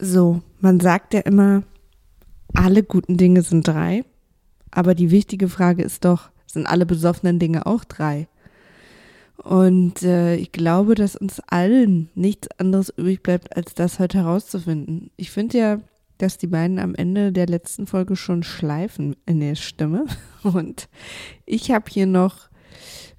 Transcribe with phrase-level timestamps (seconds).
[0.00, 1.62] So, man sagt ja immer,
[2.54, 4.04] alle guten Dinge sind drei.
[4.70, 8.28] Aber die wichtige Frage ist doch, sind alle besoffenen Dinge auch drei?
[9.36, 15.10] Und äh, ich glaube, dass uns allen nichts anderes übrig bleibt, als das heute herauszufinden.
[15.16, 15.80] Ich finde ja,
[16.18, 20.06] dass die beiden am Ende der letzten Folge schon schleifen in der Stimme.
[20.42, 20.88] Und
[21.46, 22.48] ich habe hier noch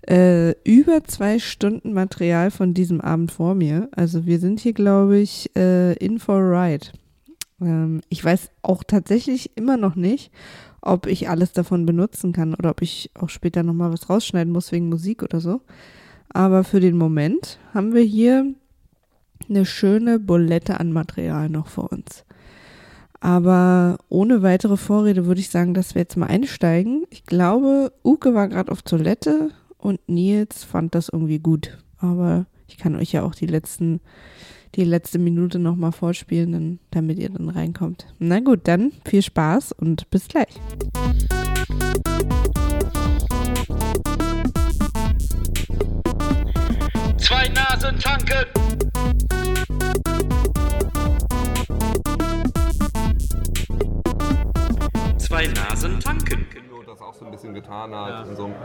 [0.09, 3.89] äh, über zwei Stunden Material von diesem Abend vor mir.
[3.91, 6.87] Also wir sind hier, glaube ich, äh, in for a ride.
[7.61, 10.31] Ähm, ich weiß auch tatsächlich immer noch nicht,
[10.81, 14.71] ob ich alles davon benutzen kann oder ob ich auch später nochmal was rausschneiden muss
[14.71, 15.61] wegen Musik oder so.
[16.29, 18.53] Aber für den Moment haben wir hier
[19.47, 22.25] eine schöne Bulette an Material noch vor uns.
[23.19, 27.03] Aber ohne weitere Vorrede würde ich sagen, dass wir jetzt mal einsteigen.
[27.09, 31.77] Ich glaube, Uke war gerade auf Toilette und Nils fand das irgendwie gut.
[31.97, 33.99] Aber ich kann euch ja auch die letzten,
[34.75, 38.05] die letzte Minute nochmal vorspielen, dann, damit ihr dann reinkommt.
[38.19, 40.53] Na gut, dann viel Spaß und bis gleich.
[47.17, 48.45] Zwei Nasen tanken.
[55.17, 56.68] Zwei Nasen tanken.
[57.49, 58.27] So bisschen getan hat.
[58.27, 58.55] in So einem-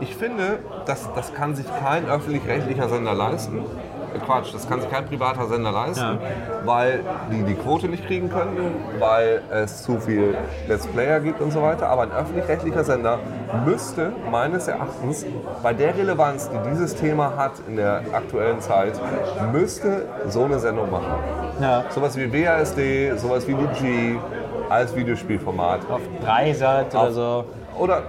[0.00, 3.58] ich finde, das, das kann sich kein öffentlich-rechtlicher Sender leisten.
[4.14, 6.18] Äh, Quatsch, das kann sich kein privater Sender leisten,
[6.64, 7.00] weil
[7.30, 10.36] die die Quote nicht kriegen können, weil es zu viel
[10.68, 11.88] Let's Player gibt und so weiter.
[11.88, 13.18] Aber ein öffentlich-rechtlicher Sender
[13.64, 15.26] müsste meines Erachtens
[15.62, 18.94] bei der Relevanz, die dieses Thema hat in der aktuellen Zeit,
[19.52, 21.12] müsste so eine Sendung machen.
[21.60, 21.84] Ja.
[21.90, 24.18] Sowas wie WASD, sowas wie die G
[24.68, 25.80] als Videospielformat.
[25.90, 27.44] Auf Dreisat oder so.
[27.78, 28.02] Oder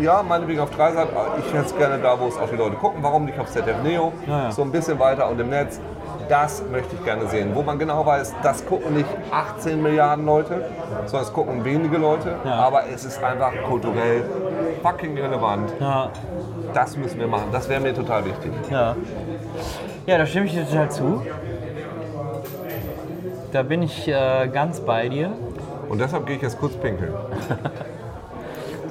[0.00, 1.08] ja, meinetwegen auf Dreisat.
[1.38, 3.02] Ich hätte es gerne da, wo es auch die Leute gucken.
[3.02, 4.12] Warum nicht auf ZDF Neo?
[4.26, 4.50] Ja, ja.
[4.50, 5.80] So ein bisschen weiter und im Netz.
[6.28, 7.50] Das möchte ich gerne sehen.
[7.54, 10.64] Wo man genau weiß, das gucken nicht 18 Milliarden Leute,
[11.06, 12.36] sondern es gucken wenige Leute.
[12.44, 12.54] Ja.
[12.54, 14.22] Aber es ist einfach kulturell
[14.82, 15.72] fucking relevant.
[16.72, 17.48] Das müssen wir machen.
[17.52, 18.52] Das wäre mir total wichtig.
[18.70, 18.96] ja.
[20.06, 21.22] Ja, da stimme ich dir total zu.
[23.52, 25.30] Da bin ich äh, ganz bei dir.
[25.88, 27.12] Und deshalb gehe ich jetzt kurz pinkeln.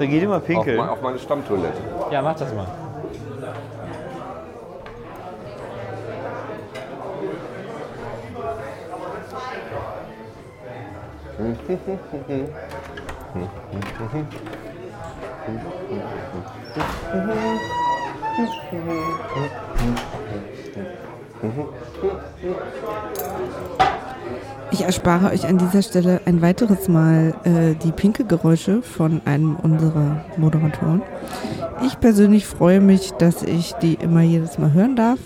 [0.01, 0.77] Da geht immer Auf, pinkeln.
[0.77, 1.77] mein- auf meine Stammtoilette.
[2.09, 2.65] Ja, mach das mal.
[24.73, 30.23] Ich erspare euch an dieser Stelle ein weiteres Mal äh, die Pinkelgeräusche von einem unserer
[30.37, 31.01] Moderatoren.
[31.85, 35.19] Ich persönlich freue mich, dass ich die immer jedes Mal hören darf,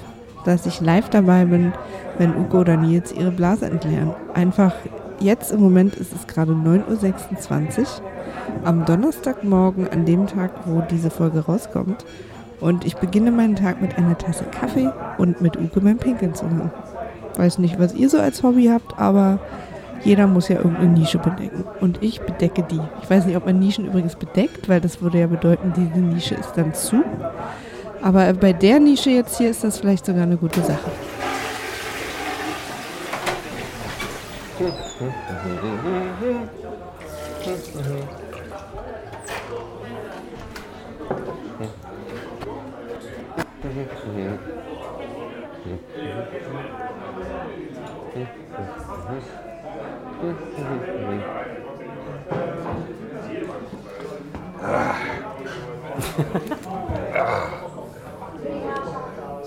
[0.45, 1.73] dass ich live dabei bin,
[2.17, 4.15] wenn Ugo oder Nils ihre Blase entleeren.
[4.33, 4.73] Einfach
[5.19, 7.85] jetzt im Moment ist es gerade 9.26 Uhr
[8.63, 12.03] am Donnerstagmorgen, an dem Tag, wo diese Folge rauskommt.
[12.61, 14.89] Und ich beginne meinen Tag mit einer Tasse Kaffee
[15.19, 16.71] und mit Uke beim Pinkeln zu hören.
[17.37, 19.39] Weiß nicht, was ihr so als Hobby habt, aber
[20.03, 21.65] jeder muss ja irgendeine Nische bedecken.
[21.81, 22.79] Und ich bedecke die.
[23.01, 26.35] Ich weiß nicht, ob man Nischen übrigens bedeckt, weil das würde ja bedeuten, diese Nische
[26.35, 27.03] ist dann zu.
[28.01, 30.91] Aber bei der Nische jetzt hier ist das vielleicht sogar eine gute Sache.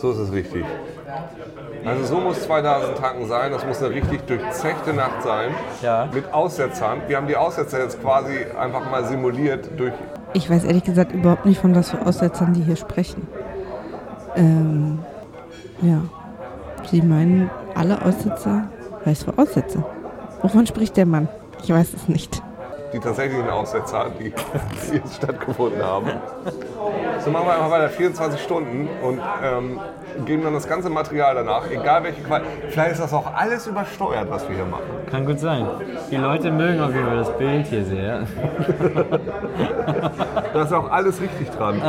[0.01, 0.65] So ist es richtig.
[1.85, 3.51] Also so muss zwei Nasen tanken sein.
[3.51, 5.51] Das muss eine richtig durchzechte Nacht sein.
[5.83, 6.09] Ja.
[6.13, 7.03] Mit Aussetzern.
[7.09, 9.93] Wir haben die Aussetzer jetzt quasi einfach mal simuliert durch.
[10.35, 13.27] Ich weiß ehrlich gesagt überhaupt nicht, von was für Aussetzern die hier sprechen.
[14.37, 14.99] Ähm,
[15.83, 16.03] ja.
[16.91, 18.69] Sie meinen alle Aussetzer?
[19.05, 19.85] Was für Aussetzer?
[20.43, 21.29] Wovon spricht der Mann?
[21.63, 22.43] Ich weiß es nicht.
[22.93, 26.11] Die tatsächlichen Aussetzer, die, die jetzt stattgefunden haben.
[27.21, 29.81] So machen wir einfach weiter 24 Stunden und ähm,
[30.25, 32.71] geben dann das ganze Material danach, egal welche Qualität.
[32.71, 34.85] Vielleicht ist das auch alles übersteuert, was wir hier machen.
[35.11, 35.67] Kann gut sein.
[36.11, 38.23] Die Leute mögen auf jeden Fall das Bild hier sehr.
[40.53, 41.81] Da ist auch alles richtig dran.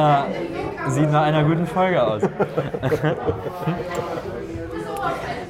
[0.90, 2.22] Sieht nach einer guten Folge aus.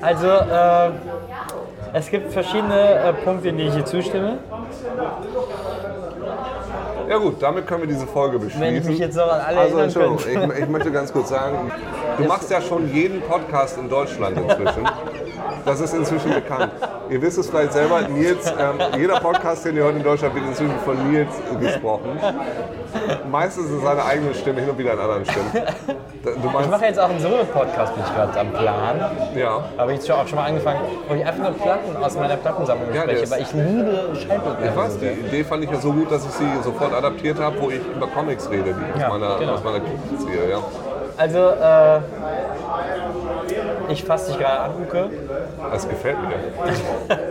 [0.02, 0.92] also, äh,
[1.94, 4.38] es gibt verschiedene äh, Punkte, in denen ich hier zustimme.
[7.08, 8.62] Ja gut, damit können wir diese Folge beschließen.
[8.62, 11.72] Wenn ich mich jetzt noch an alle also, Entschuldigung, ich, ich möchte ganz kurz sagen,
[12.18, 14.88] du machst ja schon jeden Podcast in Deutschland inzwischen.
[15.66, 16.72] Das ist inzwischen bekannt.
[17.10, 20.46] Ihr wisst es vielleicht selber, Nils, ähm, jeder Podcast, den ihr hört in Deutschland, wird
[20.46, 21.30] inzwischen von Nils
[21.60, 22.20] gesprochen.
[23.32, 25.52] Meistens ist seine eigene Stimme, hin und wieder in anderen Stimmen.
[26.64, 29.12] Ich mache jetzt auch einen Solo-Podcast, bin ich gerade am Plan.
[29.36, 29.64] ja.
[29.78, 33.02] Habe ich auch schon mal angefangen, wo ich einfach nur Platten aus meiner Plattensammlung Ja,
[33.04, 34.66] spreche, weil ich liebe Schallplatten.
[34.68, 37.60] Ich weiß, die Idee fand ich ja so gut, dass ich sie sofort adaptiert habe,
[37.62, 39.54] wo ich über Comics rede, die Ja, aus meiner, genau.
[39.54, 40.50] aus meiner Kindheit ziehe.
[40.50, 40.58] Ja.
[41.20, 42.00] Also, äh,
[43.90, 45.10] ich fasse dich gerade an, Uke.
[45.72, 46.30] Das gefällt mir.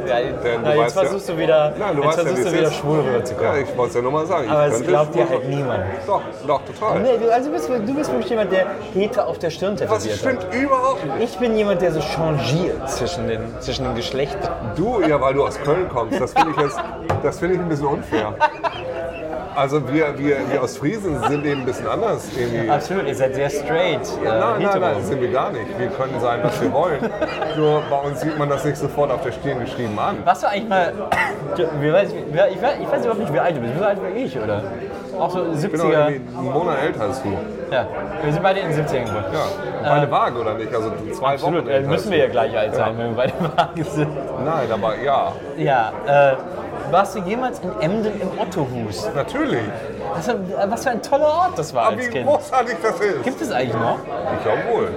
[0.08, 2.52] Ja, Denn na, du jetzt ja- versuchst du wieder, Nein, du jetzt ja, versuchst du
[2.52, 2.74] wieder ist.
[2.76, 3.52] schwul rüberzukommen.
[3.54, 4.48] Ja, ich wollte es ja nur mal sagen.
[4.50, 5.84] Aber es könnte glaubt dir halt niemand.
[6.06, 7.00] Doch, doch, total.
[7.00, 10.44] Nee, du, also bist, du bist wirklich jemand, der Hete auf der Stirn tätowiert stimmt
[10.46, 10.54] hat.
[10.54, 11.32] überhaupt nicht.
[11.32, 14.52] Ich bin jemand, der so changiert zwischen den, zwischen den Geschlechtern.
[14.76, 16.78] Du, ja, weil du aus Köln kommst, das finde ich jetzt,
[17.22, 18.34] das finde ich ein bisschen unfair.
[19.58, 22.70] Also wir, wir, wir aus Friesen sind eben ein bisschen anders irgendwie.
[22.70, 24.02] Absolut, ihr seid sehr straight.
[24.24, 25.66] Äh, Nein, nein, nein, sind wir gar nicht.
[25.76, 27.00] Wir können sein, was wir wollen.
[27.56, 30.18] Nur bei uns sieht man das nicht sofort auf der Stirn geschrieben an.
[30.24, 30.92] Warst du eigentlich mal.
[31.80, 33.74] Wie weiß, ich, ich, weiß, ich weiß überhaupt nicht, wie alt du bist.
[33.80, 34.62] Wie alt wie ich, oder?
[35.18, 36.04] Auch so Ich bin 70er.
[36.06, 37.36] einen Monat älter als du.
[37.72, 37.86] Ja,
[38.22, 39.24] wir sind beide in den 70ern geboren.
[39.82, 40.72] Ja, meine Waage oder nicht?
[40.72, 43.32] Also zwei Absolut, Wochen äh, älter müssen wir ja gleich alt sein, wenn wir beide
[43.56, 44.08] Wagen sind.
[44.44, 46.36] Nein, aber ja, Ja, äh,
[46.92, 49.08] warst du jemals in Emden im Ottohus?
[49.14, 49.60] natürlich.
[50.14, 50.34] Das
[50.68, 52.26] was für ein toller Ort das war Aber als wie Kind.
[52.26, 53.22] großartig das ist.
[53.24, 53.98] Gibt es eigentlich noch?
[54.36, 54.88] Ich glaube wohl.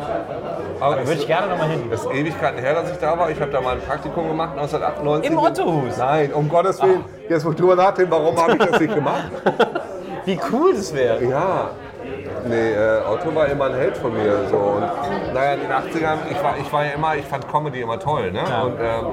[0.79, 1.91] Aber Da würde ich gerne nochmal hin.
[1.91, 3.29] ist Ewigkeiten her, dass ich da war.
[3.29, 5.31] Ich habe da mal ein Praktikum gemacht, 1998.
[5.31, 5.97] Im Ottohus?
[5.97, 7.03] Nein, um Gottes Willen.
[7.29, 9.25] Jetzt muss ich drüber nachdenken, warum habe ich das nicht gemacht?
[10.25, 11.23] Wie cool das wäre.
[11.23, 11.69] Ja.
[12.45, 14.47] Nee, äh, Otto war immer ein Held von mir.
[14.49, 14.57] So.
[14.57, 17.99] Und, naja, in den 80ern, ich war, ich war ja immer, ich fand Comedy immer
[17.99, 18.31] toll.
[18.31, 18.41] Ne?
[18.41, 19.05] Und, ähm,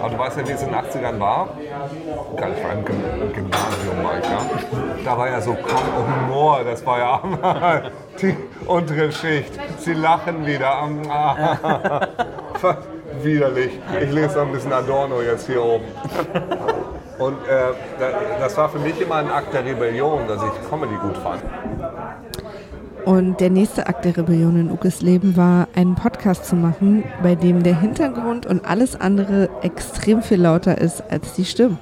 [0.00, 1.48] aber du weißt ja, wie es in den 80ern war.
[2.36, 4.38] Ich war im Gym- im Gymnasium, war ich, ja.
[5.04, 7.82] Da war ja so Humor, das war ja
[8.20, 8.36] die
[8.66, 9.52] untere Schicht.
[9.78, 10.72] Sie lachen wieder.
[13.22, 13.78] Widerlich.
[14.00, 15.84] Ich lese noch ein bisschen Adorno jetzt hier oben.
[17.18, 20.94] Und äh, da- das war für mich immer ein Akt der Rebellion, dass ich Comedy
[20.94, 21.42] gut fand.
[23.04, 27.34] Und der nächste Akt der Rebellion in Ukes Leben war, einen Podcast zu machen, bei
[27.34, 31.78] dem der Hintergrund und alles andere extrem viel lauter ist als die Stimmen.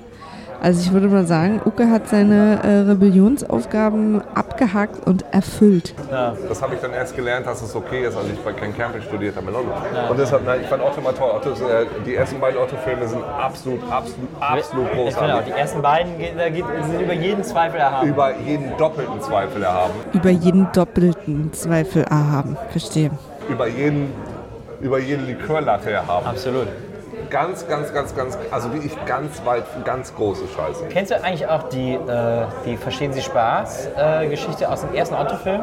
[0.61, 5.95] Also ich würde mal sagen, Uke hat seine äh, Rebellionsaufgaben abgehakt und erfüllt.
[6.11, 9.03] Das habe ich dann erst gelernt, dass es okay ist, als ich bei Ken Campbell
[9.03, 9.73] studiert habe in London.
[10.09, 11.31] Und deshalb, nein, ich fand Otto mal toll.
[11.37, 15.55] Otto äh, die ersten beiden Otto-Filme sind absolut, absolut, absolut Ich finde auch, großartig.
[15.55, 18.09] die ersten beiden geht, da geht, sind über jeden Zweifel erhaben.
[18.09, 19.93] Über jeden doppelten Zweifel erhaben.
[20.13, 22.57] Über jeden doppelten Zweifel erhaben.
[22.71, 23.11] Verstehe.
[23.49, 24.13] Über jeden,
[24.81, 26.27] über jede Likörlatte erhaben.
[26.27, 26.67] Absolut.
[27.31, 30.87] Ganz, ganz, ganz, ganz, also wie ich ganz weit, ganz große Scheiße.
[30.89, 35.63] Kennst du eigentlich auch die, äh, die Verstehen Sie Spaß-Geschichte aus dem ersten Otto-Film?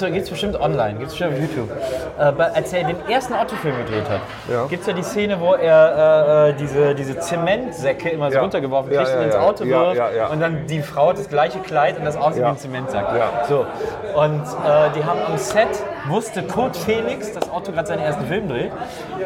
[0.00, 1.70] Gibt es bestimmt online, gibt es bestimmt auf YouTube.
[2.18, 4.64] Äh, bei- als er den ersten Otto-Film gedreht hat, Ja.
[4.66, 8.42] gibt es ja die Szene, wo er äh, äh, diese, diese Zementsäcke immer so Ja.
[8.42, 9.34] runtergeworfen kriegt ja, und ins.
[9.34, 10.00] Auto wirft
[10.32, 13.06] und dann die Frau hat das gleiche Kleid und das aussieht wie ein Zementsack.
[13.48, 13.66] So.
[14.14, 15.68] Und äh, die haben am Set,
[16.08, 18.72] wusste Kurt Felix, dass Otto gerade seinen ersten Film dreht.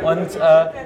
[0.03, 0.39] Und äh,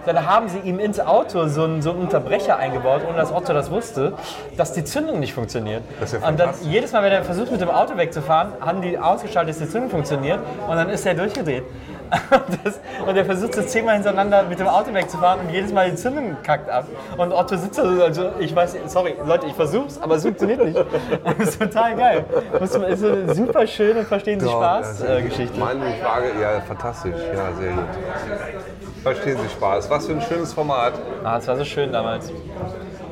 [0.06, 3.52] dann haben sie ihm ins Auto so einen, so einen Unterbrecher eingebaut, ohne dass Otto
[3.52, 4.12] das wusste,
[4.56, 5.82] dass die Zündung nicht funktioniert.
[6.26, 9.58] Und dann jedes Mal, wenn er versucht mit dem Auto wegzufahren, haben die ausgeschaltet, dass
[9.58, 11.64] die Zündung funktioniert und dann ist er durchgedreht.
[12.64, 15.96] Das, und er versucht so zehnmal hintereinander mit dem Auto wegzufahren und jedes Mal die
[15.96, 16.86] Zündung kackt ab.
[17.16, 20.64] Und Otto sitzt da so, also ich weiß, sorry, Leute, ich versuch's, aber es funktioniert
[20.64, 20.78] nicht.
[21.38, 22.24] Das ist total geil.
[22.52, 25.58] Das ist eine super schöne, verstehen Sie Spaß äh, Geschichte.
[25.58, 27.14] Meine Frage, ja, fantastisch.
[27.34, 27.84] Ja, sehr gut.
[29.02, 29.90] Verstehen Sie Spaß.
[29.90, 30.94] Was für ein schönes Format.
[31.24, 32.32] Ah, es war so schön damals.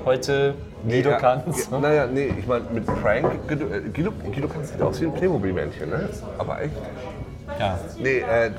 [0.05, 0.55] Heute
[0.87, 1.69] Guido ja, Kanz.
[1.71, 5.07] Ja, naja, nee, ich meine, mit Prank, Guido, äh, Guido, Guido Kanz sieht aus wie
[5.07, 6.09] ein Playmobil-Männchen, ne?
[6.39, 6.75] Aber echt.
[7.59, 7.79] Ja.
[7.99, 8.51] Nee, äh,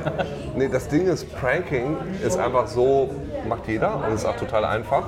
[0.56, 3.10] nee, das Ding ist, Pranking ist einfach so,
[3.48, 5.02] macht jeder und ist auch total einfach.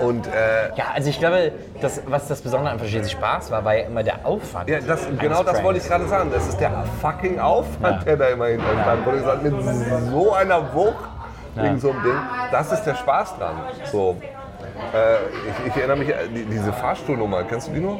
[0.00, 3.64] Und äh, ja, also ich glaube, das, was das Besondere an Verstehen Sie Spaß war,
[3.64, 4.70] war ja immer der Aufwand.
[4.70, 5.62] ja, das, genau das Pranks.
[5.64, 6.30] wollte ich gerade sagen.
[6.32, 8.04] Das ist der fucking Aufwand, Ja.
[8.04, 9.04] der da immer hinter stand.
[9.06, 9.54] Wo ich gesagt, mit
[10.12, 10.94] so einer Wucht
[11.54, 12.18] wegen so einem Ding,
[12.50, 13.56] das ist der Spaß dran.
[13.90, 14.16] So.
[14.94, 15.16] Äh,
[15.48, 17.98] ich, ich erinnere mich, an die, diese Fahrstuhlnummer, kennst du die noch?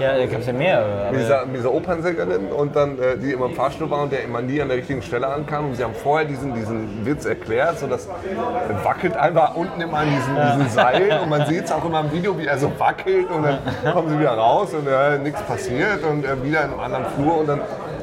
[0.00, 1.10] Ja, da gab es ja mehrere.
[1.10, 4.24] Mit dieser, mit dieser Opernsängerin und dann, äh, die immer im Fahrstuhl war und der
[4.24, 5.66] immer nie an der richtigen Stelle ankam.
[5.66, 9.98] Und sie haben vorher diesen, diesen Witz erklärt, so dass er wackelt einfach unten immer
[9.98, 12.72] an diesen, diesen Seilen und man sieht es auch immer im Video, wie er so
[12.78, 13.58] wackelt und dann
[13.92, 17.38] kommen sie wieder raus und äh, nichts passiert und äh, wieder in einem anderen Flur
[17.40, 17.60] und dann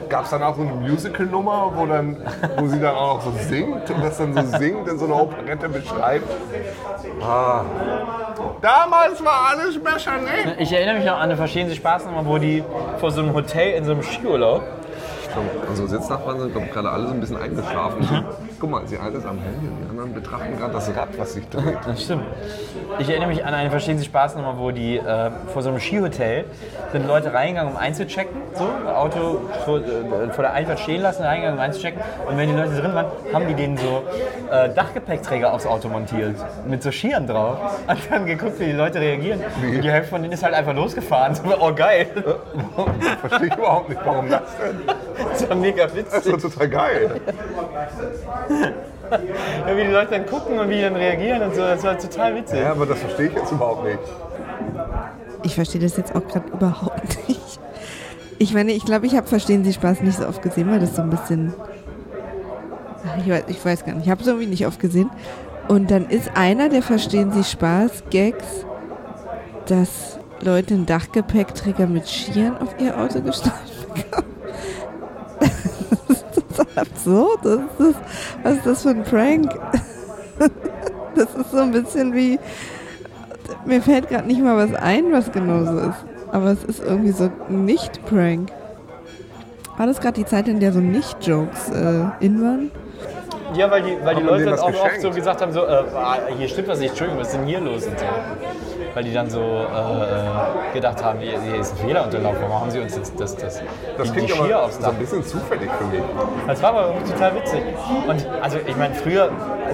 [0.10, 1.88] gab es dann auch so eine Musical-Nummer, wo,
[2.58, 5.70] wo sie dann auch so singt und das dann so singt in so einer Operette
[5.70, 6.28] beschreibt.
[7.22, 7.64] Ah.
[8.62, 10.56] Damals war alles besser, ne?
[10.58, 11.76] Ich erinnere mich noch an eine Verstehen Sie
[12.26, 12.64] wo die
[13.00, 14.64] vor so einem Hotel in so einem Skiurlaub
[15.34, 18.02] glaub, unsere Sitznachbarn sind, gerade alle so ein bisschen eingeschlafen.
[18.02, 18.26] Mhm.
[18.60, 21.48] Guck mal, sie alles am Handy und die anderen betrachten gerade das Rad, was sich
[21.50, 21.78] dreht.
[21.86, 22.24] Das stimmt.
[23.00, 26.46] Ich erinnere mich an eine Verstehen Sie Spaß wo die äh, vor so einem Skihotel
[26.92, 28.42] sind Leute reingegangen, um einzuchecken.
[28.54, 32.02] So, Auto vor, äh, vor der Einfahrt stehen lassen, reingegangen, um einzuchecken.
[32.28, 34.04] Und wenn die Leute drin waren, haben die denen so
[34.52, 36.36] äh, Dachgepäckträger aufs Auto montiert.
[36.68, 37.58] Mit so Skiern drauf.
[37.88, 39.42] Und dann geguckt, wie die Leute reagieren.
[39.62, 41.36] Und die Hälfte von denen ist halt einfach losgefahren.
[41.40, 42.08] So, oh geil.
[43.22, 44.82] Verstehe ich überhaupt nicht, warum das denn?
[45.32, 46.34] Das war mega Das witzig.
[46.34, 47.22] ist doch total geil.
[49.68, 51.62] Ja, wie die Leute dann gucken und wie die dann reagieren und so.
[51.62, 52.60] Das war total witzig.
[52.60, 54.00] Ja, aber das verstehe ich jetzt überhaupt nicht.
[55.44, 57.60] Ich verstehe das jetzt auch gerade überhaupt nicht.
[58.38, 60.96] Ich meine, ich glaube, ich habe Verstehen Sie Spaß nicht so oft gesehen, weil das
[60.96, 61.54] so ein bisschen.
[63.18, 65.10] Ich weiß, ich weiß gar nicht, ich habe es irgendwie nicht oft gesehen.
[65.68, 68.66] Und dann ist einer der Verstehen Sie Spaß Gags,
[69.68, 73.54] dass Leute einen Dachgepäckträger mit Skiern auf ihr Auto gestellt
[73.94, 74.29] bekommen.
[76.80, 77.46] Absurd.
[77.46, 77.96] Ist das,
[78.44, 79.52] was ist das für ein Prank?
[81.16, 82.40] Das ist so ein bisschen wie.
[83.66, 86.06] Mir fällt gerade nicht mal was ein, was genau so ist.
[86.32, 88.52] Aber es ist irgendwie so nicht Prank.
[89.76, 92.72] War das gerade die Zeit, in der so Nicht-Jokes äh, in waren?
[93.54, 95.02] Ja, weil die, weil die Leute dann auch oft geschenkt?
[95.02, 97.60] so gesagt haben, so, äh, ah, hier stimmt was nicht, Entschuldigung, was ist denn hier
[97.60, 98.06] los und so.
[98.94, 102.72] Weil die dann so äh, gedacht haben, hier, hier ist ein Fehler unterlaufen, warum haben
[102.72, 103.62] sie uns jetzt das, das,
[103.98, 104.90] Das die, die klingt Skier aufs so Dach?
[104.90, 106.02] ein bisschen zufällig für mich.
[106.48, 107.62] Das war aber irgendwie total witzig.
[108.08, 109.30] Und also ich meine, früher,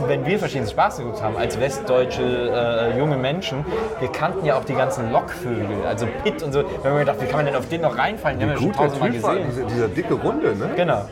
[0.08, 3.66] wenn wir verschiedene Spaß geguckt haben, als westdeutsche äh, junge Menschen,
[4.00, 6.60] wir kannten ja auch die ganzen Lockvögel, also Pitt und so.
[6.64, 8.40] Wir haben mir gedacht, wie kann man denn auf den noch reinfallen?
[8.40, 9.50] Den haben wir schon tausendmal Typ war, gesehen.
[9.52, 10.70] dieser, dieser dicke Runde, ne?
[10.76, 11.06] Genau.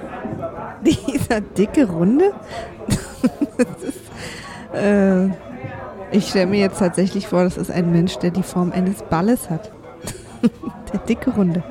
[0.85, 2.33] Dieser dicke Runde?
[3.81, 5.29] ist, äh,
[6.11, 9.49] ich stelle mir jetzt tatsächlich vor, das ist ein Mensch, der die Form eines Balles
[9.49, 9.71] hat.
[10.93, 11.63] der dicke Runde.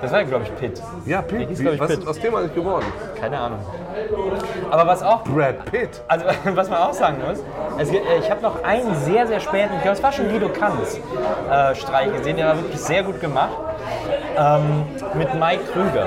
[0.00, 0.82] Das war, glaube ich, Pitt.
[1.04, 1.48] Ja, Pitt.
[1.50, 1.98] hieß, ich, was Pitt.
[1.98, 2.86] ist aus dem eigentlich geworden?
[3.20, 3.58] Keine Ahnung.
[4.70, 6.02] Aber was auch Brad Pitt.
[6.08, 7.38] Also, was man auch sagen muss,
[7.78, 10.48] es, äh, ich habe noch einen sehr, sehr späten, ich glaube, es war schon Guido
[10.48, 10.98] Kanz
[11.50, 13.56] äh, Streich gesehen, der war wirklich sehr gut gemacht,
[14.38, 14.84] ähm,
[15.18, 16.06] mit Mike Krüger.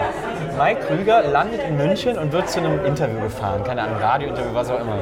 [0.57, 4.69] Mike Krüger landet in München und wird zu einem Interview gefahren, keine Ahnung, Radiointerview, was
[4.69, 4.97] auch immer.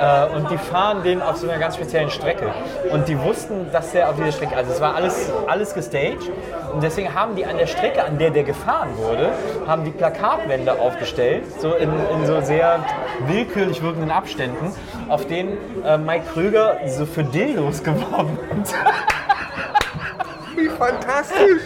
[0.00, 2.52] Äh, und die fahren den auf so einer ganz speziellen Strecke.
[2.90, 6.30] Und die wussten, dass der auf dieser Strecke, also es war alles, alles gestaged.
[6.72, 9.30] Und deswegen haben die an der Strecke, an der der gefahren wurde,
[9.66, 12.80] haben die Plakatwände aufgestellt, so in, in so sehr
[13.26, 14.72] willkürlich wirkenden Abständen,
[15.08, 18.74] auf denen äh, Mike Krüger so für Dildos geworben hat.
[20.56, 21.62] Wie fantastisch.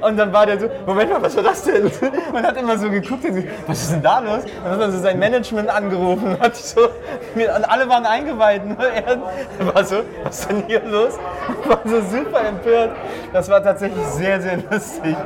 [0.00, 1.90] Und dann war der so, Moment mal, was war das denn?
[2.32, 4.44] Man hat immer so geguckt, und so, was ist denn da los?
[4.44, 8.64] Und dann hat er so sein Management angerufen und hat so, und alle waren eingeweiht.
[8.66, 11.18] Nur er war so, was ist denn hier los?
[11.64, 12.90] Und war so super empört.
[13.32, 15.16] Das war tatsächlich sehr, sehr lustig.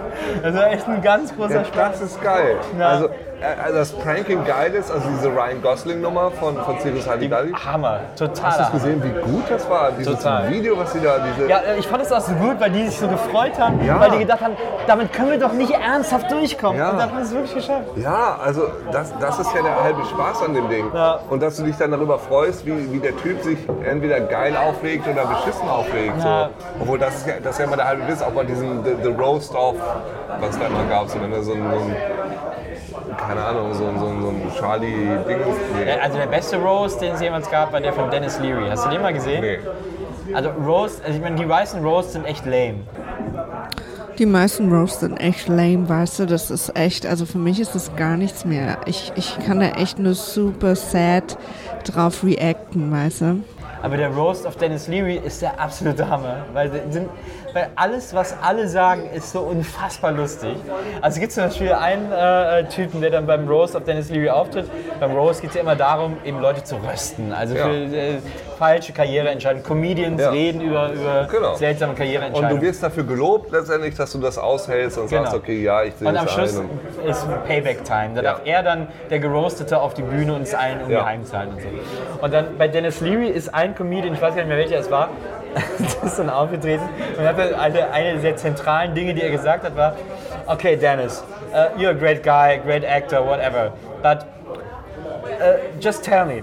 [0.42, 2.00] Das war echt ein ganz großer Ja, Spaß.
[2.00, 2.56] das ist geil.
[2.78, 2.88] Ja.
[2.88, 3.08] Also,
[3.42, 7.52] also, das Pranking geil ist, also diese Ryan Gosling-Nummer von, von Circus Halligalli.
[7.52, 8.50] Hammer, total.
[8.50, 9.92] Hast du gesehen, wie gut das war?
[9.92, 10.50] Dieses Total.
[10.50, 11.48] Video, was sie da, diese.
[11.48, 14.00] Ja, äh, ich fand es auch so gut, weil die sich so gefreut haben, Ja.
[14.00, 14.56] weil die gedacht haben,
[14.86, 16.78] damit können wir doch nicht ernsthaft durchkommen.
[16.78, 16.90] Ja.
[16.90, 17.88] Und dann haben sie es wirklich geschafft.
[17.96, 20.86] Ja, also das, das ist ja der halbe Spaß an dem Ding.
[20.94, 21.20] Ja.
[21.28, 25.06] Und dass du dich dann darüber freust, wie, wie der Typ sich entweder geil aufregt
[25.06, 26.18] oder beschissen aufregt.
[26.22, 26.46] Ja.
[26.46, 26.82] So.
[26.82, 28.90] Obwohl das ist, ja, das ist ja immer der halbe Witz, auch bei diesem The,
[29.02, 29.76] The Roast of,
[30.40, 31.96] was es da immer gab, so, wenn er so ein, so ein
[33.26, 35.38] keine Ahnung, so, ein- so, so ein Charlie-Ding.
[35.76, 35.84] Nee.
[35.90, 38.68] Äh, Also der beste Roast, den es jemals gab, war der von Dennis Leary.
[38.70, 39.40] Hast du den mal gesehen?
[39.42, 39.58] nee.
[40.34, 42.76] Also Roast, also ich meine, die weißen Roasts sind echt lame.
[44.18, 47.74] Die meisten Roasts sind echt lame, weißt du, das ist echt, also für mich ist
[47.74, 48.78] das gar nichts mehr.
[48.86, 51.36] Ich, ich kann da echt nur super sad
[51.84, 53.44] drauf reacten, weißt du.
[53.82, 56.46] Aber der Roast of Dennis Leary ist der absolute Hammer.
[56.52, 57.08] Weil, sind,
[57.52, 60.56] weil alles, was alle sagen, ist so unfassbar lustig.
[61.00, 64.30] Also es gibt zum Beispiel einen äh, Typen, der dann beim Roast of Dennis Leary
[64.30, 64.70] auftritt.
[65.00, 67.32] Beim Roast geht es ja immer darum, eben Leute zu rösten.
[67.32, 67.64] Also Ja.
[67.64, 68.18] für äh,
[68.62, 69.64] falsche Karriereentscheidungen.
[69.66, 70.30] Comedians Ja.
[70.30, 71.54] reden über, über Genau.
[71.56, 72.60] seltsame Und Karriereentscheidungen.
[72.60, 75.22] du wirst dafür gelobt letztendlich, dass du das aushältst und Genau.
[75.24, 76.56] sagst, okay, ja, ich sehe Und am das Schluss.
[76.58, 76.70] Und
[77.04, 78.10] ist Payback-Time.
[78.14, 78.30] Da Ja.
[78.34, 81.04] darf er dann, der Geroastete, auf die Bühne und es allen irgendwie Ja.
[81.06, 81.68] heimzahlen und so.
[82.20, 84.88] Und dann bei Dennis Leary ist ein Comedian, ich weiß gar nicht mehr welcher es
[84.92, 85.08] war,
[86.04, 86.84] ist dann aufgetreten
[87.18, 89.96] und hatte eine, eine der zentralen Dinge, die er gesagt hat, war,
[90.46, 93.72] okay Dennis, uh, you're a great guy, great actor, whatever,
[94.04, 94.18] but
[95.40, 96.42] uh, just tell me,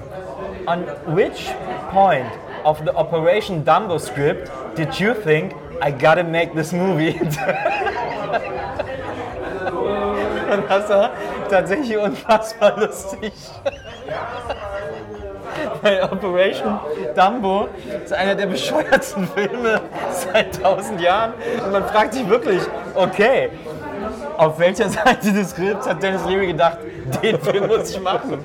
[0.67, 1.49] on which
[1.91, 2.31] point
[2.63, 7.19] of the Operation Dumbo script did you think I gotta make this movie?
[10.49, 11.11] Und das war
[11.49, 13.33] tatsächlich unfassbar lustig.
[15.81, 16.79] Weil Operation
[17.15, 17.69] Dumbo
[18.03, 21.33] ist einer der bescheuertsten Filme seit tausend Jahren.
[21.63, 22.61] Und man fragt sich wirklich,
[22.95, 23.49] okay,
[24.39, 26.77] auf welcher Seite des Skripts hat Dennis Leary gedacht,
[27.21, 28.43] den Film muss ich machen?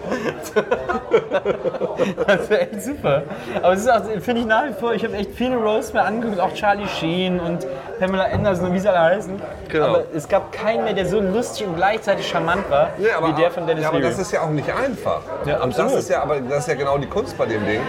[2.26, 3.22] das wäre echt super.
[3.62, 6.02] Aber es ist auch, finde ich nach wie vor, ich habe echt viele Roasts mir
[6.02, 7.66] angeguckt, auch Charlie Sheen und
[8.00, 9.40] Pamela Anderson und wie sie alle heißen.
[9.68, 9.86] Genau.
[9.86, 13.40] Aber es gab keinen mehr, der so lustig und gleichzeitig charmant war, Ja, aber, wie
[13.40, 14.10] der von Dennis ja, aber Leary.
[14.10, 15.20] das ist ja auch nicht einfach.
[15.46, 16.02] Ja, und das absolut.
[16.02, 17.80] ist ja, aber das ist ja genau die Kunst bei dem Ding,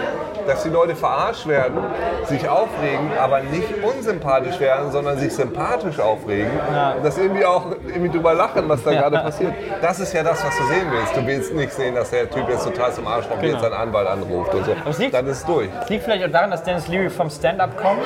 [0.46, 1.78] dass die Leute verarscht werden,
[2.26, 6.52] sich aufregen, aber nicht unsympathisch werden, sondern sich sympathisch aufregen
[6.98, 7.66] und das irgendwie auch
[7.96, 9.54] irgendwie drüber lachen, was da gerade passiert.
[9.82, 11.16] Das ist ja das, was du sehen willst.
[11.16, 13.60] Du willst nicht sehen, dass der Typ jetzt total zum Arschloch geht, Genau.
[13.62, 14.76] seinen Anwalt anruft und so.
[14.90, 15.70] es liegt- Dann ist es durch.
[15.82, 18.02] Es liegt vielleicht auch daran, dass Dennis Leary vom Stand-up kommt,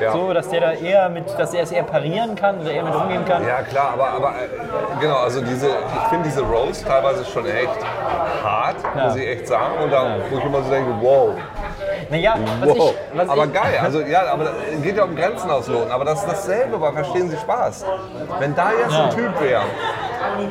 [0.00, 0.12] Ja.
[0.12, 2.94] so dass der da eher mit, dass er es eher parieren kann oder eher mit
[2.94, 3.46] umgehen kann.
[3.46, 7.68] Ja klar, aber, aber äh, genau, also diese, ich finde diese Roast teilweise schon echt
[8.42, 9.04] hart, Ja.
[9.06, 9.74] muss ich echt sagen.
[9.84, 11.30] Und da, wo ich immer so denke, wow,
[12.12, 12.76] Naja, was wow.
[12.90, 15.90] ich, was aber ich, geil, also ja, aber es geht ja um Grenzen ausloten.
[15.90, 17.86] Aber das ist dasselbe bei Verstehen Sie Spaß.
[18.38, 19.04] Wenn da jetzt Ja.
[19.04, 19.62] ein Typ wäre,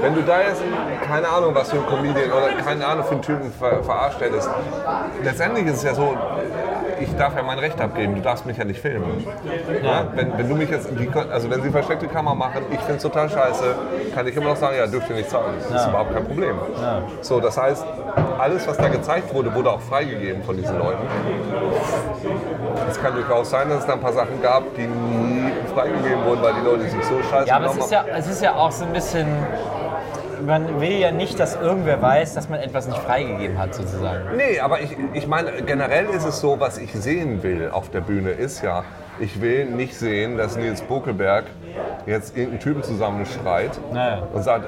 [0.01, 0.61] wenn du da jetzt,
[1.07, 4.49] keine Ahnung, was für ein Comedian oder keine Ahnung für einen Typen ver verarscht hättest,
[5.23, 6.15] letztendlich ist es ja so,
[6.99, 9.25] ich darf ja mein Recht abgeben, du darfst mich ja nicht filmen.
[9.83, 10.05] Ja.
[10.13, 13.03] Wenn, wenn du mich jetzt, die, also wenn sie versteckte Kamera machen, ich finde es
[13.03, 13.75] total scheiße,
[14.13, 15.45] kann ich immer noch sagen, ja, dürft ihr nicht zeigen.
[15.71, 16.55] Das ist überhaupt kein Problem.
[17.21, 17.85] So, das heißt,
[18.39, 21.01] alles, was da gezeigt wurde, wurde auch freigegeben von diesen Leuten.
[22.89, 26.41] Es kann durchaus sein, dass es da ein paar Sachen gab, die nie freigegeben wurden,
[26.41, 28.71] weil die Leute sich so scheiße ja, aber es ist ja, es ist ja auch
[28.71, 29.27] so ein bisschen,
[30.45, 34.35] man will ja nicht, dass irgendwer weiß, dass man etwas nicht freigegeben hat, sozusagen.
[34.37, 38.01] Nee, aber ich, ich meine, generell ist es so, was ich sehen will auf der
[38.01, 38.83] Bühne, ist ja,
[39.19, 41.45] ich will nicht sehen, dass Nils Buckelberg
[42.05, 44.23] jetzt irgendeinen Typen zusammenschreit Naja.
[44.33, 44.65] und sagt,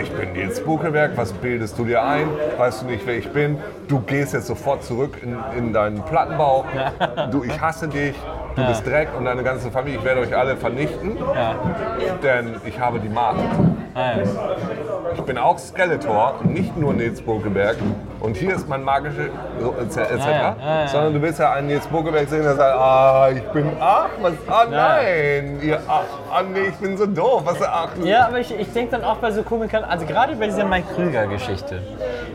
[0.00, 2.28] ich bin Nils Buckelberg, was bildest du dir ein?
[2.58, 3.58] Weißt du nicht, wer ich bin?
[3.88, 6.64] Du gehst jetzt sofort zurück in, in deinen Plattenbau.
[7.30, 8.14] Du, ich hasse dich.
[8.56, 9.98] Du bist Dreck und deine ganze Familie.
[9.98, 11.54] Ich werde euch alle vernichten, Ja.
[12.22, 13.36] denn ich habe die Macht.
[13.94, 14.22] Ah, ja.
[15.14, 17.76] Ich bin auch Skeletor, nicht nur Nils Bokeberg.
[18.20, 19.30] Und hier ist mein magische,
[19.60, 19.96] so, etc.
[19.96, 20.88] Ja, ja, ja, ja.
[20.88, 24.32] Sondern du willst ja einen Nils Bokeberg sehen, der sagt, ah, ich bin, ach, was,
[24.48, 24.70] ah, Ja.
[24.70, 26.02] nein, ihr, ach,
[26.34, 29.16] ah, nee, ich bin so doof, was, ach, Ja, aber ich, ich denke dann auch
[29.16, 31.80] bei so Komikern, also gerade bei dieser Mike Krüger-Geschichte,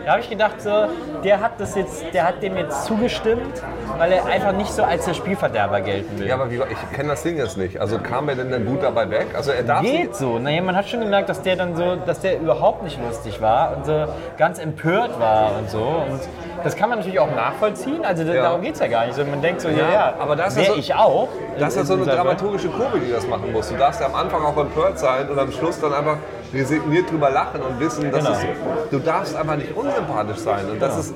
[0.05, 0.87] da habe ich gedacht, so,
[1.23, 3.61] der hat das jetzt, der hat dem jetzt zugestimmt,
[3.97, 6.27] weil er einfach nicht so als der Spielverderber gelten will.
[6.27, 7.79] Ja, aber wie, ich kenne das Ding jetzt nicht.
[7.81, 9.27] Also kam er denn dann gut dabei weg?
[9.35, 10.39] Also er darf Geht so.
[10.39, 13.75] Naja, man hat schon gemerkt, dass der dann so, dass der überhaupt nicht lustig war
[13.75, 14.05] und so
[14.37, 15.79] ganz empört war und so.
[15.81, 16.19] Und
[16.63, 18.05] das kann man natürlich auch nachvollziehen.
[18.05, 18.43] Also da- Ja.
[18.43, 19.15] darum geht es ja gar nicht.
[19.15, 21.27] So, man denkt so, ja, ja, aber das ist so- ich auch.
[21.59, 23.69] Das ist so in eine dramaturgische Kurve, die das machen muss.
[23.69, 26.17] Du darfst ja am Anfang auch empört sein und am Schluss dann einfach
[26.53, 28.37] resigniert drüber lachen und wissen, dass Genau.
[28.37, 30.69] es, du darfst einfach nicht unsympathisch sein.
[30.69, 31.13] Und das ist,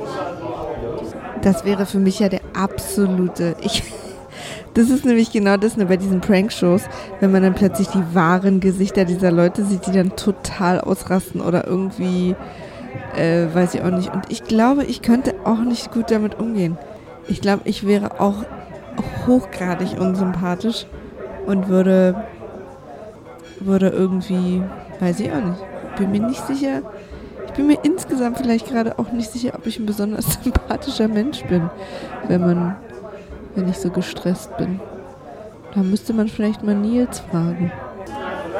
[1.42, 3.56] Das wäre für mich ja der absolute.
[3.62, 3.84] Ich,
[4.74, 6.84] das ist nämlich genau das ne, bei diesen Prankshows,
[7.20, 11.68] wenn man dann plötzlich die wahren Gesichter dieser Leute sieht, die dann total ausrasten oder
[11.68, 12.36] irgendwie,
[13.16, 14.12] äh, weiß ich auch nicht.
[14.12, 16.78] Und ich glaube, ich könnte auch nicht gut damit umgehen.
[17.28, 18.44] Ich glaube, ich wäre auch
[19.28, 20.88] hochgradig unsympathisch
[21.46, 22.24] und würde,
[23.66, 24.64] würde irgendwie,
[25.00, 26.82] weiß ich auch nicht, bin mir nicht sicher.
[27.48, 31.44] Ich bin mir insgesamt vielleicht gerade auch nicht sicher, ob ich ein besonders sympathischer Mensch
[31.46, 31.70] bin,
[32.28, 32.76] wenn man,
[33.56, 34.80] wenn ich so gestresst bin.
[35.76, 37.72] Da müsste man vielleicht mal Nils fragen.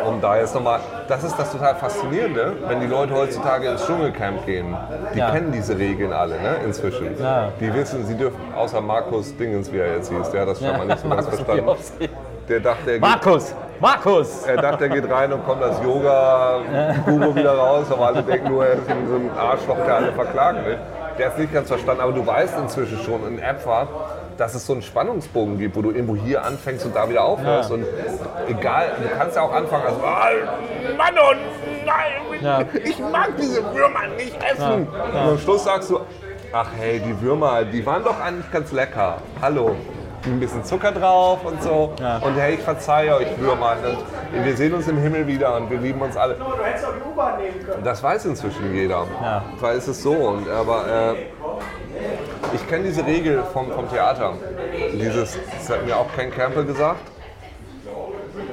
[0.08, 4.46] um da jetzt nochmal, das ist das total Faszinierende, wenn die Leute heutzutage ins Dschungelcamp
[4.46, 4.76] gehen.
[5.14, 5.32] Die Ja.
[5.32, 7.08] kennen diese Regeln alle, ne, inzwischen.
[7.20, 7.50] Ja.
[7.60, 10.76] Die wissen, sie dürfen, außer Markus Dingens, wie er jetzt hieß, der hat das schon
[10.76, 12.10] mal nicht so ganz Markus verstanden.
[12.50, 13.02] Der dachte, er geht,
[13.84, 14.46] Markus!
[14.46, 18.66] Er dachte, er geht rein und kommt als Yoga-Guru wieder raus, aber alle denken nur,
[18.66, 20.80] er ist in so ein Arschloch, der alle verklagen will.
[21.18, 23.86] Der es nicht ganz verstanden, aber du weißt inzwischen schon in etwa,
[24.38, 27.72] dass es so einen Spannungsbogen gibt, wo du irgendwo hier anfängst und da wieder aufhörst.
[27.72, 27.76] Ja.
[27.76, 27.86] Und
[28.48, 30.30] egal, du kannst ja auch anfangen, also, ah,
[30.98, 32.62] Mann und nein, Ja.
[32.86, 34.88] ich mag diese Würmer nicht essen.
[34.88, 36.00] Und am Schluss sagst du,
[36.54, 39.18] ach hey, die Würmer, die waren doch eigentlich ganz lecker.
[39.42, 39.76] Hallo.
[40.26, 41.94] Ein bisschen Zucker drauf und so.
[42.00, 42.18] Ja.
[42.18, 43.76] Und hey, ich verzeihe euch Würmer.
[44.34, 46.38] Und wir sehen uns im Himmel wieder und wir lieben uns alle.
[47.84, 49.06] Das weiß inzwischen jeder.
[49.22, 49.44] Ja.
[49.60, 50.14] Weil es ist so.
[50.14, 51.16] Und, aber äh,
[52.54, 54.34] ich kenne diese Regel vom, vom Theater.
[54.94, 57.02] Dieses, das hat mir auch Ken Campbell gesagt.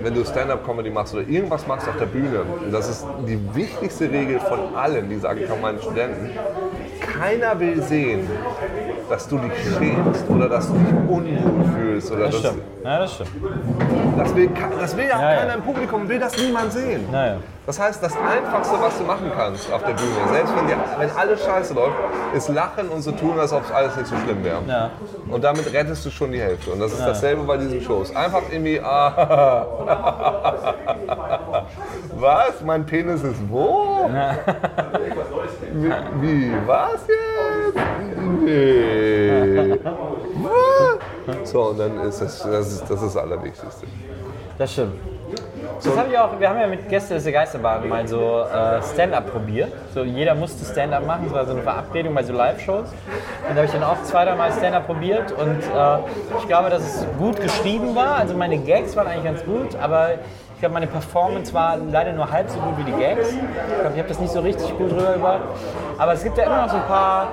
[0.00, 4.10] Wenn du Stand-up-Comedy machst oder irgendwas machst auf der Bühne, und das ist die wichtigste
[4.10, 6.30] Regel von allen, die sage ich auch meinen Studenten,
[7.20, 8.28] keiner will sehen,
[9.08, 12.10] dass du dich schämst oder dass du dich unwohl fühlst.
[12.12, 12.62] Oder Das dass, stimmt.
[12.84, 13.30] Ja, das stimmt.
[14.16, 15.38] das, will, das will ja, Ja, ja.
[15.40, 17.04] keiner im Publikum, will das niemand sehen.
[17.12, 17.36] Naja.
[17.66, 21.10] Das heißt, das Einfachste, was du machen kannst auf der Bühne, selbst wenn, dir, wenn
[21.10, 21.94] alles scheiße läuft,
[22.34, 24.58] ist lachen und so tun, als ob es alles nicht so schlimm wäre.
[24.66, 24.90] Ja.
[25.30, 26.70] Und damit rettest du schon die Hälfte.
[26.70, 28.16] Und das ist dasselbe bei diesen Shows.
[28.16, 29.66] Einfach irgendwie, ah,
[32.14, 32.60] Was?
[32.64, 34.10] Mein Penis ist wo?
[35.72, 36.52] Wie, wie?
[36.66, 37.78] Was jetzt?
[38.44, 39.78] Nee.
[41.44, 43.86] So, und dann ist das, das ist das, ist das Allerwichtigste.
[44.58, 44.94] Das stimmt.
[45.82, 49.30] Das hab ich auch, wir haben ja mit Gäste des Geisterbahn mal so äh, Stand-up
[49.30, 49.72] probiert.
[49.94, 52.88] So, jeder musste Stand-up machen, das war so eine Verabredung bei so Live-Shows.
[52.88, 55.98] Und da habe ich dann auch zwei, drei Mal Stand-up probiert und äh,
[56.38, 58.16] ich glaube, dass es gut geschrieben war.
[58.16, 60.10] Also meine Gags waren eigentlich ganz gut, aber
[60.60, 63.30] ich glaube, meine Performance war leider nur halb so gut wie die Gags.
[63.30, 65.40] Ich glaube, ich habe das nicht so richtig gut rübergebracht.
[65.96, 67.28] Aber es gibt ja immer noch so ein paar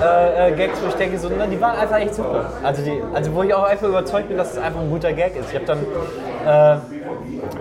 [0.00, 2.52] äh, äh, Gags, wo ich denke, so, na, die waren einfach echt super.
[2.62, 5.34] Also, die, also wo ich auch einfach überzeugt bin, dass es einfach ein guter Gag
[5.34, 5.52] ist.
[5.52, 7.01] Ich habe dann äh,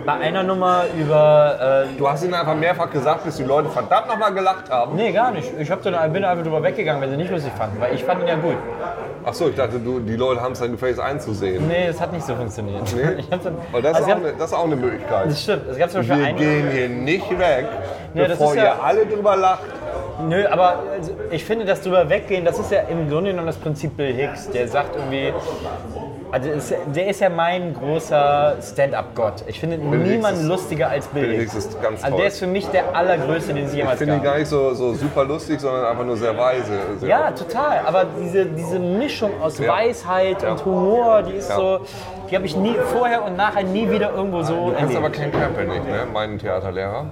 [0.05, 1.85] bei einer Nummer über...
[1.91, 4.95] Äh, Du hast ihnen einfach mehrfach gesagt, bis die Leute verdammt nochmal gelacht haben.
[4.95, 5.51] nee, gar nicht.
[5.59, 7.79] Ich hab dann, bin einfach drüber weggegangen, wenn sie nicht lustig fanden.
[7.79, 8.55] Weil ich fand ihn ja gut.
[9.23, 11.67] Achso, ich dachte, du, die Leute haben es dann gefälligst einzusehen.
[11.67, 12.81] Nee, das hat nicht so funktioniert.
[12.95, 13.23] Nee?
[13.29, 15.25] Dann, Weil das, also ist auch gab- eine, das ist auch eine Möglichkeit.
[15.27, 15.61] das stimmt.
[15.69, 16.37] Es gab zum Beispiel Wir eine...
[16.39, 17.67] gehen hier nicht weg,
[18.15, 19.63] das bevor ja- ihr alle drüber lacht.
[20.27, 23.57] Nö, aber also, ich finde, das drüber weggehen, das ist ja im Grunde genommen das
[23.57, 24.49] Prinzip Bill Hicks.
[24.49, 25.33] Der sagt irgendwie,
[26.31, 29.43] also ist, der ist ja mein großer Stand-up-Gott.
[29.47, 31.53] Ich finde Hicks niemand ist- lustiger als Bill, Bill Hicks.
[31.55, 32.17] Ist ganz Also toll.
[32.17, 34.33] der ist für mich der allergrößte, den es Ich jemals finde ihn gab.
[34.33, 36.71] gar nicht so, so super lustig, sondern einfach nur sehr weise.
[36.99, 37.79] Sehr Ja, total.
[37.85, 39.73] Aber diese, diese Mischung aus Ja.
[39.73, 40.51] Weisheit Ja.
[40.51, 41.55] und Humor, die ist Ja.
[41.55, 41.79] so,
[42.29, 45.31] die habe ich nie vorher und nachher nie wieder irgendwo so Du kennst aber Ken
[45.31, 46.05] Campbell nicht, ne?
[46.13, 47.05] meinen Theaterlehrer.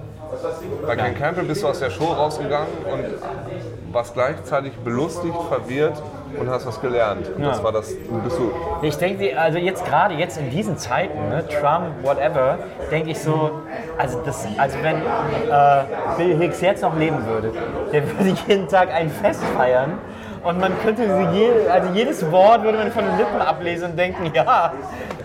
[0.86, 6.00] Bei Ken Campbell bist du aus der Show rausgegangen und warst gleichzeitig belustigt, verwirrt
[6.38, 7.30] und hast was gelernt.
[7.34, 7.64] Und das Ja.
[7.64, 11.44] war das, du bist so, Ich denke, also jetzt gerade jetzt in diesen Zeiten, ne,
[11.48, 12.58] Trump, whatever,
[12.90, 13.62] denke ich so,
[13.98, 15.82] also, das, also wenn äh,
[16.16, 17.52] Bill Hicks jetzt noch leben würde,
[17.92, 19.98] der würde jeden Tag ein Fest feiern
[20.42, 23.98] und man könnte sie je, also jedes Wort würde man von den Lippen ablesen und
[23.98, 24.72] denken, ja,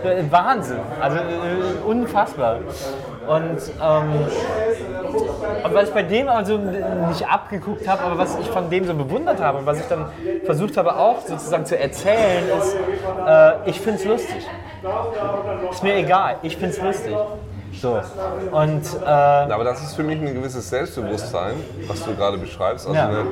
[0.04, 1.20] äh, Wahnsinn, also äh,
[1.86, 2.58] unfassbar.
[3.26, 4.26] Und ähm,
[5.64, 8.94] und was ich bei dem also nicht abgeguckt habe, aber was ich von dem so
[8.94, 10.06] bewundert habe und was ich dann
[10.44, 12.76] versucht habe auch sozusagen zu erzählen, ist,
[13.26, 14.46] äh, ich finde es lustig.
[15.70, 17.16] Ist mir egal, ich finde es lustig.
[17.80, 18.00] So.
[18.52, 21.54] Und äh, aber das ist für mich ein gewisses Selbstbewusstsein,
[21.86, 23.08] was du gerade beschreibst, also Ja.
[23.08, 23.24] eine,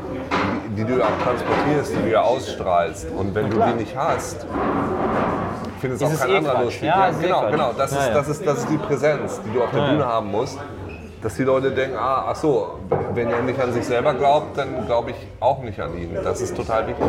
[0.76, 3.06] die, die du auch transportierst, die du ja ausstrahlst.
[3.16, 4.44] Und wenn du die nicht hast,
[5.84, 6.64] findet es Ist auch kein eh anderer Quatsch.
[6.64, 6.82] lustig.
[6.88, 7.72] Ja, eh genau, genau.
[7.76, 8.14] Das, Ja, ist, ja.
[8.14, 10.06] Das, ist, das ist die Präsenz, die du auf der Ja, Bühne ja.
[10.08, 10.58] haben musst.
[11.24, 12.74] Dass die Leute denken, ah, ach so,
[13.14, 16.14] wenn er nicht an sich selber glaubt, dann glaube ich auch nicht an ihn.
[16.22, 17.02] Das ist total wichtig.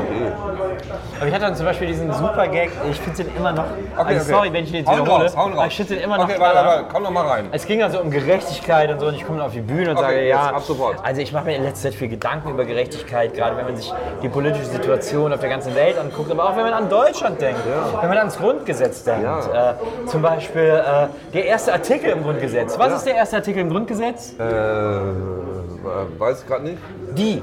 [1.20, 3.66] Aber ich hatte dann zum Beispiel diesen super Gag, ich finde den immer noch,
[3.98, 4.32] Okay, also okay.
[4.32, 5.66] sorry, wenn ich den jetzt Hauen wiederhole, raus, hauen raus.
[5.68, 7.50] ich finde den immer noch Okay, warte, warte, komm noch mal rein.
[7.52, 9.98] Es ging also um Gerechtigkeit und so und ich komme dann auf die Bühne und
[9.98, 10.96] Okay, sage, ja, ab sofort.
[11.04, 13.94] also ich mache mir in letzter Zeit viel Gedanken über Gerechtigkeit, gerade wenn man sich
[14.24, 17.60] die politische Situation auf der ganzen Welt anguckt, aber auch wenn man an Deutschland denkt,
[18.00, 19.24] wenn man ans Grundgesetz denkt.
[19.26, 19.72] Ja.
[19.72, 22.80] Äh, zum Beispiel äh, der erste Artikel im Grundgesetz.
[22.80, 22.96] Was Ja.
[22.96, 24.05] ist der erste Artikel im Grundgesetz?
[24.40, 26.78] Äh, weiß ich gerade nicht.
[27.14, 27.42] Die.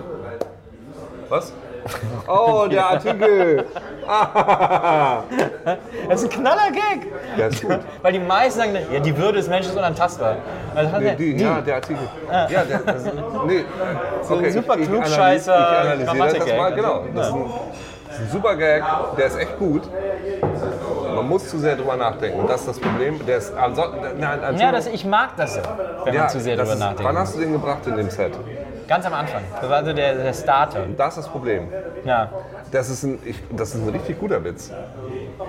[1.29, 1.53] Was?
[2.29, 3.65] Oh, der Artikel.
[6.09, 7.07] Das ist ein knaller Gag.
[7.39, 7.79] Der ist gut.
[8.03, 10.37] Weil die meisten sagen, ja, die Würde des Menschen ist unantastbar.
[10.75, 12.03] Also Nee, er- die, Ja, der Artikel.
[12.31, 13.05] Ja, der, das,
[13.47, 13.65] nee.
[14.23, 16.59] So ein super ich, Klugscheißer analyse- ich analysiere das Grammatik-Gag.
[16.59, 16.75] mal.
[16.75, 17.05] Genau.
[17.15, 17.45] Das ist, ein,
[18.09, 18.83] das ist ein super Gag,
[19.17, 19.83] der ist echt gut.
[21.13, 22.41] Man muss zu sehr drüber nachdenken.
[22.41, 23.25] Und das ist das Problem.
[23.27, 24.01] Der ist ansonsten.
[24.19, 25.63] Nein, Ja, das, ich mag das, ja,
[26.05, 27.19] wenn man zu sehr drüber ist, Wann nachdenkt.
[27.19, 28.33] hast du den gebracht in dem Set?
[28.89, 29.43] Ganz am Anfang.
[29.61, 30.81] Das war also der, der Starter.
[30.97, 31.69] Das ist das Problem.
[32.05, 32.29] Ja.
[32.73, 34.71] Das ist ein, ich, das ist ein richtig guter Witz.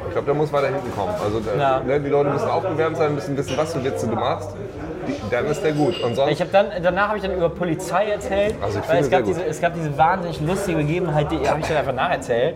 [0.08, 1.14] Ich glaube, der muss weiter hinten kommen.
[1.24, 1.80] Also Ja.
[1.80, 4.50] ne, die Leute müssen aufgewärmt sein, müssen wissen, was für Witze du machst.
[5.08, 6.02] Die, dann ist der gut.
[6.02, 9.00] Und sonst Ich habe dann, danach habe ich dann über Polizei erzählt, Also ich weil
[9.02, 12.56] es gab, diese, es gab diese wahnsinnig lustige Begebenheit, die habe ich dann einfach nacherzählt.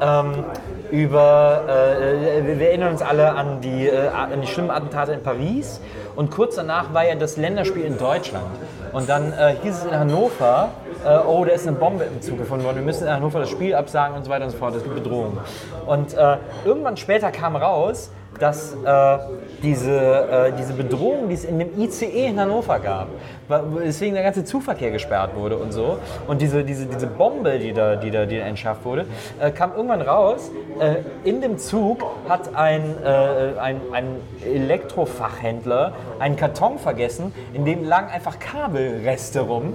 [0.00, 0.44] Ähm,
[0.90, 5.22] über, äh, wir wir erinnern uns alle an die, äh, an die schlimmen Attentate in
[5.22, 5.80] Paris
[6.16, 8.46] und kurz danach war ja das Länderspiel in Deutschland.
[8.92, 10.70] Und dann äh, hieß es in Hannover,
[11.04, 13.50] äh, oh, da ist eine Bombe im Zug gefunden worden, wir müssen in Hannover das
[13.50, 15.38] Spiel absagen und so weiter und so fort, es gibt Bedrohungen.
[15.86, 19.18] Und äh, irgendwann später kam raus, dass äh,
[19.62, 23.08] diese, äh, diese Bedrohung, die es in dem ICE in Hannover gab,
[23.48, 27.96] weswegen der ganze Zugverkehr gesperrt wurde und so, und diese, diese, diese Bombe, die da,
[27.96, 29.06] die da, die entschärft wurde,
[29.40, 30.50] äh, kam irgendwann raus.
[30.80, 30.96] Äh,
[31.28, 34.06] in dem Zug hat ein, äh, ein, ein
[34.44, 39.74] Elektrofachhändler einen Karton vergessen, in dem lagen einfach Kabelreste rum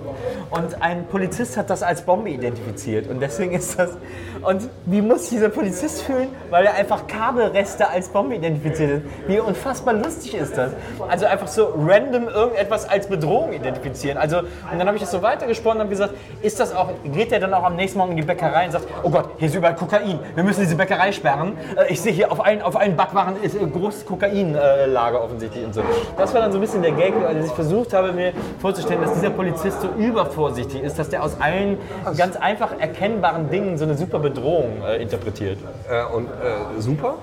[0.49, 3.97] und ein Polizist hat das als Bombe identifiziert und deswegen ist das...
[4.41, 6.27] Und wie muss sich dieser Polizist fühlen?
[6.49, 9.01] Weil er einfach Kabelreste als Bombe identifiziert identifiziert ist.
[9.27, 10.71] Wie unfassbar lustig ist das?
[11.07, 14.17] Also einfach so random irgendetwas als Bedrohung identifizieren.
[14.17, 17.31] Also, und dann habe ich das so weitergesponnen und habe gesagt, ist das auch, geht
[17.31, 19.55] der dann auch am nächsten Morgen in die Bäckerei und sagt, oh Gott, hier ist
[19.55, 21.57] überall Kokain, wir müssen diese Bäckerei sperren.
[21.75, 25.73] Äh, Ich sehe hier auf allen, auf allen Backwaren ist äh, großes Kokainlager offensichtlich und
[25.73, 25.81] so.
[26.17, 29.13] Das war dann so ein bisschen der Gag, als ich versucht habe, mir vorzustellen, dass
[29.13, 31.77] dieser Polizist so übervorsichtig ist, dass der aus allen
[32.17, 35.57] ganz einfach erkennbaren Dingen so eine super Bedrohung äh, interpretiert.
[35.89, 37.15] Äh, und äh, super.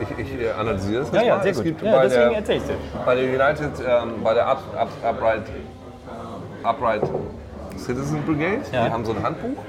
[0.00, 1.64] Ich, ich äh, analysiere das Ja, ja, sehr es gut.
[1.66, 2.74] gibt Ja, bei, deswegen der, erzähl ich dir.
[3.04, 5.42] bei der United, ähm, bei der Up, Up, Upright,
[6.62, 7.02] Upright
[7.76, 8.86] Citizen Brigade, Ja.
[8.86, 9.62] die haben so ein Handbuch,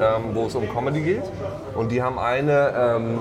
[0.00, 1.22] ähm, wo es um Comedy geht.
[1.74, 3.20] Und die haben eine, ähm,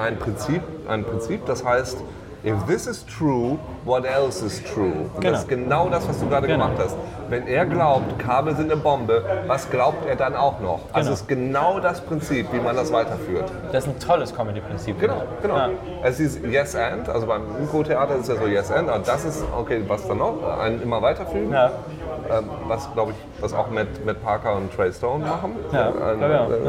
[0.00, 1.98] ein, Prinzip, ein Prinzip, das heißt,
[2.44, 4.84] if this is true, what else is true?
[5.14, 5.30] Und Genau.
[5.32, 6.66] das ist genau das, was du gerade Genau.
[6.66, 6.96] gemacht hast.
[7.28, 10.80] Wenn er glaubt, Kabel sind eine Bombe, was glaubt er dann auch noch?
[10.92, 11.12] Also Genau.
[11.14, 13.50] es ist genau das Prinzip, wie man das weiterführt.
[13.72, 14.98] Das ist ein tolles Comedy-Prinzip.
[14.98, 15.56] Genau, genau.
[15.56, 15.68] Ja.
[16.02, 19.44] Es ist Yes and, also beim Impro-Theater ist ja so Yes and, aber das ist,
[19.56, 20.34] okay, was dann noch?
[20.60, 21.52] Ein immer weiterfügen.
[21.52, 21.70] Ja.
[22.30, 25.56] Ähm, was, glaube ich, was auch Matt, Matt Parker und Trey Stone machen.
[25.72, 26.46] Ja, ja, ja.
[26.46, 26.64] äh,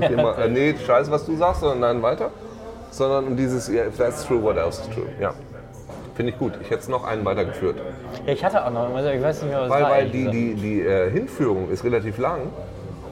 [0.00, 0.08] Ja.
[0.08, 2.30] immer, äh, nee, scheiße, was du sagst, sondern dann weiter.
[2.96, 5.04] Sondern um dieses, yeah, if that's true, what else is true?
[5.20, 5.34] Ja.
[6.14, 6.54] Finde ich gut.
[6.62, 7.76] Ich hätte es noch einen weitergeführt.
[8.24, 10.18] Ja, ich hatte auch noch, also ich weiß nicht mehr, was Weil, war weil die,
[10.20, 10.34] gesagt.
[10.34, 12.40] die, die äh, Hinführung ist relativ lang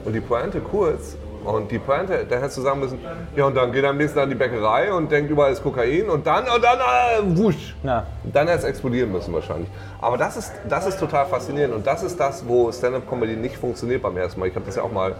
[0.03, 1.17] und die Pointe kurz.
[1.43, 2.97] Und die Pointe, da hättest du sagen müssen,
[3.35, 5.61] ja und dann geht er am nächsten Tag in die Bäckerei und denkt, überall ist
[5.61, 7.75] Kokain und dann, und dann, äh, wusch.
[7.83, 8.07] Na.
[8.23, 9.69] Dann hätte es explodieren müssen wahrscheinlich.
[10.01, 14.01] Aber das ist, das ist total faszinierend und das ist das, wo Stand-Up-Comedy nicht funktioniert
[14.01, 14.47] beim ersten Mal.
[14.47, 15.13] Ich habe das ja auch mal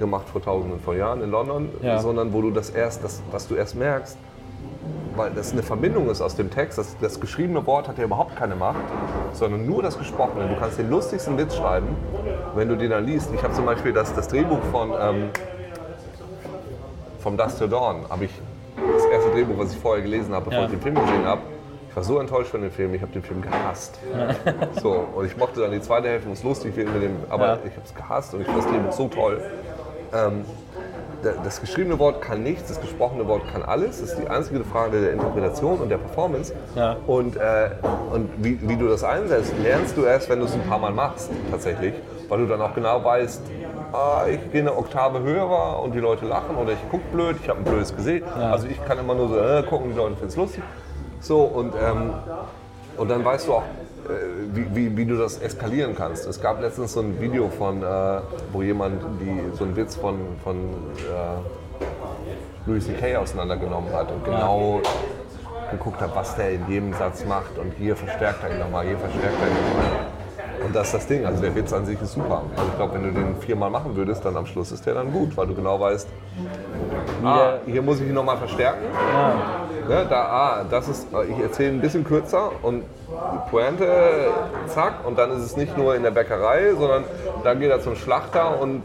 [0.00, 2.00] gemacht vor tausenden von Jahren in London, Ja.
[2.00, 4.16] sondern wo du das erst, das, was du erst merkst,
[5.16, 6.78] weil das eine Verbindung ist aus dem Text.
[6.78, 8.80] Das, das geschriebene Wort hat ja überhaupt keine Macht,
[9.32, 10.48] sondern nur das Gesprochene.
[10.48, 11.88] Du kannst den lustigsten Witz schreiben,
[12.56, 13.30] wenn du den dann liest.
[13.34, 15.30] Ich habe zum Beispiel das, das Drehbuch von ähm,
[17.18, 18.30] vom Dust to Dawn, habe ich
[18.94, 20.64] das erste Drehbuch, was ich vorher gelesen habe, bevor Ja.
[20.66, 21.42] ich den Film gesehen habe.
[21.90, 23.98] Ich war so enttäuscht von dem Film, ich habe den Film gehasst.
[24.80, 27.46] So, und ich mochte dann die zweite Hälfte, wo es lustig wird mit dem, aber
[27.46, 27.54] Ja.
[27.64, 29.42] ich habe es gehasst und ich fand das Drehbuch so toll.
[30.12, 30.44] Ähm,
[31.22, 34.00] da- das geschriebene Wort kann nichts, das gesprochene Wort kann alles.
[34.00, 36.54] Das ist die einzige Frage der Interpretation und der Performance.
[36.74, 36.96] Ja.
[37.06, 37.70] Und, äh,
[38.12, 40.92] und wie, wie du das einsetzt, lernst du erst, wenn du es ein paar Mal
[40.92, 41.94] machst, tatsächlich.
[42.28, 43.42] Weil du dann auch genau weißt,
[43.92, 47.48] ah, ich gehe eine Oktave höher und die Leute lachen oder ich gucke blöd, ich
[47.48, 48.24] habe ein blödes Gesicht.
[48.52, 50.62] Also ich kann immer nur so äh, gucken, die Leute finden es lustig.
[51.20, 52.12] So, und, ähm,
[52.96, 53.62] und dann weißt du auch,
[54.52, 56.26] wie, wie, wie du das eskalieren kannst.
[56.26, 58.20] Es gab letztens so ein Video von, äh,
[58.52, 61.86] wo jemand die, so einen Witz von, von äh,
[62.66, 63.16] Louis C.K.
[63.16, 64.80] auseinandergenommen hat und genau
[65.70, 68.98] geguckt hat, was der in jedem Satz macht und hier verstärkt er ihn nochmal, hier
[68.98, 70.19] verstärkt er ihn nochmal.
[70.64, 72.42] Und das ist das Ding, also der Witz an sich ist super.
[72.56, 75.12] Also ich glaube, wenn du den viermal machen würdest, dann am Schluss ist der dann
[75.12, 76.06] gut, weil du genau weißt,
[77.24, 78.84] ah, hier muss ich ihn nochmal verstärken.
[79.88, 83.86] Ne, da, ah, das ist, ich erzähle ein bisschen kürzer und die Pointe,
[84.66, 87.04] zack, und dann ist es nicht nur in der Bäckerei, sondern
[87.42, 88.82] dann geht er zum Schlachter und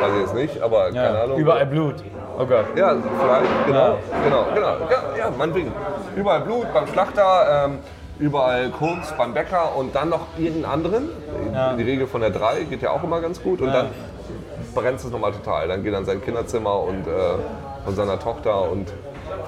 [0.00, 1.38] weiß ich jetzt nicht, aber keine Ja, Ahnung.
[1.38, 1.96] überall Blut.
[2.38, 2.64] Oh Gott.
[2.76, 4.76] Ja, vielleicht, genau, genau, genau.
[4.90, 5.72] Ja, ja meinetwegen.
[6.16, 7.78] Überall Blut beim Schlachter, ähm,
[8.20, 11.08] überall Koks beim Bäcker und dann noch irgendeinen anderen.
[11.78, 13.60] Die Regel von der 3 geht ja auch immer ganz gut.
[13.60, 13.88] Und dann
[14.74, 15.68] brennt es nochmal total.
[15.68, 17.10] Dann geht er in sein Kinderzimmer und äh,
[17.84, 18.92] von seiner Tochter und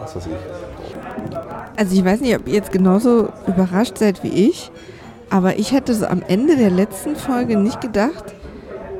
[0.00, 1.37] was weiß ich.
[1.76, 4.70] Also ich weiß nicht, ob ihr jetzt genauso überrascht seid wie ich,
[5.30, 8.35] aber ich hätte so am Ende der letzten Folge nicht gedacht,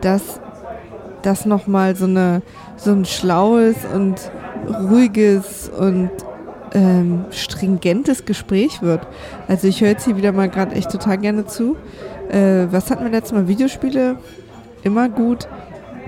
[0.01, 0.41] dass
[1.23, 2.43] das nochmal so, eine,
[2.77, 4.31] so ein schlaues und
[4.91, 6.11] ruhiges und
[6.75, 9.07] ähm, stringentes Gespräch wird.
[9.49, 11.77] Also ich höre jetzt hier wieder mal gerade echt total gerne zu.
[12.31, 13.49] Äh, was hatten wir letztes Mal?
[13.49, 14.17] Videospiele
[14.83, 15.49] immer gut.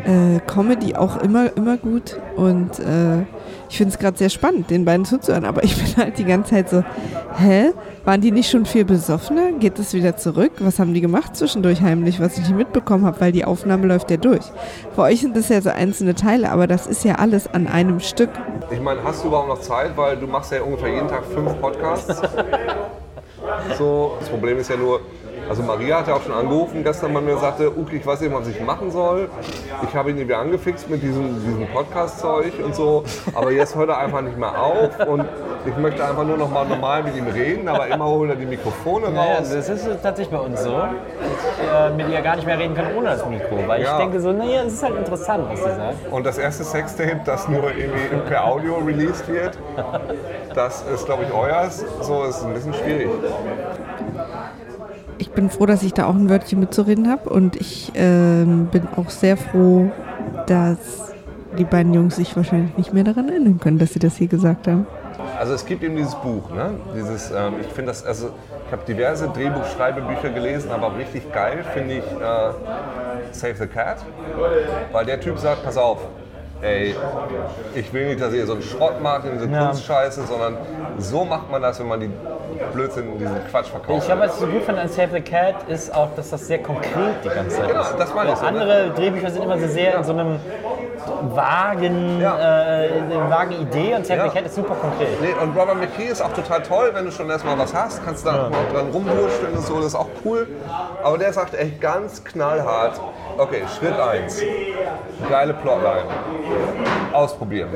[0.04, 2.18] Äh, Comedy auch immer, immer gut.
[2.36, 3.22] Und äh,
[3.68, 5.44] ich finde es gerade sehr spannend, den beiden zuzuhören.
[5.44, 6.84] Aber ich bin halt die ganze Zeit so,
[7.38, 7.72] hä?
[8.04, 9.52] Waren die nicht schon viel besoffener?
[9.52, 10.52] Geht das wieder zurück?
[10.58, 13.18] Was haben die gemacht zwischendurch heimlich, was ich nicht mitbekommen habe?
[13.20, 14.44] Weil die Aufnahme läuft ja durch.
[14.94, 18.00] Für euch sind das ja so einzelne Teile, aber das ist ja alles an einem
[18.00, 18.28] Stück.
[18.70, 21.58] Ich meine, hast du überhaupt noch Zeit, weil du machst ja ungefähr jeden Tag fünf
[21.60, 22.20] Podcasts.
[23.76, 25.00] So, das Problem ist ja nur,
[25.48, 28.20] also Maria hat ja auch schon angerufen gestern bei mir und sagte, Uke, ich weiß
[28.20, 29.28] nicht, was ich machen soll.
[29.88, 33.04] Ich habe ihn wieder angefixt mit diesem, diesem Podcast-Zeug und so,
[33.34, 35.24] aber jetzt hört er einfach nicht mehr auf und
[35.66, 38.46] ich möchte einfach nur noch mal normal mit ihm reden, aber immer holt er die
[38.46, 39.50] Mikrofone Naja, raus.
[39.52, 42.74] das ist tatsächlich bei uns so, dass ich äh, mit ihr gar nicht mehr reden
[42.74, 43.58] kann ohne das Mikro.
[43.66, 43.92] Weil Ja.
[43.92, 46.12] ich denke so, naja, es ist halt interessant, was sie sagt.
[46.12, 49.58] Und das erste Sextape, das nur irgendwie per Audio released wird,
[50.54, 51.84] das ist, glaube ich, euers.
[52.02, 53.08] So ist ein bisschen schwierig.
[55.18, 58.88] Ich bin froh, dass ich da auch ein Wörtchen mitzureden habe und ich ähm, bin
[58.96, 59.90] auch sehr froh,
[60.46, 61.12] dass
[61.58, 64.66] die beiden Jungs sich wahrscheinlich nicht mehr daran erinnern können, dass sie das hier gesagt
[64.66, 64.86] haben.
[65.38, 66.70] Also es gibt eben dieses Buch, ne?
[66.94, 68.30] Dieses, ähm, ich finde das, also
[68.66, 73.98] ich habe diverse Drehbuchschreibebücher gelesen, aber richtig geil finde ich äh, Save the Cat,
[74.92, 75.98] weil der Typ sagt, pass auf,
[76.64, 76.94] ey,
[77.74, 79.66] ich will nicht, dass ihr so einen Schrott macht, diese Ja.
[79.66, 80.56] Kunstscheiße, sondern
[80.98, 82.10] so macht man das, wenn man die
[82.72, 83.98] Blödsinn, diesen Quatsch verkauft.
[84.00, 86.46] Ich glaube, was ich so gut finde an Save the Cat ist auch, dass das
[86.46, 87.94] sehr konkret die ganze Zeit Genau, ist.
[87.98, 88.48] das meine ich so, ne?
[88.48, 90.38] Andere Drehbücher sind immer so sehr in so einem
[91.34, 92.82] vagen, Ja.
[92.84, 92.88] äh,
[93.28, 94.28] vagen Idee und Save Ja.
[94.28, 95.20] the Cat ist super konkret.
[95.20, 98.24] Nee, und Robert McKee ist auch total toll, wenn du schon erstmal was hast, kannst
[98.24, 100.46] du da mal dran rumwurschteln und so, das ist auch cool.
[101.02, 103.00] Aber der sagt echt ganz knallhart,
[103.38, 104.42] okay, Schritt 1,
[105.28, 106.04] geile Plotline,
[107.12, 107.70] ausprobieren.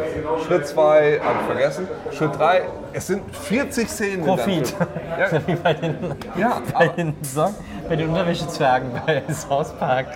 [0.46, 1.88] Schritt 2, hab ich vergessen.
[2.12, 4.24] Schritt 3, es sind 40 Szenen.
[4.24, 4.74] Profit.
[5.18, 5.96] Ja, Wie bei den,
[6.36, 7.54] ja, bei den, Sock,
[7.88, 10.06] bei den Unterwäschezwergen bei South Park.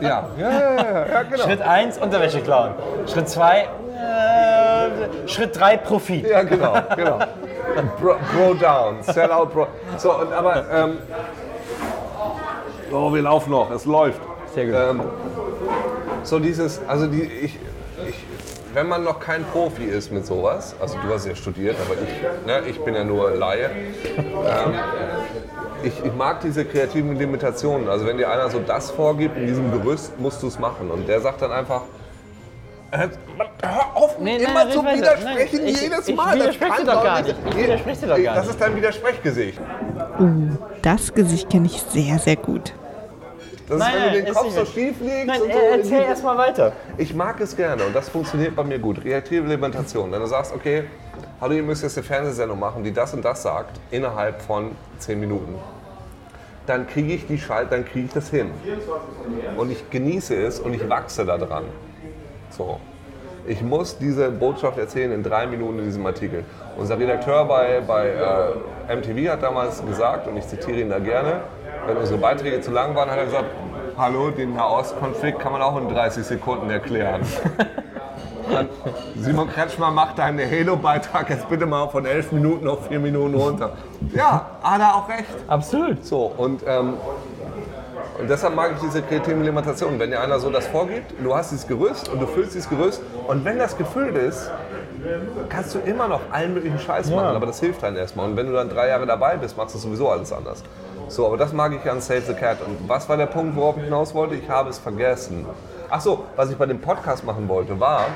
[0.00, 1.44] ja, ja, ja, ja, ja, genau.
[1.44, 2.72] Schritt 1, Unterwäsche klauen.
[3.06, 6.28] Schritt 2, äh, Schritt 3, Profit.
[6.28, 7.18] Ja, genau, genau.
[8.00, 9.68] Bro, bro down, sell out, bro.
[9.96, 10.98] So, und aber, ähm,
[12.90, 14.20] oh, wir laufen noch, es läuft.
[14.54, 14.74] Sehr gut.
[14.74, 15.00] Ähm,
[16.24, 17.58] so dieses, also die, ich,
[18.08, 18.24] ich,
[18.74, 22.46] wenn man noch kein Profi ist mit sowas, also du hast ja studiert, aber ich,
[22.46, 23.70] ne, ich bin ja nur Laie.
[24.16, 24.74] Ähm,
[25.82, 27.88] ich, ich mag diese kreativen Limitationen.
[27.88, 30.90] Also wenn dir einer so das vorgibt, in diesem Gerüst musst du es machen.
[30.90, 31.82] Und der sagt dann einfach,
[32.90, 33.08] äh,
[33.62, 36.38] hör auf, Nee, nein, immer nein, zu ich widersprechen Nein, ich- jedes ich Mal.
[36.38, 37.34] Das widerspreche doch gar nicht.
[37.48, 38.50] Ich widerspreche doch gar Das nicht.
[38.54, 39.58] ist dein Widersprechgesicht.
[40.82, 42.74] Das Gesicht kenne ich sehr, sehr gut.
[43.70, 45.58] Das Nein, ist, wenn du den Kopf so schief legst Nein, und so.
[45.58, 46.72] äh, erzähl erst mal weiter.
[46.98, 49.00] Ich mag es gerne und das funktioniert bei mir gut.
[49.00, 50.10] Kreative Limitation.
[50.10, 50.84] Wenn du sagst, okay,
[51.40, 55.20] hallo, ihr müsst jetzt eine Fernsehsendung machen, die das und das sagt, innerhalb von 10
[55.20, 55.54] Minuten.
[56.66, 58.50] Dann kriege ich die Schalt, dann kriege ich das hin.
[59.56, 61.62] Und ich genieße es und ich wachse daran.
[62.50, 62.80] So.
[63.46, 66.44] Ich muss diese Botschaft erzählen in drei Minuten in diesem Artikel.
[66.76, 68.08] Unser Redakteur bei, bei
[68.88, 71.42] äh, MTV hat damals gesagt, und ich zitiere ihn da gerne,
[71.86, 73.46] wenn unsere Beiträge zu lang waren, hat er gesagt,
[73.96, 77.22] hallo, den Nahostkonflikt kann man auch in 30 Sekunden erklären.
[79.16, 83.72] Simon Kretschmer macht deinen Halo-Beitrag jetzt bitte mal von 11 Minuten auf 4 Minuten runter.
[84.12, 85.28] Ja, hat er auch recht.
[85.46, 86.04] Absolut.
[86.04, 86.94] So, und, ähm,
[88.18, 89.98] und deshalb mag ich diese kreativen Limitationen.
[90.00, 93.02] Wenn dir einer so das vorgibt, du hast dieses Gerüst und du füllst dieses Gerüst
[93.28, 94.50] und wenn das gefüllt ist,
[95.48, 98.26] kannst du immer noch allen möglichen Scheiß machen, aber das hilft dann erstmal.
[98.26, 100.62] Und wenn du dann drei Jahre dabei bist, machst du sowieso alles anders.
[101.10, 102.58] So, aber das mag ich an Save the Cat.
[102.64, 104.36] Und was war der Punkt, worauf ich hinaus wollte?
[104.36, 105.44] Ich habe es vergessen.
[105.90, 108.06] Ach so, was ich bei dem Podcast machen wollte, war,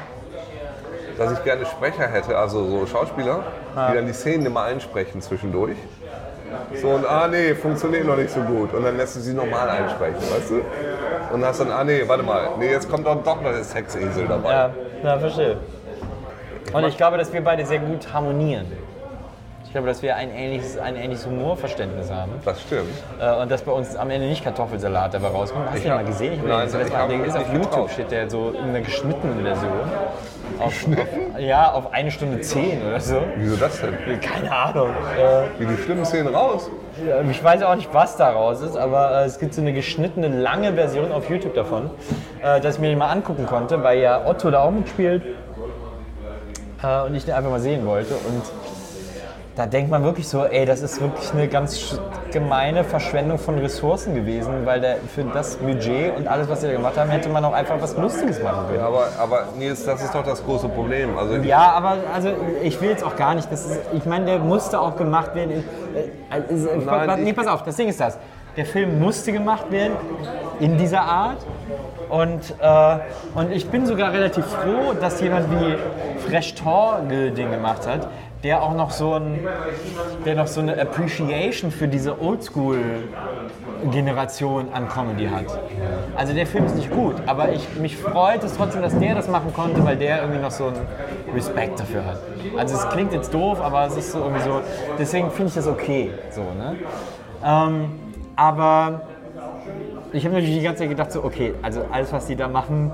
[1.19, 3.43] dass ich gerne Sprecher hätte, also so Schauspieler,
[3.91, 5.77] die dann die Szenen immer einsprechen zwischendurch.
[6.81, 8.73] So und ah nee, funktioniert noch nicht so gut.
[8.73, 10.61] Und dann lässt du sie nochmal einsprechen, weißt du?
[11.35, 14.29] Und hast dann, ah nee, warte mal, nee, jetzt kommt doch, doch noch der Sexesel
[14.29, 14.51] dabei.
[14.53, 14.71] Ja,
[15.03, 15.57] ja, verstehe.
[16.73, 18.67] Und ich glaube, dass wir beide sehr gut harmonieren.
[19.75, 22.31] Ich glaube, dass wir ein ähnliches, ein ähnliches Humorverständnis haben.
[22.45, 22.93] Das stimmt.
[23.21, 25.67] Äh, und dass bei uns am Ende nicht Kartoffelsalat dabei rauskommt.
[25.69, 26.35] Hast du den hab- mal gesehen?
[26.35, 29.73] Ich Nein, das ich hab ist auf YouTube, steht der so in einer geschnittenen Version.
[30.61, 33.17] Auf, auf, ja, auf eine Stunde zehn oder so.
[33.37, 34.21] Wieso das denn?
[34.21, 34.91] Keine Ahnung.
[34.91, 36.71] Äh, Wie die schlimmen Szenen raus?
[37.05, 40.29] ja, ich weiß auch nicht, was daraus ist, aber äh, es gibt so eine geschnittene,
[40.29, 41.91] lange Version auf YouTube davon,
[42.45, 45.25] äh, dass ich mir die mal angucken konnte, weil ja Otto da auch mitspielt
[46.81, 48.15] äh, und ich den einfach mal sehen wollte.
[48.15, 48.43] Und
[49.57, 52.01] da denkt man wirklich so, ey, das ist wirklich eine ganz
[52.33, 56.73] gemeine Verschwendung von Ressourcen gewesen, weil der, für das Budget und alles, was sie da
[56.73, 58.83] gemacht haben, hätte man auch einfach was Lustiges machen können.
[58.83, 61.17] Aber, aber Nils, das ist doch das große Problem.
[61.17, 62.31] Also Ja, aber also
[62.62, 63.51] ich will jetzt auch gar nicht.
[63.53, 65.62] Das ist, ich meine, der musste auch gemacht werden.
[65.95, 68.19] Äh, also, Nein, nee, pass auf, das Ding ist das.
[68.57, 69.97] Der Film musste gemacht werden
[70.59, 71.38] in dieser Art.
[72.09, 72.99] Und, äh,
[73.35, 75.77] und ich bin sogar relativ froh, dass jemand wie
[76.29, 78.09] Fresh Torge den gemacht hat,
[78.45, 79.41] der auch noch so ein,
[80.25, 82.79] der noch so eine Appreciation für diese Oldschool
[83.91, 85.47] Generation an Comedy hat.
[86.17, 89.29] Also der Film ist nicht gut, aber ich, mich freut es trotzdem, dass der das
[89.29, 90.87] machen konnte, weil der irgendwie noch so einen
[91.35, 92.19] Respekt dafür hat.
[92.57, 94.61] Also es klingt jetzt doof, aber es ist so irgendwie so,
[94.99, 96.13] deswegen finde ich das okay.
[96.31, 96.77] So, ne?
[97.45, 97.91] ähm,
[98.37, 99.03] aber
[100.13, 102.93] ich habe natürlich die ganze Zeit gedacht, so, okay, also alles, was die da machen,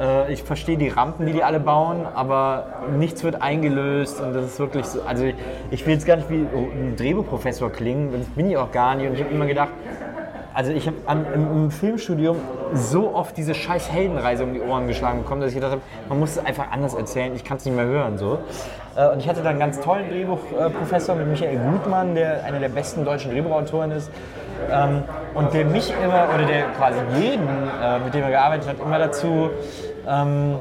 [0.00, 4.46] äh, ich verstehe die Rampen, die die alle bauen, aber nichts wird eingelöst und das
[4.46, 5.34] ist wirklich so, also ich,
[5.70, 9.08] ich will jetzt gar nicht wie ein Drehbuchprofessor klingen, das bin ich auch gar nicht
[9.08, 9.70] und ich habe immer gedacht,
[10.52, 10.96] also ich habe
[11.34, 12.36] im, Filmstudium
[12.74, 16.18] so oft diese scheiß Heldenreise um die Ohren geschlagen bekommen, dass ich gedacht habe, man
[16.18, 18.18] muss es einfach anders erzählen, ich kann es nicht mehr hören.
[18.18, 18.40] So.
[18.96, 22.68] Äh, Und ich hatte dann einen ganz tollen Drehbuchprofessor mit Michael Gutmann, der einer der
[22.68, 24.10] besten deutschen Drehbuchautoren ist.
[24.70, 25.04] Ähm,
[25.34, 28.98] Und der mich immer, oder der quasi jeden, äh, mit dem er gearbeitet hat, immer
[28.98, 29.50] dazu
[30.08, 30.56] ähm,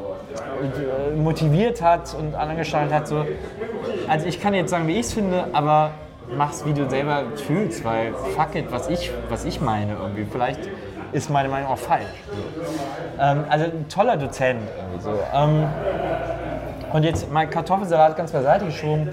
[0.61, 3.07] äh, motiviert hat und angestaltet hat.
[3.07, 3.25] So.
[4.07, 5.91] Also ich kann jetzt sagen, wie ich es finde, aber
[6.37, 10.25] mach's, wie du selber fühlst, weil fuck it, was ich, was ich meine irgendwie.
[10.31, 10.59] Vielleicht
[11.11, 12.05] ist meine Meinung auch falsch.
[12.27, 12.71] So.
[13.19, 14.61] Ähm, also ein toller Dozent.
[14.77, 15.19] Irgendwie so.
[15.33, 15.65] Ähm,
[16.93, 19.09] und jetzt mein Kartoffelsalat ganz beiseite geschoben.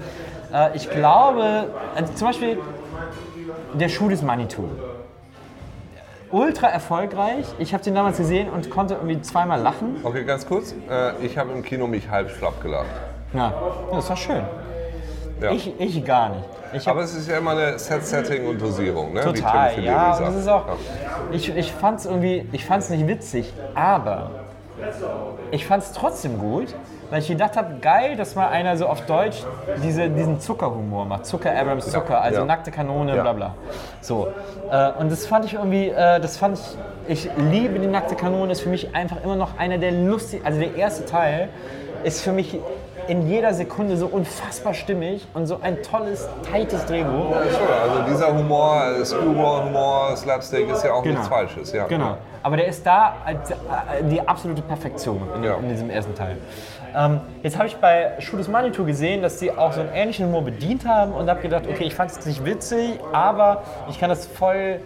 [0.53, 1.65] Äh, ich glaube,
[1.95, 2.59] also zum Beispiel
[3.73, 4.69] der Schuh des Manitou.
[6.31, 7.45] Ultra erfolgreich.
[7.57, 9.97] Ich habe den damals gesehen und konnte irgendwie zweimal lachen.
[10.03, 10.73] Okay, ganz kurz.
[10.89, 12.87] Äh, ich habe im Kino mich halb schlapp gelacht.
[13.33, 13.53] Ja,
[13.91, 14.43] das war schön.
[15.41, 15.51] Ja.
[15.51, 16.45] Ich, ich gar nicht.
[16.73, 19.21] Ich Aber es ist ja immer eine Set-Setting und Dosierung, ne?
[19.21, 20.17] wie total, Tim ja.
[20.17, 20.65] Und das ist auch.
[21.31, 24.31] Ich, ich fand es irgendwie, ich fand es nicht witzig, aber
[25.51, 26.75] ich fand es trotzdem gut,
[27.09, 29.43] weil ich gedacht habe, geil, dass mal einer so auf Deutsch
[29.83, 31.25] diese, diesen Zuckerhumor macht.
[31.25, 32.45] Zucker, Abrams Zucker, also ja.
[32.45, 33.21] nackte Kanone, Ja.
[33.21, 33.53] bla bla.
[34.01, 34.27] So.
[34.71, 36.59] Äh, und das fand ich irgendwie, äh, das fand
[37.07, 40.41] ich, ich liebe die nackte Kanone, ist für mich einfach immer noch einer der lustig,
[40.43, 41.49] also der erste Teil
[42.03, 42.59] ist für mich
[43.07, 47.31] in jeder Sekunde so unfassbar stimmig und so ein tolles, tightes Drehbuch.
[47.31, 47.91] Ja, schon.
[47.91, 51.71] Also dieser Humor, äh, Screwball-Humor, Slapstick ist ja auch nichts Falsches.
[51.71, 51.85] Ja.
[51.87, 52.17] Genau.
[52.43, 53.55] Aber der ist da als, äh,
[54.09, 55.55] die absolute Perfektion in, Ja.
[55.55, 56.37] in diesem ersten Teil.
[56.97, 60.43] Ähm, jetzt habe ich bei des Manitou gesehen, dass sie auch so einen ähnlichen Humor
[60.43, 64.25] bedient haben und habe gedacht, okay, ich fand es nicht witzig, aber ich kann das
[64.25, 64.79] voll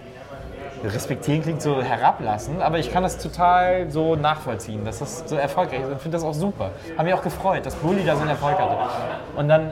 [0.84, 5.82] respektieren klingt so herablassen, aber ich kann das total so nachvollziehen, dass das so erfolgreich
[5.82, 6.72] ist und finde das auch super.
[6.98, 8.78] Habe mich auch gefreut, dass Bully da so einen Erfolg hatte.
[9.36, 9.72] Und dann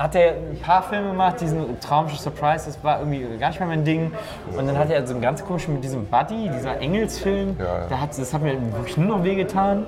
[0.00, 3.68] hat er ein paar Filme gemacht, diesen Traumschiff Surprise, das war irgendwie gar nicht mehr
[3.68, 4.10] mein Ding.
[4.56, 7.86] Und dann hat er so einen ganz komischen mit diesem Buddy, dieser Engelsfilm, Ja, ja.
[7.86, 9.84] Da hat, das hat mir wirklich nur noch wehgetan.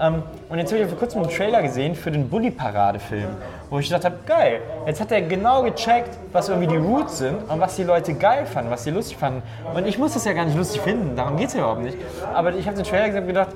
[0.00, 3.28] Ähm, und jetzt habe ich vor kurzem einen Trailer gesehen für den Bully-Parade-Film,
[3.70, 7.48] wo ich gedacht habe, geil, jetzt hat er genau gecheckt, was irgendwie die Roots sind
[7.48, 9.42] und was die Leute geil fanden, was sie lustig fanden.
[9.74, 11.96] Und ich muss das ja gar nicht lustig finden, darum geht es ja überhaupt nicht.
[12.34, 13.50] Aber ich habe den Trailer gesehen und gedacht,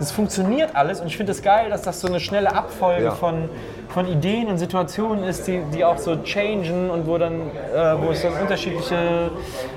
[0.00, 3.10] das funktioniert alles und ich finde es geil, dass das so eine schnelle Abfolge Ja.
[3.10, 3.50] von,
[3.90, 8.10] von Ideen und Situationen ist, die, die auch so changen und wo, dann, äh, wo
[8.10, 9.30] es dann unterschiedliche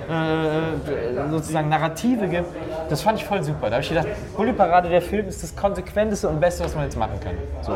[0.09, 2.47] äh, sozusagen Narrative gibt.
[2.89, 3.67] Das fand ich voll super.
[3.67, 4.07] Da habe ich gedacht,
[4.37, 7.33] Bully Parade, der Film ist das konsequenteste und beste, was man jetzt machen kann.
[7.61, 7.73] So.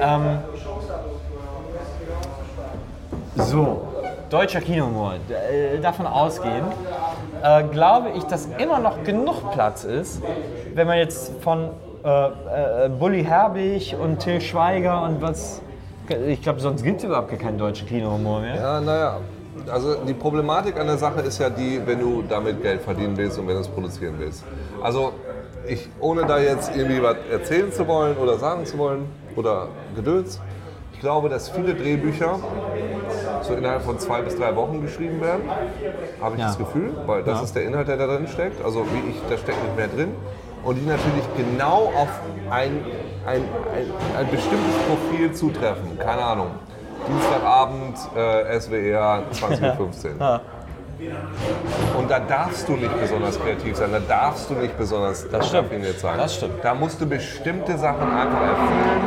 [0.00, 0.38] Ähm,
[3.36, 3.88] so.
[4.30, 5.14] Deutscher Kinohumor.
[5.28, 6.72] Äh, Davon ausgehend
[7.42, 10.22] äh, glaube ich, dass immer noch genug Platz ist,
[10.74, 11.70] wenn man jetzt von
[12.04, 12.26] äh,
[12.86, 15.62] äh, Bully Herbig und Till Schweiger und was.
[16.26, 18.56] Ich glaube, sonst gibt es überhaupt gar keinen deutschen Kinohumor mehr.
[18.56, 19.18] Ja, naja.
[19.70, 23.38] Also die Problematik an der Sache ist ja die, wenn du damit Geld verdienen willst
[23.38, 24.44] und wenn du es produzieren willst.
[24.82, 25.12] Also
[25.66, 29.04] ich, ohne da jetzt irgendwie was erzählen zu wollen oder sagen zu wollen
[29.36, 30.40] oder Gedöns,
[30.92, 32.38] ich glaube, dass viele Drehbücher
[33.42, 35.42] so innerhalb von zwei bis drei Wochen geschrieben werden,
[36.20, 36.46] habe ich Ja.
[36.48, 37.44] das Gefühl, weil das Ja.
[37.44, 38.64] ist der Inhalt, der da drin steckt.
[38.64, 40.14] Also wie ich, da steckt nicht mehr drin.
[40.64, 42.08] Und die natürlich genau auf
[42.50, 42.84] ein,
[43.26, 43.42] ein,
[43.74, 45.98] ein, ein bestimmtes Profil zutreffen.
[45.98, 46.50] Keine Ahnung.
[47.08, 50.40] Dienstagabend, äh, SWR 20.15 Uhr.
[51.98, 55.98] Und da darfst du nicht besonders kreativ sein, da darfst du nicht besonders Das raffiniert
[55.98, 56.16] sein.
[56.16, 56.62] Das stimmt.
[56.62, 59.02] Da musst du bestimmte Sachen einfach erfüllen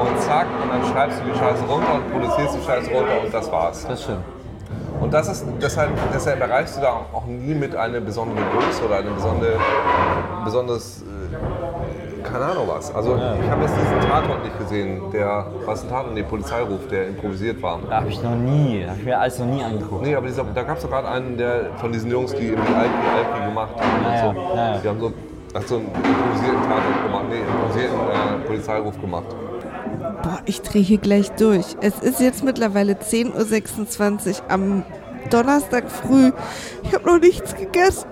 [0.00, 3.32] und zack, und dann schreibst du die Scheiße runter und produzierst die Scheiße runter und
[3.32, 3.86] das war's.
[3.86, 4.24] Das stimmt.
[5.00, 8.96] Und das ist, deshalb, deshalb erreichst du da auch nie mit einer besonderen Größe oder
[8.98, 9.58] einem besondere,
[10.44, 12.94] besonders, äh, keine Ahnung was.
[12.94, 16.14] Also ich habe jetzt diesen Tatort nicht gesehen, der, was ein Tatort?
[16.14, 17.78] Nee, Polizeiruf, der improvisiert war.
[17.88, 20.02] Da habe ich noch nie, habe ich mir alles noch nie angeguckt.
[20.02, 22.74] Nee, aber dieser, da gab es doch gerade einen der, von diesen Jungs, die irgendwie
[22.74, 24.02] Alki Alki gemacht haben.
[24.04, 24.56] Ja, und so.
[24.56, 24.78] ja, ja.
[24.78, 25.12] Die haben so,
[25.54, 29.26] hat so einen improvisierten Tatort gemacht, nee, improvisierten äh, Polizeiruf gemacht.
[30.26, 31.76] Boah, ich drehe hier gleich durch.
[31.80, 34.82] Es ist jetzt mittlerweile 10.26 Uhr am
[35.30, 36.32] Donnerstag früh.
[36.82, 38.08] Ich habe noch nichts gegessen.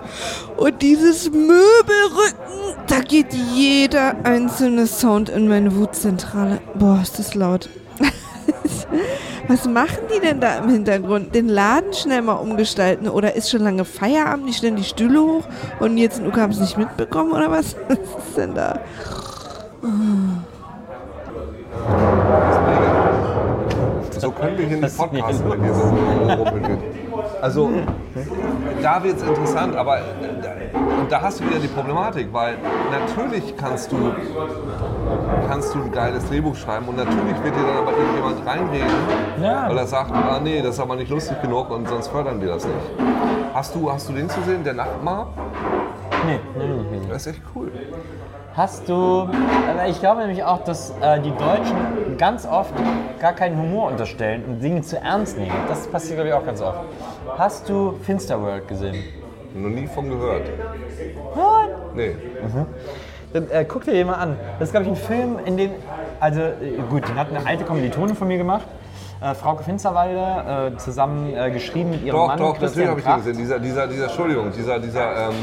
[0.57, 6.61] Und dieses Möbelrücken, da geht jeder einzelne Sound in meine Wutzentrale.
[6.77, 7.69] Boah, ist das laut.
[9.49, 11.35] Was machen die denn da im Hintergrund?
[11.35, 13.09] Den Laden schnell mal umgestalten?
[13.09, 14.49] Oder ist schon lange Feierabend?
[14.49, 15.45] Die stellen die Stühle hoch
[15.81, 17.75] und jetzt in Uka haben es nicht mitbekommen oder was?
[17.89, 18.79] Was ist denn da?
[24.25, 26.79] So können wir hier nicht podcasten, wenn hier so rumrumpelt.
[27.43, 27.71] Also,
[28.83, 29.99] da wird es interessant, aber
[30.43, 30.51] da,
[31.01, 32.57] und da hast du wieder die Problematik, weil
[32.91, 34.13] natürlich kannst du,
[35.47, 38.89] kannst du ein geiles Drehbuch schreiben und natürlich wird dir dann aber irgendjemand reinreden,
[39.43, 39.69] Ja.
[39.69, 42.49] weil er sagt, ah nee, das ist aber nicht lustig genug und sonst fördern wir
[42.49, 42.77] das nicht.
[43.53, 45.29] Hast du, hast du den zu sehen, der Nachtmar?
[46.27, 47.01] Nee, nee, nee, nee.
[47.11, 47.71] Das ist echt cool.
[48.57, 49.29] Hast du,
[49.69, 52.73] aber ich glaube nämlich auch, dass äh, die Deutschen ganz oft
[53.19, 55.51] gar keinen Humor unterstellen und Dinge zu ernst nehmen.
[55.67, 56.79] Das passiert, glaube ich, auch ganz oft.
[57.37, 59.03] Hast du Finsterworld gesehen?
[59.55, 60.43] Noch nie von gehört.
[61.97, 62.15] Nee.
[63.33, 64.37] Dann, äh, guck dir den mal an.
[64.61, 65.71] Das ist, glaube ich, ein Film, in dem,
[66.21, 66.55] also äh,
[66.89, 68.67] gut, den hat eine alte Kommilitone von mir gemacht.
[69.21, 72.39] Äh, Frauke Finsterwalder, äh, zusammen äh, geschrieben mit ihrem Doch, Mann.
[72.39, 73.37] doch, natürlich Christian habe ich den gesehen.
[73.37, 75.35] Dieser, dieser, dieser, Entschuldigung, dieser, dieser, ähm,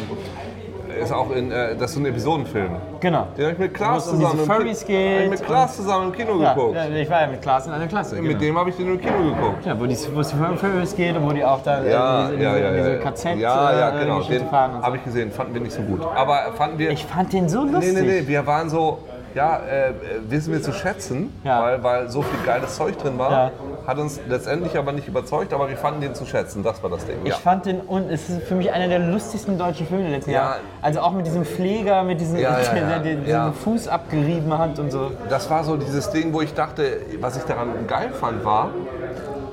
[0.99, 2.71] ist auch in, äh, das ist ein Episodenfilm.
[2.99, 3.27] Genau.
[3.37, 6.41] Den habe ich mit Klaas es um zusammen, Furries geht mit Klaas zusammen im Kino
[6.41, 6.75] Ja, geguckt.
[6.75, 8.15] ja, ich war ja mit Klaas in einer Klasse.
[8.15, 8.27] Genau.
[8.27, 9.65] Mit dem habe ich den im Kino geguckt.
[9.65, 12.29] Ja, wo, die, wo es die Furries geht und wo die auch da äh, Ja,
[12.29, 12.99] diese, ja, diese, ja, diese ja.
[12.99, 14.21] KZ ja, ja, äh, genau.
[14.21, 16.01] Den habe ich gesehen, fanden wir nicht so gut.
[16.15, 16.91] Aber fanden wir.
[16.91, 17.93] Ich fand den so nee, lustig.
[17.93, 18.99] nee, nee, wir waren so,
[19.35, 19.93] ja, äh,
[20.29, 21.61] wissen wir zu schätzen, Ja.
[21.63, 23.31] weil, weil so viel geiles Zeug drin war.
[23.31, 23.51] Ja.
[23.87, 26.63] Hat uns letztendlich aber nicht überzeugt, aber wir fanden den zu schätzen.
[26.63, 27.15] Das war das Ding.
[27.23, 30.31] Ich fand den, und es ist für mich einer der lustigsten deutschen Filme der letzten
[30.31, 30.41] Ja.
[30.41, 30.55] Jahre.
[30.81, 33.51] Also auch mit diesem Pfleger, mit diesem, der, Ja.
[33.51, 35.11] Fuß abgerieben hat und so.
[35.29, 36.83] das war so dieses Ding, wo ich dachte,
[37.19, 38.69] was ich daran geil fand, war,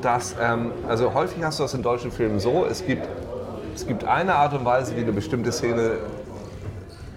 [0.03, 3.09] dass, ähm, also häufig hast du das in deutschen Filmen so, es gibt,
[3.75, 5.93] es gibt eine Art und Weise, wie eine bestimmte Szene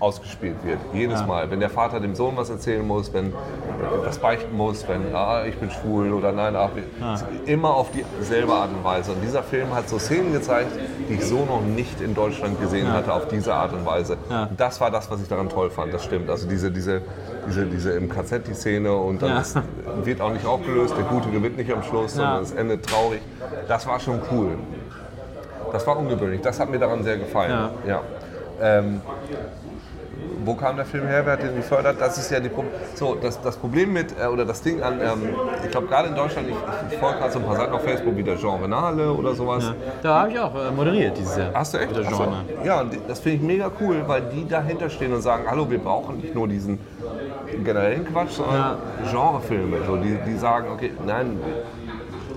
[0.01, 0.79] ausgespielt wird.
[0.93, 1.27] Jedes Ja.
[1.27, 1.51] Mal.
[1.51, 3.33] Wenn der Vater dem Sohn was erzählen muss, wenn
[4.03, 6.69] was beichten muss, wenn ah, ich bin schwul oder nein, ach,
[7.45, 7.89] immer auf
[8.19, 9.11] dieselbe Art und Weise.
[9.11, 10.71] Und dieser Film hat so Szenen gezeigt,
[11.07, 14.17] die ich so noch nicht in Deutschland gesehen hatte, auf diese Art und Weise.
[14.29, 14.49] Ja.
[14.57, 15.93] Das war das, was ich daran toll fand.
[15.93, 16.29] Das stimmt.
[16.29, 17.01] Also diese, diese,
[17.47, 19.39] diese, diese im KZ die Szene und dann Ja.
[19.41, 19.55] ist,
[20.03, 22.21] wird auch nicht aufgelöst, der Gute gewinnt nicht am Schluss, Ja.
[22.23, 23.21] sondern es endet traurig.
[23.67, 24.55] Das war schon cool.
[25.71, 26.41] Das war ungewöhnlich.
[26.41, 27.51] Das hat mir daran sehr gefallen.
[27.51, 27.71] Ja.
[27.87, 28.01] Ja.
[28.61, 29.01] Ähm,
[30.43, 31.25] wo kam der Film her?
[31.25, 31.97] Wer hat den gefördert?
[31.99, 32.63] Das ist ja die Pro
[32.95, 35.29] so, das, das Problem mit, äh, oder das Ding an, ähm,
[35.63, 37.83] ich glaube gerade in Deutschland, ich, ich, ich folge gerade so ein paar Seiten auf
[37.83, 39.73] Facebook wie der Jean Renale oder sowas.
[40.01, 41.51] Da habe ich auch äh, moderiert dieses Jahr.
[41.53, 41.91] Hast du echt?
[41.91, 42.17] Ach so.
[42.17, 42.45] Genre.
[42.63, 46.17] Ja, das finde ich mega cool, weil die dahinter stehen und sagen, hallo, wir brauchen
[46.17, 46.79] nicht nur diesen
[47.63, 48.77] generellen Quatsch, sondern
[49.09, 49.77] Genrefilme.
[49.85, 51.39] So, die, die sagen, okay, nein,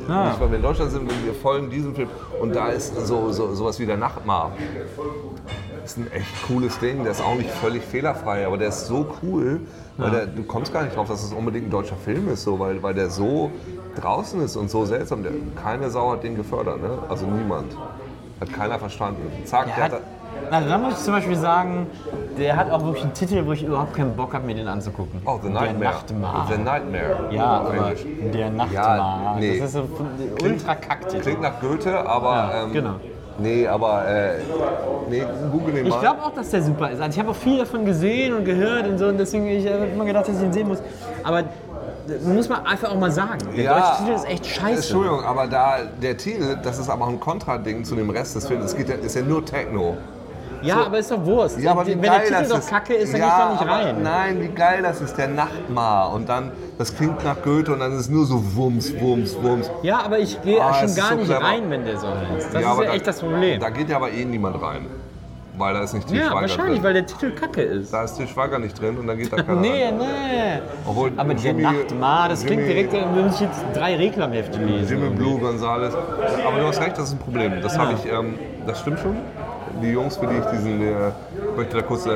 [0.09, 0.29] Ah.
[0.29, 2.09] nicht weil wir in Deutschland sind, wir folgen diesem Film.
[2.41, 4.53] Und da ist so, so, sowas wie der Nachtmar.
[5.81, 8.87] Das ist ein echt cooles Ding, der ist auch nicht völlig fehlerfrei, aber der ist
[8.87, 9.61] so cool,
[9.99, 12.59] weil der, du kommst gar nicht drauf, dass es unbedingt ein deutscher Film ist, so,
[12.59, 13.51] weil, weil der so
[14.01, 15.23] draußen ist und so seltsam.
[15.23, 15.33] Der,
[15.63, 16.99] keine Sau hat den gefördert, ne?
[17.09, 17.77] also niemand.
[18.41, 19.31] Hat keiner verstanden.
[19.45, 20.03] Zack, Der der hat, hat,
[20.51, 21.87] also da muss ich zum Beispiel sagen,
[22.39, 25.21] der hat auch wirklich einen Titel, wo ich überhaupt keinen Bock habe, mir den anzugucken.
[25.25, 25.93] oh, The Der Nightmare.
[25.95, 26.49] Nachtmar.
[26.51, 27.17] The Nightmare.
[27.31, 27.93] Ja, aber
[28.33, 28.97] der Nachtmar.
[28.97, 29.59] Ja, nee.
[29.59, 29.89] Das ist so ein
[30.53, 31.21] ultra Kacktitel.
[31.23, 32.31] Klingt nach Goethe, aber.
[32.35, 32.95] Ja, ähm, genau.
[33.39, 34.07] Nee, aber.
[34.07, 34.35] Äh,
[35.11, 36.01] nee, google den Ich mal.
[36.01, 37.01] glaube auch, dass der super ist.
[37.01, 39.87] Also ich habe auch viel davon gesehen und gehört und so und deswegen ich habe
[39.87, 40.79] immer gedacht, dass ich ihn sehen muss.
[41.25, 41.43] Aber
[42.07, 43.39] das muss man einfach auch mal sagen.
[43.57, 43.79] Der Ja.
[43.79, 44.75] deutsche Titel ist echt scheiße.
[44.83, 48.47] Entschuldigung, aber da der Titel, das ist aber auch ein Kontrading zu dem Rest des
[48.47, 48.67] Films.
[48.67, 49.97] Es geht ist ja nur Techno.
[50.65, 51.59] Ja, aber ist doch Wurst.
[51.61, 52.71] Ja, aber wie Wenn geil der Titel das doch ist.
[52.71, 54.03] kacke ist, dann ja, gehst du doch nicht rein.
[54.03, 56.13] Nein, wie geil das ist, der Nachtmar.
[56.13, 59.71] Und dann, das klingt nach Goethe und dann ist es nur so Wumms, Wumms, Wumms.
[59.83, 61.45] Ja, aber ich gehe Ah, schon ist gar so nicht clever.
[61.45, 62.53] rein, wenn der so heißt.
[62.55, 63.61] Das ist aber ja da- echt das Problem.
[63.61, 64.87] Da geht ja aber eh niemand rein.
[65.57, 66.83] Weil da ist nicht Til ja, Schweiger wahrscheinlich, drin.
[66.83, 67.93] weil der Titel kacke ist.
[67.93, 69.99] Da ist Til Schweiger nicht drin und dann geht da keiner Nee, rein.
[69.99, 70.63] nee.
[70.85, 74.59] Obwohl Aber der Jimmy- Nachtmar, das klingt Jimmy- direkt, als würde ich jetzt drei Reklamhefte
[74.59, 74.89] lesen.
[75.01, 75.95] Jimmy Blue Gonzales.
[75.95, 77.53] Aber du hast recht, das ist ein Problem.
[77.63, 78.35] Das habe ich, ähm,
[78.67, 79.15] das stimmt schon.
[79.85, 82.11] Die Jungs, für die ich diesen, äh, ich möchte da kurz äh,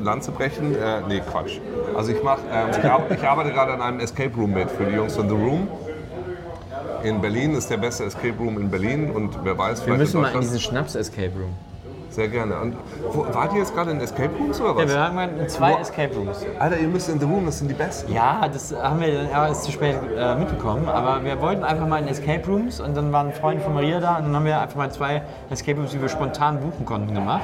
[0.00, 0.74] Lanze brechen.
[0.74, 1.58] Äh, nee, Quatsch.
[1.96, 4.84] Also ich mache, ähm, ich, ar ich arbeite gerade an einem Escape Room mit für
[4.84, 5.68] die Jungs von The Room.
[7.02, 10.16] In Berlin ist der beste Escape Room in Berlin und wer weiß, Wir vielleicht müssen
[10.16, 11.54] in mal in diesen Schnaps-Escape Room.
[12.14, 12.60] Sehr gerne.
[12.60, 12.76] Und,
[13.12, 14.94] wo, wart ihr jetzt gerade in Escape Rooms oder Ja, was?
[14.94, 16.46] wir haben mal zwei Escape Rooms.
[16.60, 18.12] Alter, ihr müsst in The Room, das sind die besten.
[18.12, 20.88] Ja, das haben wir dann erst zu spät äh, mitbekommen.
[20.88, 24.18] Aber wir wollten einfach mal in Escape Rooms und dann waren Freunde von Maria da
[24.18, 27.42] und dann haben wir einfach mal zwei Escape Rooms, die wir spontan buchen konnten, gemacht.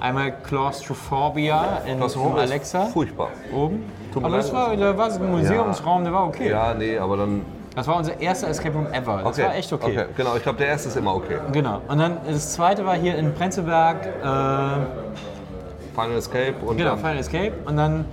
[0.00, 3.28] Einmal Claustrophobia in, in ist Alexa furchtbar.
[3.54, 3.84] oben.
[4.12, 6.48] Tut mir Aber das war, da war so ein Museumsraum, der war okay.
[6.50, 7.42] Ja, nee, aber dann.
[7.74, 9.18] Das war unser erster Escape Room ever.
[9.24, 9.42] Das Okay.
[9.44, 10.04] war echt okay.
[10.16, 11.38] Genau, ich glaube, der erste ist immer okay.
[11.52, 11.80] Genau.
[11.88, 14.10] Und dann das zweite war hier in Prenzlberg, äh,
[15.94, 17.52] Final Escape und genau, dann, Final Escape.
[17.64, 18.04] Und dann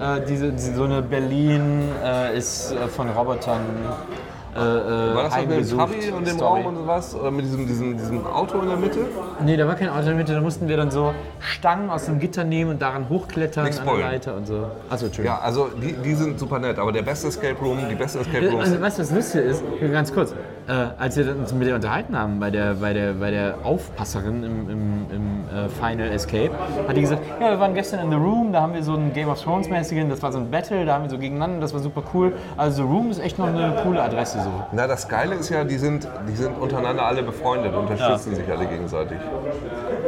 [0.00, 3.60] äh, diese, diese, so eine Berlin äh, ist äh, von Robotern
[4.54, 6.62] äh, äh, War das mit dem Tabi und dem Story.
[6.62, 7.14] Raum und was?
[7.14, 9.00] Oder mit diesem, diesem, diesem Auto in der Mitte?
[9.44, 10.34] Nee, da war kein Auto in der Mitte.
[10.34, 13.86] Da mussten wir dann so Stangen aus dem Gitter nehmen und daran hochklettern Nichts an
[13.86, 13.98] der.
[13.98, 14.66] Leiter und so.
[14.90, 15.36] Achso, Entschuldigung.
[15.38, 18.48] Ja, also die, die sind super nett, aber der beste Escape Room, die besten Escape
[18.48, 18.64] Rooms.
[18.64, 19.64] Also, weißt du, was lustig ist?
[19.92, 20.34] Ganz kurz.
[20.66, 24.42] Äh, als wir uns mit der unterhalten haben, bei der, bei der, bei der Aufpasserin
[24.44, 26.50] im, im, im äh, Final Escape,
[26.88, 29.12] hat die gesagt: Ja, wir waren gestern in The Room, da haben wir so einen
[29.12, 31.80] Game of Thrones-mäßigen, das war so ein Battle, da haben wir so gegeneinander, das war
[31.80, 32.32] super cool.
[32.56, 34.43] Also, The Room ist echt noch eine coole Adresse.
[34.44, 34.50] So.
[34.72, 38.66] Na, das Geile ist ja, die sind, die sind untereinander alle befreundet, unterstützen sich alle
[38.66, 39.18] gegenseitig.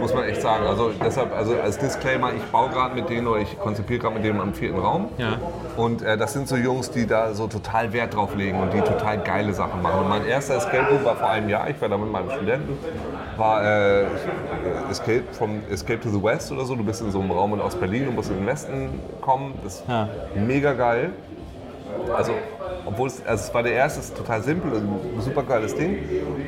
[0.00, 0.66] Muss man echt sagen.
[0.66, 4.24] Also deshalb, also als Disclaimer, ich baue gerade mit denen oder ich konzipiere gerade mit
[4.24, 5.08] denen am vierten Raum.
[5.18, 5.38] Ja.
[5.76, 8.80] Und äh, das sind so Jungs, die da so total Wert drauf legen und die
[8.80, 10.00] total geile Sachen machen.
[10.00, 12.78] Und mein erster Escape Room war vor einem Jahr, ich war da mit meinem Studenten,
[13.36, 14.04] war äh,
[14.90, 16.74] Escape, from, Escape to the West oder so.
[16.76, 19.54] Du bist in so einem Raum und aus Berlin und musst in den Westen kommen.
[19.64, 20.08] Das ist Ja.
[20.34, 21.10] mega geil.
[22.16, 22.32] Also,
[22.84, 25.98] obwohl es, also es war der erste, ist total simpel, ein super geiles Ding.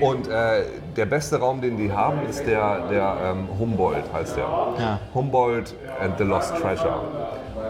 [0.00, 0.64] Und äh,
[0.96, 4.44] der beste Raum, den die haben, ist der, der ähm, Humboldt, heißt der.
[4.44, 5.00] Ja.
[5.14, 7.00] Humboldt and the Lost Treasure.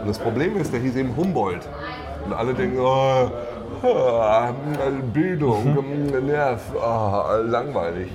[0.00, 1.68] Und das Problem ist, der hieß eben Humboldt.
[2.24, 3.30] Und alle denken, oh,
[3.84, 4.50] ah,
[5.12, 8.10] Bildung, Nerv, ah, langweilig.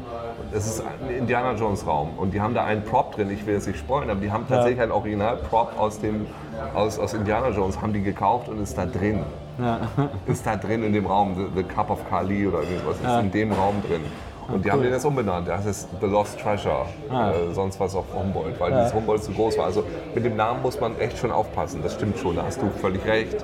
[0.55, 3.55] Es ist ein Indiana Jones Raum und die haben da einen Prop drin, ich will
[3.55, 6.27] jetzt nicht spoilern, aber die haben tatsächlich einen Original-Prop aus, dem,
[6.75, 9.21] aus, aus Indiana Jones, haben die gekauft und ist da drin.
[10.25, 13.31] Ist da drin in dem Raum, The, the Cup of Kali oder irgendwas, ist in
[13.31, 14.01] dem Raum drin.
[14.47, 18.05] Und die haben den jetzt umbenannt, das ist The Lost Treasure, äh, sonst was auf
[18.13, 19.65] Humboldt, weil dieses Humboldt zu groß war.
[19.65, 22.69] Also mit dem Namen muss man echt schon aufpassen, das stimmt schon, da hast du
[22.81, 23.37] völlig recht.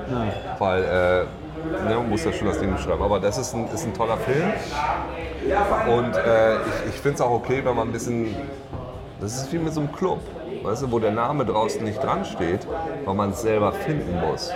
[0.57, 3.01] Weil, äh, ne, man muss ja schon das Ding beschreiben.
[3.01, 4.51] Aber das ist ein, ist ein toller Film.
[5.88, 8.36] Und äh, ich, ich finde es auch okay, wenn man ein bisschen.
[9.22, 10.20] Das ist wie mit so einem Club,
[10.64, 12.68] weißt du, wo der Name draußen nicht dran steht,
[13.05, 14.51] weil man es selber finden muss.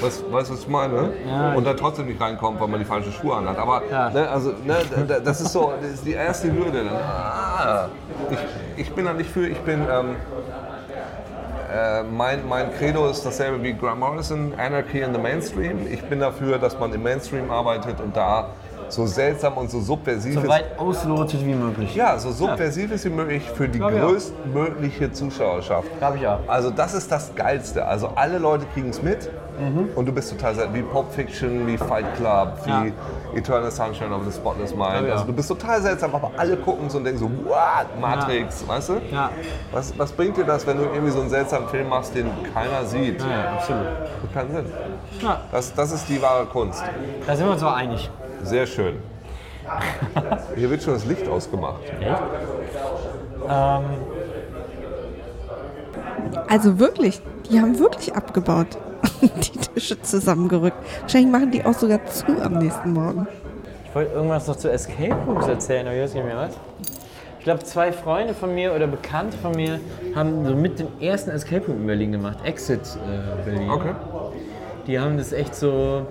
[0.00, 1.10] Weißt du, was ich meine?
[1.56, 3.58] Und dann trotzdem nicht reinkommt, weil man die falschen Schuhe anhat.
[3.58, 4.10] Aber Ja.
[4.10, 4.76] ne, also, ne,
[5.08, 6.82] da- das ist so das ist die erste Hürde.
[6.92, 7.88] Ah,
[8.30, 8.38] ich,
[8.82, 9.80] ich bin da nicht für, ich bin.
[9.82, 10.16] Ähm,
[11.72, 15.86] äh, mein, mein Credo ist dasselbe wie Graham Morrison, Anarchy in the Mainstream.
[15.90, 18.48] Ich bin dafür, dass man im Mainstream arbeitet und da
[18.88, 21.94] so seltsam und so subversiv So weit auslotet wie möglich.
[21.96, 25.88] Ja, so subversiv ist wie möglich für die größtmögliche Zuschauerschaft.
[25.98, 26.38] Glaub ich auch.
[26.46, 27.84] Also das ist das Geilste.
[27.84, 29.28] Also alle Leute kriegen es mit
[29.58, 29.88] Mhm.
[29.94, 30.74] und du bist total seltsam.
[30.74, 32.86] Wie Pulp Fiction, wie Fight Club, wie Ja.
[33.34, 34.90] Eternal Sunshine of the Spotless Mind.
[34.92, 38.00] Glaub ich Also du bist total seltsam, aber alle gucken so und denken so, what,
[38.00, 38.92] Matrix, weißt du?
[39.10, 39.30] Ja.
[39.72, 42.84] Was, was bringt dir das, wenn du irgendwie so einen seltsamen Film machst, den keiner
[42.84, 43.20] sieht?
[43.20, 43.86] Ja, ja, absolut.
[44.34, 44.66] Keinen Sinn.
[45.20, 46.82] Ja, Das, das ist die wahre Kunst.
[47.26, 48.10] da sind wir uns auch einig.
[48.42, 48.96] Sehr schön.
[50.54, 51.80] Hier wird schon das Licht ausgemacht.
[52.00, 53.84] Ähm,
[56.48, 58.66] Also wirklich, die haben wirklich abgebaut.
[59.20, 60.76] Die Tische zusammengerückt.
[61.02, 63.26] Wahrscheinlich machen die auch sogar zu am nächsten Morgen.
[63.84, 66.56] ich wollte irgendwas noch zu Escape Rooms erzählen, aber ich weiß nicht mehr was.
[67.38, 69.78] Ich glaube, zwei Freunde von mir oder Bekannte von mir
[70.14, 72.38] haben so mit den ersten Escape Room in Berlin gemacht.
[72.44, 73.70] Exit äh, Berlin.
[73.70, 73.92] Okay.
[74.86, 76.06] Die haben das echt so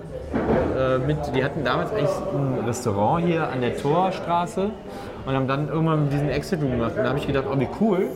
[0.76, 4.70] äh, mit, die hatten damals eigentlich ein Restaurant hier an der Torstraße
[5.26, 6.92] und haben dann irgendwann diesen Exit Room gemacht.
[6.96, 8.08] Und da habe ich gedacht, oh wie cool,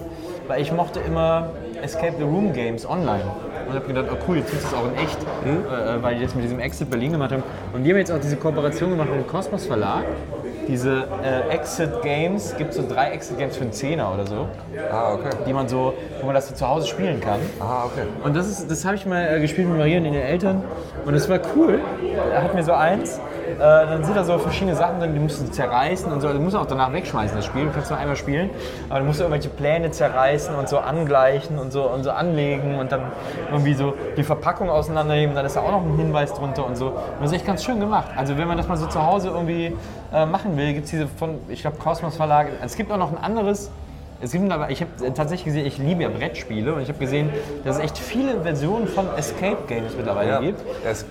[0.49, 1.51] weil ich mochte immer
[1.83, 3.25] Escape the Room Games online.
[3.69, 6.35] Und habe gedacht, oh cool, jetzt gibt es auch in echt, äh, weil die das
[6.35, 7.43] mit diesem Exit Berlin gemacht haben.
[7.73, 10.05] Und die haben jetzt auch diese Kooperation gemacht mit dem Kosmos Verlag.
[10.67, 14.47] Diese äh, Exit Games, gibt so drei Exit Games für einen Zehner oder so,
[14.93, 15.31] Ah, okay.
[15.47, 17.41] die man so, wo man das so zu Hause spielen kann.
[17.59, 18.03] Ah, okay.
[18.23, 20.63] Und das, ist, das habe ich mal äh, gespielt mit Maria und den Eltern.
[21.05, 21.81] Und es war cool.
[22.33, 23.21] Er hat mir so eins.
[23.53, 26.29] Äh, dann sind da so verschiedene Sachen drin, die musst du zerreißen und so.
[26.33, 27.65] Du musst auch danach wegschmeißen, das Spiel.
[27.67, 28.51] Du kannst nur einmal spielen.
[28.89, 32.93] Aber du musst irgendwelche Pläne zerreißen und so angleichen und so, und so anlegen und
[32.93, 33.03] dann
[33.51, 35.35] irgendwie so die Verpackung auseinandernehmen.
[35.35, 36.87] Dann ist da auch noch ein Hinweis drunter und so.
[36.89, 38.09] Und das ist echt ganz schön gemacht.
[38.17, 39.77] Also, wenn man das mal so zu Hause irgendwie
[40.13, 42.49] äh, machen will, gibt es diese von, ich glaube, Kosmos Verlag.
[42.65, 43.71] Es gibt auch noch ein anderes.
[44.23, 47.31] Es gibt aber, ich habe tatsächlich gesehen, ich liebe ja Brettspiele und ich habe gesehen,
[47.65, 50.41] dass es echt viele Versionen von Escape Games mittlerweile Ja.
[50.41, 50.61] gibt.
[50.85, 51.07] Es,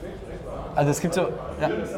[0.80, 1.24] Also es gibt so,
[1.60, 1.90] ja, es,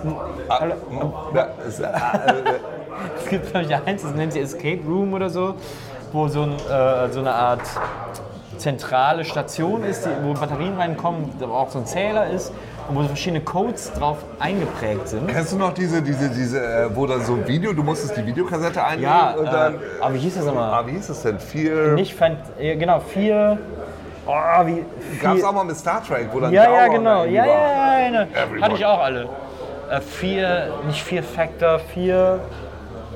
[0.50, 0.72] ah, äh,
[3.16, 5.54] es gibt glaube ich eins, das nennt sich Escape Room oder so,
[6.12, 7.62] wo so, ein, äh, so eine Art
[8.58, 12.52] zentrale Station ist, die, wo Batterien reinkommen, wo auch so ein Zähler ist
[12.90, 15.28] und wo so verschiedene Codes drauf eingeprägt sind.
[15.28, 18.26] Kennst du noch diese, diese, diese, äh, wo dann so ein Video, du musstest die
[18.26, 19.76] Videokassette einlegen Ja, und dann.
[19.76, 20.74] äh, aber wie hieß das nochmal?
[20.74, 21.38] ah, wie hieß das denn?
[21.38, 21.94] Vier.
[21.94, 23.60] Nicht Fan, genau, vier,
[24.28, 24.86] oh, wie,
[25.22, 27.24] Gab es auch mal mit Star Trek, wo dann Ja, ja, genau.
[27.26, 28.62] Ja, ja, ja, ja.
[28.62, 29.30] Hatte ich auch alle.
[29.90, 32.40] Äh, vier, nicht vier Factor, vier.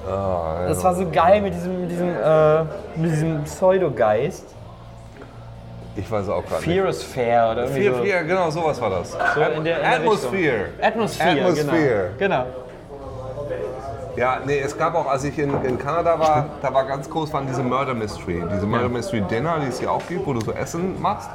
[0.09, 2.61] Ah, Das war so geil mit diesem, mit diesem, äh,
[2.95, 4.45] mit diesem Pseudogeist.
[5.95, 6.63] Ich weiß auch gerade nicht.
[6.65, 8.03] Fear is fair oder irgendwie Vier, so.
[8.03, 9.11] vier, genau, sowas war das.
[9.11, 10.65] So in der, in der Atmosphere.
[10.65, 10.83] Richtung.
[10.83, 11.31] Atmosphere.
[11.31, 12.09] Atmosphere.
[12.17, 12.43] Genau.
[12.43, 12.45] genau.
[14.15, 17.33] Ja, nee, es gab auch, als ich in, in Kanada war, da war ganz groß,
[17.33, 18.43] waren diese Murder Mystery.
[18.53, 21.29] Diese Murder Mystery Dinner, die es hier auch gibt, wo du so Essen machst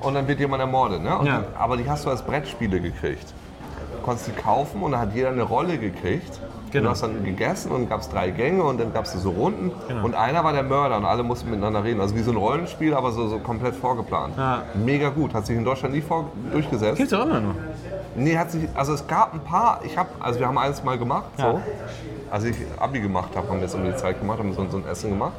[0.00, 1.02] und dann wird jemand ermordet.
[1.02, 1.08] Ne?
[1.08, 1.38] Ja.
[1.38, 3.32] die, aber die hast du als Brettspiele gekriegt.
[3.96, 6.40] Du konntest die kaufen und dann hat jeder eine Rolle gekriegt.
[6.72, 9.70] Du hast dann gegessen und gab es drei Gänge und dann gab es so Runden.
[10.02, 12.02] Und einer war der Mörder und alle mussten miteinander reden.
[12.02, 14.34] Also wie so ein Rollenspiel, aber so, so komplett vorgeplant.
[14.36, 14.62] Ja.
[14.74, 15.32] Mega gut.
[15.32, 16.96] Hat sich in Deutschland nie vor, durchgesetzt.
[16.98, 17.54] Gibt's doch immer noch.
[18.14, 20.98] Nee, hat sich, also es gab ein paar, ich habe, also wir haben eins mal
[20.98, 21.52] gemacht, Ja.
[21.52, 21.60] so.
[22.30, 24.78] Als ich Abi gemacht habe, haben wir es um die Zeit gemacht, haben so, so
[24.78, 25.34] ein Essen gemacht.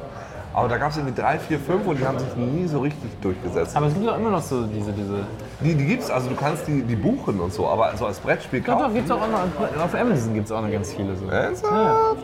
[0.54, 3.10] Aber da gab es irgendwie drei, vier, fünf und die haben sich nie so richtig
[3.20, 3.76] durchgesetzt.
[3.76, 5.14] Aber es gibt doch immer noch so diese, diese.
[5.60, 8.60] Die, die gibt's, also du kannst die, die buchen und so, aber so als Brettspiel
[8.62, 8.94] Doch, doch, kaufen.
[8.94, 9.82] gibt's auch noch.
[9.84, 11.28] Auf Amazon gibt's auch noch ganz viele so.
[11.28, 12.22] Ernsthaft?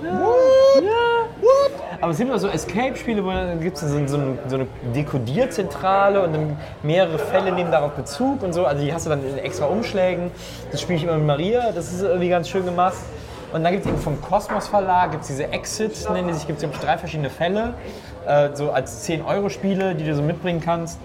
[2.00, 4.66] Aber es gibt auch so Escape-Spiele, wo dann gibt es so, so, eine- so eine
[4.94, 8.66] Dekodierzentrale und dann mehrere Fälle nehmen darauf Bezug und so.
[8.66, 10.30] Also die hast du dann in extra Umschlägen.
[10.70, 12.94] Das spiele ich immer mit Maria, das ist irgendwie ganz schön gemacht.
[13.54, 16.60] Und dann gibt es eben vom Kosmos Verlag gibt's diese Exit, nennen die sich, gibt
[16.60, 17.74] es drei verschiedene Fälle,
[18.26, 20.98] äh, so als 10-Euro-Spiele, die du so mitbringen kannst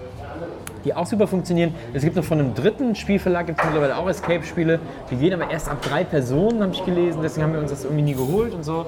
[0.85, 1.75] die auch super funktionieren.
[1.93, 4.79] Es gibt noch von einem dritten Spielverlag gibt es mittlerweile auch Escape-Spiele.
[5.11, 7.19] Die gehen aber erst ab drei Personen, habe ich gelesen.
[7.21, 8.85] Deswegen haben wir uns das irgendwie nie geholt und so.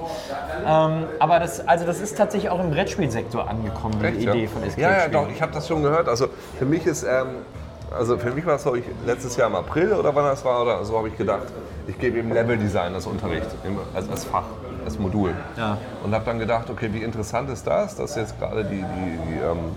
[0.66, 4.48] Ähm, aber das, also das ist tatsächlich auch im Brettspielsektor angekommen, die Echt, Idee ja?
[4.48, 4.92] von Ja, Escape-Spielen.
[4.92, 6.08] ja, doch, ich habe das schon gehört.
[6.08, 7.26] Also für mich ist, ähm,
[7.96, 10.62] also für mich war es so, ich, letztes Jahr im April oder wann das war
[10.62, 11.46] oder so habe ich gedacht,
[11.86, 13.46] ich gebe eben Level-Design als Unterricht,
[13.94, 14.44] als, als Fach,
[14.84, 15.34] als Modul.
[15.56, 15.78] Ja.
[16.04, 19.34] Und habe dann gedacht, okay, wie interessant ist das, dass jetzt gerade die, die, die
[19.40, 19.72] ähm,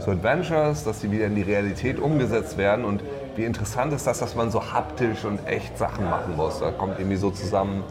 [0.00, 3.02] so Adventures, dass die wieder in die Realität umgesetzt werden und
[3.34, 6.60] wie interessant ist das, dass man so haptisch und echt Sachen machen muss.
[6.60, 7.82] Da kommt irgendwie so zusammen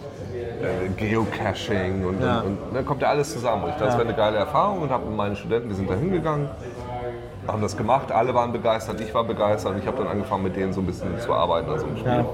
[0.62, 2.42] äh, Geocaching und, Ja.
[2.42, 3.64] und, und dann kommt ja alles zusammen.
[3.64, 5.90] Und ich dachte, das wäre eine geile Erfahrung und habe mit meinen Studenten, wir sind
[5.90, 6.48] da hingegangen,
[7.48, 10.56] haben das gemacht, alle waren begeistert, ich war begeistert und ich habe dann angefangen mit
[10.56, 12.12] denen so ein bisschen zu arbeiten an so einem Spiel.
[12.12, 12.26] Ja.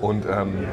[0.00, 0.66] Und ähm,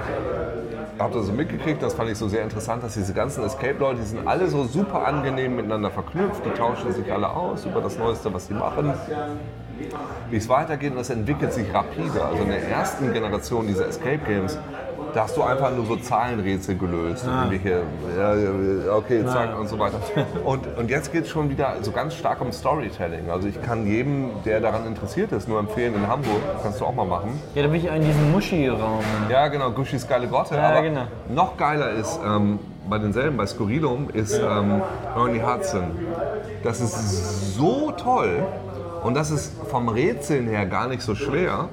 [0.99, 4.05] habe das so mitgekriegt, das fand ich so sehr interessant, dass diese ganzen Escape-Leute, die
[4.05, 8.33] sind alle so super angenehm miteinander verknüpft, die tauschen sich alle aus über das Neueste,
[8.33, 8.93] was sie machen.
[10.29, 12.23] Wie es weitergeht und das entwickelt sich rapide.
[12.23, 14.59] Also in der ersten Generation dieser Escape-Games,
[15.13, 17.25] da hast du einfach nur so Zahlenrätsel gelöst.
[17.25, 17.81] Und irgendwelche,
[18.17, 19.99] ja, okay, zack und so weiter.
[20.43, 23.29] Und, und jetzt geht es schon wieder so ganz stark um Storytelling.
[23.29, 26.95] Also ich kann jedem, der daran interessiert ist, nur empfehlen, in Hamburg, kannst du auch
[26.95, 28.99] mal machen, Ja, da bin ich in diesem Muschi-Raum.
[29.29, 30.55] ja, genau, Gushis geile Grotte.
[30.55, 31.03] Ja, aber genau.
[31.29, 32.59] noch geiler ist, ähm,
[32.89, 34.81] bei denselben, bei Skurrilum, ist ähm,
[35.15, 35.83] Ernie Hudson.
[36.63, 38.43] Das ist so toll
[39.03, 41.69] und das ist vom Rätseln her gar nicht so schwer.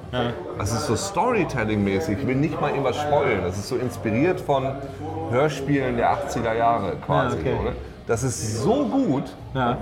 [0.57, 2.19] Das ist so Storytelling-mäßig.
[2.19, 3.41] Ich will nicht mal irgendwas spoilen.
[3.43, 4.67] Das ist so inspiriert von
[5.29, 7.37] Hörspielen der 80er Jahre quasi.
[7.37, 7.71] Ja, okay.
[8.07, 9.25] Das ist so gut.
[9.53, 9.77] Ja.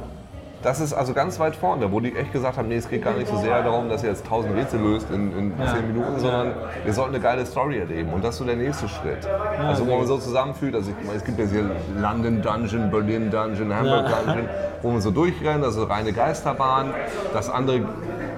[0.64, 3.14] Das ist also ganz weit vorne, wo die echt gesagt haben, nee, es geht gar
[3.14, 6.54] nicht so sehr darum, dass ihr jetzt tausend Rätsel löst in, in zehn Minuten, sondern
[6.86, 8.12] ihr sollt eine geile Story erleben.
[8.12, 9.28] Und das ist so der nächste Schritt.
[9.60, 13.74] also wo man so zusammenfühlt, also ich es gibt ja hier London Dungeon, Berlin Dungeon,
[13.74, 14.50] Hamburg Dungeon,
[14.82, 16.92] wo man so durchrennt, also reine Geisterbahn.
[17.34, 17.82] Das andere,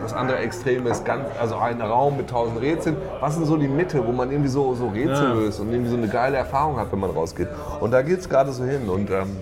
[0.02, 2.98] das andere Extrem ist ganz, also ein Raum mit tausend Rätseln.
[3.22, 5.98] Was ist so die Mitte, wo man irgendwie so, so Rätsel löst und irgendwie so
[5.98, 7.48] eine geile Erfahrung hat, wenn man rausgeht.
[7.80, 8.90] Und da geht es gerade so hin.
[8.90, 9.38] Und ähm,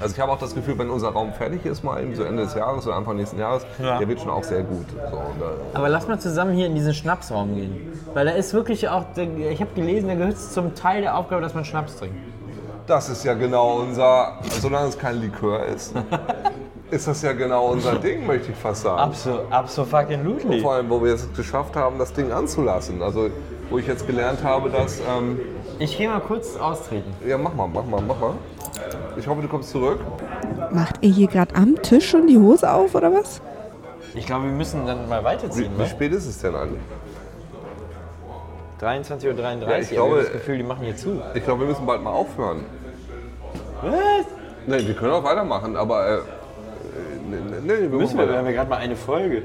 [0.00, 2.44] also ich habe auch das Gefühl, wenn unser Raum fertig ist, mal eben so Ende
[2.44, 3.98] des Jahres oder Anfang nächsten Jahres, Ja.
[3.98, 4.86] der wird schon auch sehr gut.
[5.10, 5.42] So, und,
[5.74, 7.92] Aber lass mal zusammen hier in diesen Schnapsraum gehen.
[8.14, 11.42] Weil da ist wirklich auch, ich habe gelesen, da gehört es zum Teil der Aufgabe,
[11.42, 12.16] dass man Schnaps trinkt.
[12.86, 15.94] das ist ja genau unser, solange es kein Likör ist,
[16.90, 18.98] ist das ja genau unser Ding, möchte ich fast sagen.
[18.98, 20.60] Absolut, absolut fucking lootly.
[20.60, 23.02] Vor allem, wo wir es geschafft haben, das Ding anzulassen.
[23.02, 23.28] Also
[23.70, 25.38] wo ich jetzt gelernt habe, dass, ähm,
[25.78, 27.12] Ich gehe mal kurz austreten.
[27.26, 28.34] ja mach mal, mach mal, mach mal.
[29.16, 30.00] Ich hoffe, du kommst zurück.
[30.72, 33.40] Macht ihr hier gerade am Tisch schon die Hose auf oder was?
[34.14, 35.70] Ich glaube, wir müssen dann mal Wie, weiterziehen.
[35.76, 35.86] wie wa?
[35.86, 36.80] spät ist es denn eigentlich?
[38.80, 39.68] 23.33 Uhr.
[39.68, 41.20] Ja, ich habe glaube- das Gefühl, die machen hier zu.
[41.34, 42.64] Ich glaube, wir müssen bald mal aufhören.
[43.82, 44.26] Was?
[44.66, 46.20] Nein, wir können auch weitermachen, aber äh, äh,
[47.30, 49.42] nee, nee, wir müssen wir, wir haben ja gerade mal eine Folge.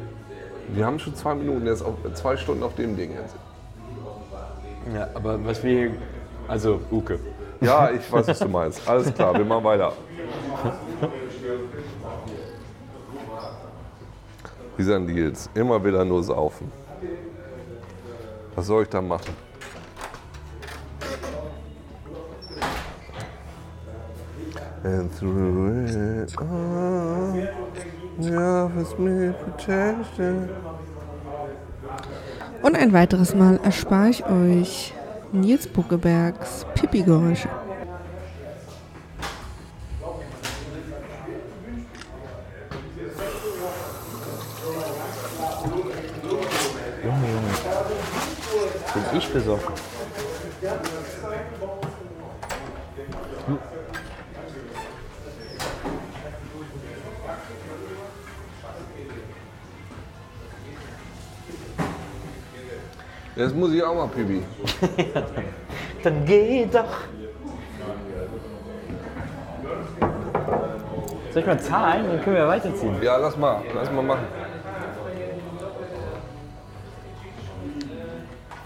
[0.69, 3.35] Wir haben schon zwei Minuten, jetzt auf, zwei Stunden auf dem Ding jetzt.
[4.93, 5.91] Ja, aber was wir hier.
[6.47, 7.19] Also, Uke.
[7.61, 8.87] Ja, ich weiß, was du meinst.
[8.87, 9.93] Alles klar, wir machen weiter.
[14.77, 16.71] Dieser Nils, immer wieder nur saufen.
[18.55, 19.33] Was soll ich da machen?
[24.83, 27.47] And through it all,
[28.19, 30.49] he offers me protection.
[32.61, 34.93] Und ein weiteres Mal erspare ich euch
[35.33, 37.49] Nils Buckebergs Pipi-Geräusche.
[47.03, 47.51] Junge, Junge.
[48.93, 49.73] Bin ich besoffen.
[63.35, 64.43] Jetzt muss ich auch mal Pipi.
[66.03, 67.01] dann geh doch.
[71.31, 72.05] Soll ich mal zahlen?
[72.07, 73.01] Dann können wir weiterziehen.
[73.01, 74.27] Ja, lass mal, lass mal machen.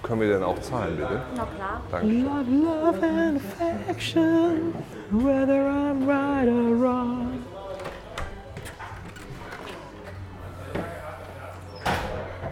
[0.03, 1.21] Können wir denn auch zahlen, bitte?
[1.35, 1.81] Na klar.
[1.91, 2.07] Danke.
[2.07, 4.73] Love and affection,
[5.11, 7.43] whether I'm right or wrong.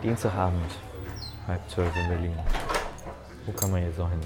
[0.02, 0.62] Dienstagabend,
[1.48, 2.34] halb zwölf in Berlin.
[3.46, 4.20] Wo kann man jetzt noch hin?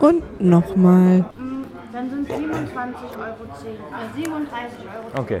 [0.00, 1.24] Und nochmal.
[1.92, 3.44] Dann sind 27,10 Euro.
[3.54, 5.22] Äh, 37 Euro.
[5.22, 5.40] Okay.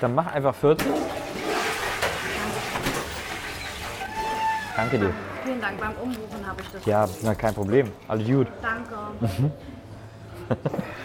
[0.00, 0.86] Dann mach einfach 40.
[4.76, 5.12] Danke dir.
[5.44, 5.78] Vielen Dank.
[5.80, 6.86] Beim Umbuchen habe ich das.
[6.86, 7.90] Ja, na kein Problem.
[8.08, 8.46] Alles gut.
[8.62, 9.52] Danke.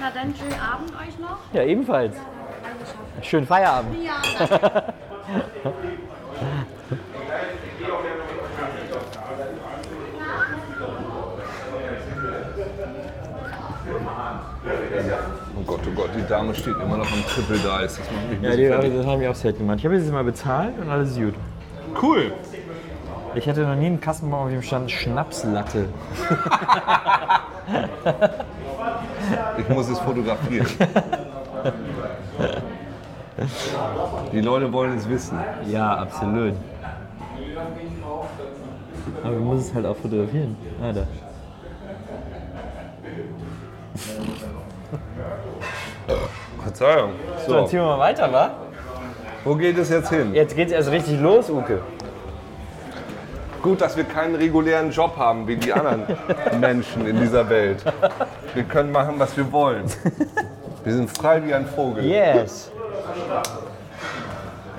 [0.08, 1.38] Na dann schönen Abend euch noch.
[1.51, 2.16] Ja, ebenfalls.
[3.22, 3.97] Schönen Feierabend.
[4.01, 4.93] Ja, danke.
[15.58, 17.97] Oh Gott, oh Gott, die Dame steht immer noch am Triple Dice.
[17.97, 18.93] Das macht mich Ja, die, fertig.
[18.95, 19.78] das haben wir auch selten gemacht.
[19.80, 21.34] Ich habe jetzt mal bezahlt und alles gut.
[22.01, 22.32] Cool.
[23.36, 25.89] Ich hatte noch nie einen Kassenbon, auf dem stand Schnapslatte.
[29.57, 30.67] Ich muss es fotografieren.
[34.32, 35.39] Die Leute wollen es wissen.
[35.67, 36.53] Ja, absolut.
[39.23, 40.55] Aber wir müssen es halt auch fotografieren.
[40.82, 41.03] Ah, da.
[46.63, 47.11] Verzeihung.
[47.45, 48.51] So, dann ziehen wir mal weiter, wa?
[49.43, 50.34] wo geht es jetzt hin?
[50.34, 51.82] Jetzt geht's erst richtig los, Uke.
[53.61, 56.03] Gut, dass wir keinen regulären Job haben wie die anderen
[56.59, 57.84] Menschen in dieser Welt.
[58.54, 59.86] Wir können machen, was wir wollen.
[60.84, 62.04] Wir sind frei wie ein Vogel.
[62.06, 62.72] Yes.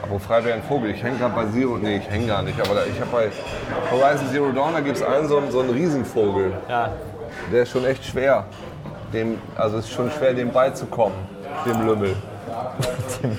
[0.03, 0.91] Aber frei wie ein Vogel.
[0.91, 1.77] Ich hänge gerade bei Zero.
[1.77, 2.59] Nee, ich hänge gar nicht.
[2.61, 3.31] Aber da, ich habe bei
[3.91, 6.53] Horizon Zero Dawn, da gibt es einen so, einen so einen Riesenvogel.
[6.69, 6.93] Ja.
[7.53, 8.47] Der ist schon echt schwer.
[9.13, 11.17] Dem, also es ist schon schwer, dem beizukommen,
[11.67, 12.17] dem Lümmel.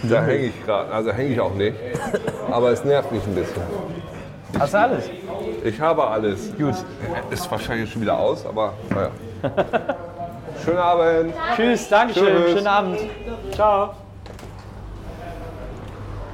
[0.04, 0.92] Da hänge ich gerade.
[0.92, 1.76] Also hänge ich auch nicht.
[2.52, 3.64] Aber es nervt mich ein bisschen.
[4.60, 5.10] Hast du alles?
[5.64, 6.56] Ich habe alles.
[6.58, 6.76] Gut.
[7.30, 9.12] Ist wahrscheinlich schon wieder aus, aber naja.
[10.70, 11.34] Schönen Abend.
[11.56, 12.26] Tschüss, Dankeschön.
[12.28, 12.52] Tschüss.
[12.54, 13.00] Schönen Abend.
[13.54, 13.90] Ciao.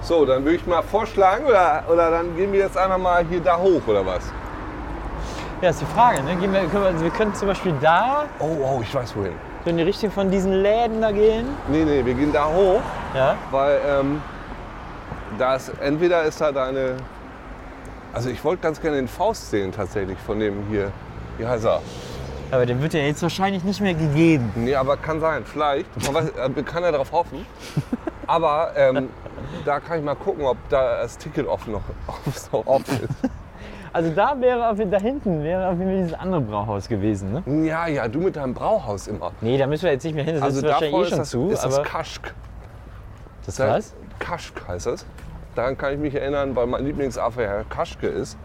[0.01, 3.39] So, dann würde ich mal vorschlagen, oder, oder dann gehen wir jetzt einfach mal hier
[3.39, 4.23] da hoch, oder was?
[5.61, 6.21] Ja, ist die Frage.
[6.23, 6.35] Ne?
[6.35, 9.31] Gehen wir, können wir, also wir können zum Beispiel da Oh, oh, ich weiß wohin.
[9.63, 11.47] so in die Richtung von diesen Läden da gehen.
[11.69, 12.81] Nee, nee, wir gehen da hoch,
[13.15, 13.35] Ja.
[13.51, 14.21] weil ähm,
[15.39, 16.97] da ist, entweder ist da deine.
[18.13, 20.91] Also ich wollte ganz gerne den Faust sehen tatsächlich von dem hier.
[21.37, 21.81] Wie heißt er?
[22.51, 24.51] Aber den wird ja jetzt wahrscheinlich nicht mehr gegeben.
[24.55, 25.87] Nee, aber kann sein, vielleicht.
[26.05, 27.45] Man weiß, äh, kann ja darauf hoffen.
[28.27, 29.09] Aber ähm,
[29.65, 31.81] da kann ich mal gucken, ob da das Ticket offen noch
[32.65, 33.31] offen ist.
[33.93, 37.31] Also da wäre auf, da hinten wäre auf jeden Fall dieses andere Brauhaus gewesen.
[37.31, 37.65] Ne?
[37.65, 39.31] Ja, ja, du mit deinem Brauhaus immer.
[39.39, 40.33] Nee, da müssen wir jetzt nicht mehr hin.
[40.33, 41.47] Das Also ist wahrscheinlich eh ist schon das, zu.
[41.47, 42.33] ist das Kaschk.
[43.45, 43.95] das was?
[44.19, 45.05] Kaschk heißt das.
[45.55, 48.37] Daran kann ich mich erinnern, weil mein Lieblingsaffe Herr Kaschke ist.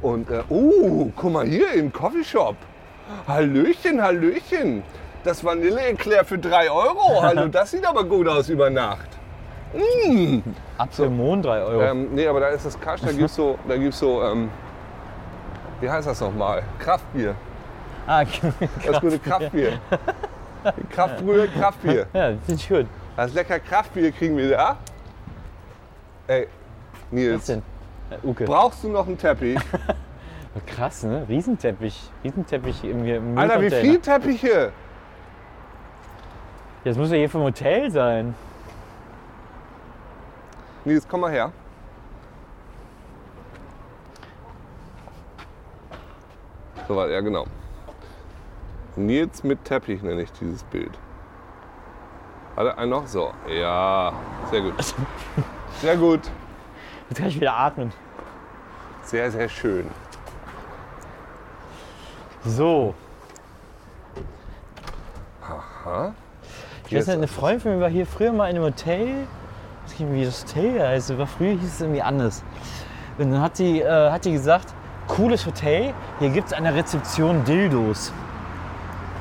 [0.00, 2.56] Und, äh, oh, guck mal hier im Coffeeshop.
[3.26, 4.82] Hallöchen, Hallöchen.
[5.24, 7.22] Das Vanille-Eclair für 3 Euro.
[7.22, 9.08] Hallo, das sieht aber gut aus über Nacht.
[9.74, 10.40] Mm.
[10.78, 11.82] Apfelmond 3 Euro.
[11.82, 14.50] Ähm, nee, aber da ist das Kasch, da gibt's so, da gibt's so ähm,
[15.80, 16.62] wie heißt das nochmal?
[16.78, 17.34] Kraftbier.
[18.06, 18.24] ah,
[18.86, 19.78] Das gute Kraftbier.
[20.90, 22.06] Kraftbrühe, Kraftbier.
[22.12, 22.86] ja, das ist gut.
[23.16, 24.76] Das lecker Kraftbier kriegen wir da.
[26.28, 26.46] Ey,
[26.92, 27.62] Was Nils, denn?
[28.10, 28.44] Äh, Uke.
[28.44, 29.58] brauchst du noch einen Teppich?
[30.66, 31.26] Krass, ne?
[31.28, 32.10] Riesenteppich.
[32.24, 33.82] Riesenteppich im, im Alter, wie Müllcontainer.
[33.92, 34.72] viel Teppiche?
[36.84, 38.34] Das muss ja hier vom Hotel sein.
[40.84, 41.52] Nils, komm mal her.
[46.88, 47.46] So weit, ja genau.
[48.96, 50.98] Nils mit Teppich nenne ich dieses Bild.
[52.56, 53.32] Warte, ein noch so.
[53.48, 54.12] Ja,
[54.50, 54.74] sehr gut.
[55.80, 56.20] Sehr gut.
[57.08, 57.92] Jetzt kann ich wieder atmen.
[59.02, 59.88] Sehr, sehr schön.
[62.44, 62.94] So.
[65.42, 66.14] Aha.
[66.86, 69.26] Ich weiß nicht, eine Freundin von mir war hier früher mal in einem Hotel.
[69.86, 71.16] Ich weiß nicht, wie das Hotel heißt.
[71.18, 72.42] War früher hieß es irgendwie anders.
[73.18, 74.74] Und dann hat die, äh, hat die gesagt,
[75.08, 78.12] cooles Hotel, hier gibt es an der Rezeption Dildos.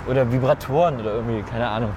[0.07, 1.91] Oder Vibratoren oder irgendwie, keine Ahnung.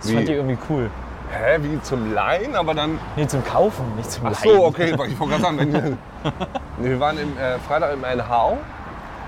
[0.00, 0.14] Das Wie?
[0.14, 0.90] fand ich irgendwie cool.
[1.30, 2.98] Hä, wie zum Leihen, aber dann.
[3.16, 4.56] Nee, zum Kaufen, nicht zum Ach Leihen.
[4.56, 5.72] so, okay, ich wollte gerade sagen, wenn,
[6.78, 8.56] nee, wir waren im, äh, Freitag im NH.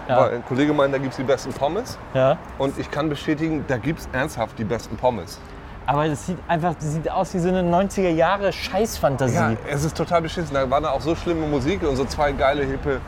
[0.09, 0.21] Ja.
[0.21, 1.99] weil Ein Kollege meinte, da gibt es die besten Pommes.
[2.15, 2.37] Ja.
[2.59, 5.39] Und ich kann bestätigen, da gibt es ernsthaft die besten Pommes.
[5.87, 9.35] Aber es sieht einfach das sieht aus wie so eine 90er Jahre Scheißfantasie.
[9.35, 10.55] Ja, es ist total beschissen.
[10.55, 13.01] Da war da auch so schlimme Musik und so zwei geile, hippe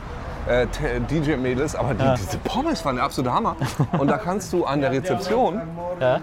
[0.47, 0.67] äh,
[1.09, 1.75] DJ-Mädels.
[1.75, 3.55] Aber die, diese Pommes waren der absolute Hammer.
[3.97, 5.61] Und da kannst du an der Rezeption,
[5.99, 6.19] Ja.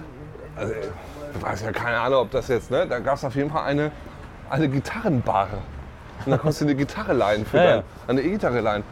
[0.57, 0.73] also,
[1.35, 2.87] ich weiß ja keine Ahnung, ob das jetzt, ne?
[2.87, 3.91] Da gab es auf jeden Fall eine,
[4.51, 5.49] eine Gitarrenbar.
[6.27, 7.83] Und da konntest du eine Gitarre leihen für Ja, dein, ja.
[8.09, 8.85] eine E-Gitarre leihen.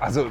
[0.00, 0.26] Also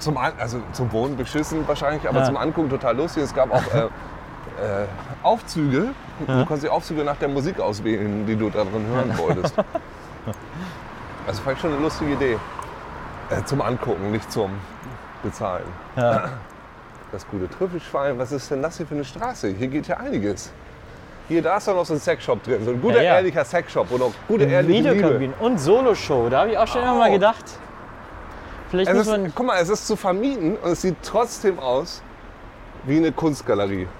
[0.00, 2.24] zum, An also zum Wohnen beschissen wahrscheinlich, aber Ja.
[2.24, 3.22] zum Angucken total lustig.
[3.24, 4.86] Es gab auch äh, äh,
[5.22, 5.88] Aufzüge.
[6.26, 9.54] Du konntest die Aufzüge nach der Musik auswählen, die du da drin hören wolltest.
[11.26, 12.38] Also fand ich schon eine lustige Idee.
[13.30, 14.50] Äh, zum Angucken, nicht zum
[15.22, 15.64] Bezahlen.
[15.96, 16.24] Ja.
[17.12, 19.48] Das gute Trüffelschwein, was ist denn das hier für eine Straße?
[19.48, 20.52] Hier geht ja einiges.
[21.26, 22.64] Hier, da ist doch noch so ein Sexshop drin.
[22.64, 23.14] So ein guter, Ja, ja.
[23.16, 24.94] ehrlicher Sexshop, wo noch gute, ehrliche Liebe.
[24.94, 26.28] Videokabinen und Soloshow.
[26.30, 27.12] Da habe ich auch schon immer mal Oh.
[27.12, 27.44] gedacht.
[28.70, 29.32] Vielleicht Es ist, man.
[29.34, 32.02] guck mal, es ist zu vermieten und es sieht trotzdem aus
[32.84, 33.88] wie eine Kunstgalerie.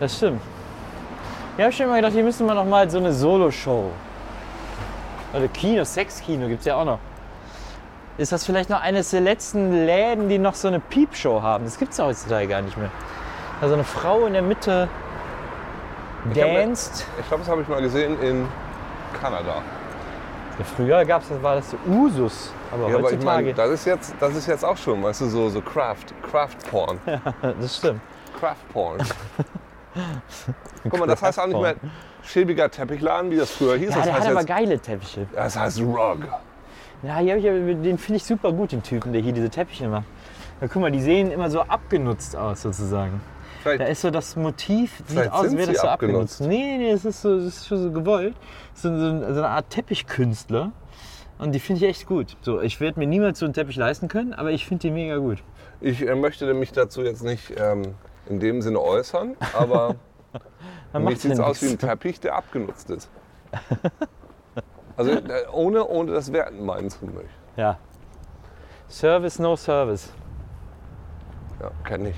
[0.00, 0.40] Das stimmt.
[1.58, 3.90] Ich habe schon immer gedacht, hier müsste man noch mal so eine Soloshow.
[5.34, 6.98] Oder Kino, Sexkino gibt es ja auch noch.
[8.16, 11.64] Ist das vielleicht noch eines der letzten Läden, die noch so eine Piepshow haben?
[11.64, 12.90] Das gibt es heutzutage gar nicht mehr.
[13.60, 14.88] Also eine Frau in der Mitte
[16.34, 17.06] danced.
[17.20, 18.48] Ich glaube, das habe ich mal gesehen in
[19.20, 19.62] Kanada.
[20.60, 22.52] Ja, früher gab's, das war das so Usus.
[22.70, 23.24] Aber Ja, aber ich heutzutage.
[23.24, 26.56] meine, das ist, jetzt, das ist jetzt auch schon, weißt du, so, so Craft, Craft
[26.70, 26.98] Porn.
[27.60, 28.00] das stimmt.
[28.38, 28.98] Craft Porn.
[30.84, 31.76] Guck mal, das heißt auch nicht mehr
[32.22, 33.88] schäbiger Teppichladen, wie das früher hieß.
[33.88, 35.26] Ja, das der hat heißt aber jetzt, geile Teppiche.
[35.34, 36.18] das heißt Rug.
[37.02, 40.04] Ja, ich, den finde ich super gut, den Typen, der hier diese Teppiche macht.
[40.60, 43.22] Ja, guck mal, die sehen immer so abgenutzt aus, sozusagen.
[43.62, 46.40] Da Vielleicht, ist so das Motiv, sieht aus, als wäre das so abgenutzt.
[46.40, 46.40] abgenutzt.
[46.40, 48.34] Nee, nee, es ist, so, ist schon so gewollt.
[48.74, 50.72] Es ist so, eine Art Teppichkünstler.
[51.38, 52.36] Und die finde ich echt gut.
[52.40, 55.16] So, ich werde mir niemals so einen Teppich leisten können, aber ich finde die mega
[55.18, 55.42] gut.
[55.80, 57.94] ich äh, möchte mich dazu jetzt nicht ähm,
[58.28, 59.96] in dem Sinne äußern, aber
[60.92, 61.78] macht's sieht es aus wie ein.
[61.78, 63.10] Teppich, der abgenutzt ist.
[64.96, 67.30] Also äh, ohne, ohne das Werten meinen zu möchten.
[67.56, 67.78] Ja.
[68.86, 70.12] Service, no service.
[71.58, 72.16] Ja, kenne ich.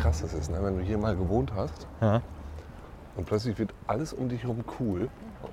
[0.00, 0.58] Krass das ist, ne?
[0.62, 2.22] wenn du hier mal gewohnt hast Ja.
[3.16, 5.08] und plötzlich wird alles um dich herum cool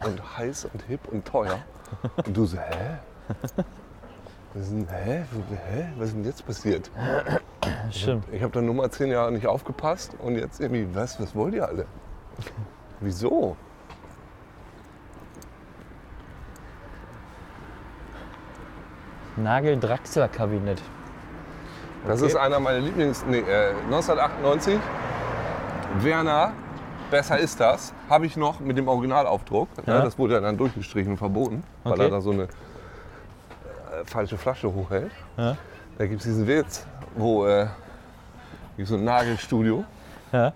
[0.05, 1.59] und heiß und hip und teuer.
[2.25, 2.97] Und du so, hä?
[4.53, 5.23] Was ist denn, hä?
[5.71, 5.87] hä?
[5.97, 6.91] Was ist denn jetzt passiert?
[7.91, 8.25] Stimmt.
[8.31, 11.53] Ich habe da nur mal zehn Jahre nicht aufgepasst und jetzt irgendwie, was, was wollt
[11.53, 11.85] ihr alle?
[12.99, 13.55] Wieso?
[19.37, 20.81] Nagel-Draxler-Kabinett.
[22.07, 23.23] Das ist einer meiner Lieblings...
[23.27, 24.79] Nee, äh, 1998,
[25.99, 26.53] Werner,
[27.11, 29.67] besser ist das, habe ich noch mit dem Originalaufdruck.
[29.85, 30.01] Ne, Ja.
[30.01, 32.03] das wurde ja dann durchgestrichen und verboten, weil Okay.
[32.03, 32.47] er da so eine äh,
[34.05, 35.11] falsche Flasche hochhält.
[35.37, 35.57] Ja.
[35.97, 36.85] Da gibt es diesen Witz,
[37.15, 37.67] wo äh,
[38.83, 39.83] so ein Nagelstudio
[40.31, 40.53] Ja.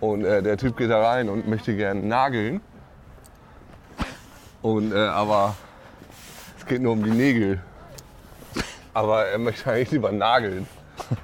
[0.00, 2.60] und äh, der Typ geht da rein und möchte gerne nageln.
[4.62, 5.54] Und, äh, aber
[6.58, 7.60] es geht nur um die Nägel.
[8.94, 10.66] Aber er möchte eigentlich lieber nageln.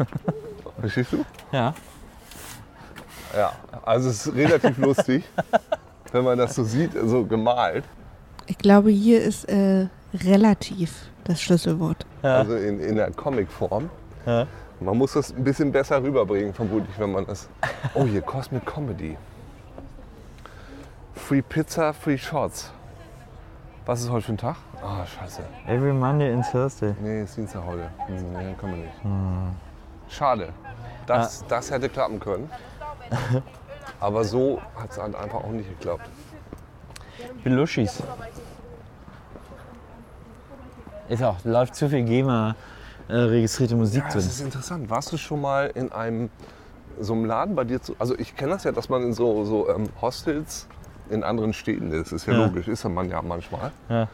[0.80, 1.24] Verstehst du?
[1.52, 1.74] Ja.
[3.36, 3.52] Ja,
[3.84, 5.24] also es ist relativ lustig,
[6.12, 7.84] wenn man das so sieht, so gemalt.
[8.46, 12.06] Ich glaube, hier ist äh, relativ das Schlüsselwort.
[12.22, 12.38] Ja.
[12.38, 13.90] Also in, in der Comicform.
[14.24, 14.46] Ja.
[14.80, 17.48] Man muss das ein bisschen besser rüberbringen, vermutlich, wenn man das.
[17.94, 19.16] Oh, hier Cosmic Comedy.
[21.14, 22.70] Free Pizza, Free Shots.
[23.86, 24.56] Was ist heute für ein Tag?
[24.82, 25.42] Ah, scheiße.
[25.68, 26.92] Every Monday and Thursday.
[27.00, 27.88] Nee, ist Dienstag heute.
[28.08, 28.94] Hm, nee, können wir nicht.
[30.08, 30.48] Schade.
[31.06, 32.50] Das, das hätte klappen können.
[34.00, 36.08] Aber so hat es halt einfach auch nicht geklappt.
[37.44, 38.02] Belushis.
[41.08, 44.16] Ist auch, läuft zu viel GEMA-registrierte Musik Ja, drin.
[44.16, 44.90] das ist interessant.
[44.90, 46.28] Warst du schon mal in einem
[46.98, 47.94] so einem Laden bei dir zu?
[48.00, 50.66] Also ich kenne das ja, dass man in so, so ähm, Hostels
[51.10, 52.12] in anderen Städten ist.
[52.12, 52.46] Ist ja, Ja.
[52.46, 53.70] logisch, ist ja man ja manchmal.
[53.88, 54.08] Ja.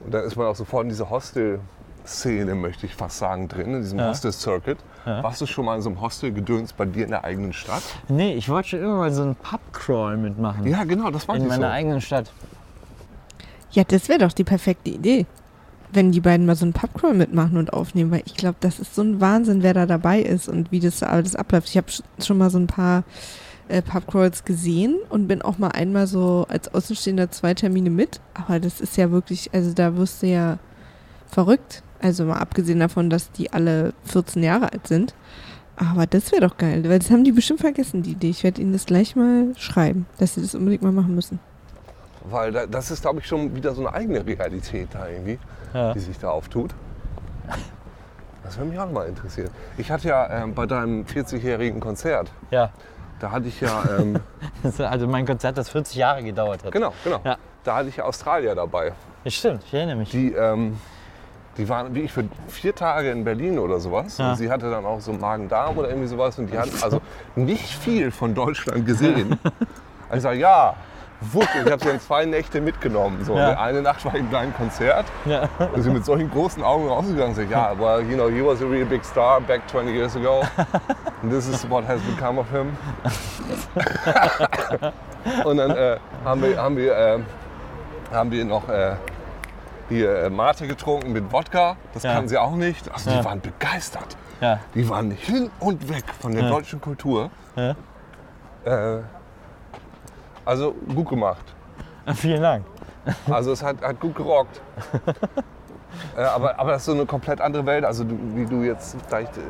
[0.00, 3.80] Und dann ist man auch sofort in dieser Hostel-Szene, möchte ich fast sagen, drin, in
[3.82, 4.08] diesem Ja.
[4.10, 4.78] Hostel-Circuit.
[5.04, 7.82] Warst du schon mal in so einem Hostel-Gedöns bei dir in der eigenen Stadt?
[8.08, 10.66] Nee, ich wollte schon immer mal so einen Pub-Crawl mitmachen.
[10.66, 11.72] Ja, genau, das war in ich meiner so.
[11.72, 12.32] eigenen Stadt.
[13.70, 15.26] Ja, das wäre doch die perfekte Idee.
[15.92, 18.96] Wenn die beiden mal so einen Pubcrawl mitmachen und aufnehmen, weil ich glaube, das ist
[18.96, 21.68] so ein Wahnsinn, wer da dabei ist und wie das alles abläuft.
[21.68, 21.86] Ich habe
[22.20, 23.04] schon mal so ein paar
[23.68, 28.20] äh, Pubcrawls gesehen und bin auch mal einmal so als Außenstehender zwei Termine mit.
[28.34, 30.58] Aber das ist ja wirklich, also da wirst du ja
[31.28, 31.82] verrückt.
[32.00, 35.14] Also mal abgesehen davon, dass die alle 14 Jahre alt sind.
[35.76, 38.30] Aber das wäre doch geil, weil das haben die bestimmt vergessen, die Idee.
[38.30, 41.38] Ich werde ihnen das gleich mal schreiben, dass sie das unbedingt mal machen müssen.
[42.30, 45.38] Weil da, das ist, glaube ich, schon wieder so eine eigene Realität da irgendwie,
[45.74, 45.92] Ja.
[45.92, 46.74] die sich da auftut.
[48.42, 49.50] Das würde mich auch mal interessieren.
[49.76, 52.70] Ich hatte ja ähm, bei deinem 40-jährigen Konzert, Ja.
[53.20, 54.18] Da hatte ich ja, ähm,
[54.62, 56.72] Das Also mein Konzert, das 40 Jahre gedauert hat.
[56.72, 57.36] genau, genau, Ja.
[57.64, 58.92] da hatte ich ja Australier dabei.
[59.24, 60.10] Ja, stimmt, ich erinnere mich.
[60.10, 60.78] Die, ähm,
[61.56, 64.18] die waren wie ich für vier Tage in Berlin oder sowas.
[64.18, 64.30] Ja.
[64.30, 66.38] Und sie hatte dann auch so Magen-Darm oder irgendwie sowas.
[66.38, 67.00] Und die hat also
[67.34, 69.38] nicht viel von Deutschland gesehen.
[70.08, 70.74] Also ja,
[71.20, 71.48] wupp.
[71.64, 73.24] Ich habe sie dann zwei Nächte mitgenommen.
[73.24, 73.36] So.
[73.36, 73.58] Ja.
[73.58, 75.06] Eine Nacht war in deinem Konzert.
[75.24, 75.48] Ja.
[75.72, 78.64] Und sie mit solchen großen Augen rausgegangen sagt, ja, well, you know, he was a
[78.66, 80.42] really big star back 20 years ago.
[81.22, 82.76] And this is what has become of him.
[85.44, 87.18] und dann äh, haben wir, haben wir, äh,
[88.12, 88.94] haben wir noch äh,
[89.88, 91.76] hier äh, Mate getrunken mit Wodka.
[91.94, 92.12] Das Ja.
[92.14, 92.90] kannten sie auch nicht.
[92.92, 94.16] Also die waren begeistert.
[94.74, 97.30] Die waren hin und weg von der deutschen Kultur.
[100.46, 101.44] Also gut gemacht.
[102.14, 102.64] Vielen Dank.
[103.28, 104.60] Also es hat, hat gut gerockt.
[106.16, 107.84] äh, aber, aber das ist so eine komplett andere Welt.
[107.84, 109.36] Also du, wie du jetzt vielleicht...
[109.36, 109.40] Äh,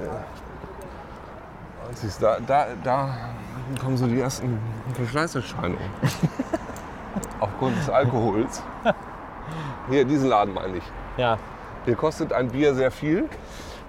[1.92, 3.14] siehst, da, da, da
[3.80, 4.58] kommen so die ersten
[4.94, 5.78] Verschleißerscheinungen.
[7.40, 8.62] Aufgrund des Alkohols.
[9.90, 10.84] Hier, diesen Laden meine ich.
[11.16, 11.38] Ja,
[11.84, 13.28] Hier kostet ein Bier sehr viel.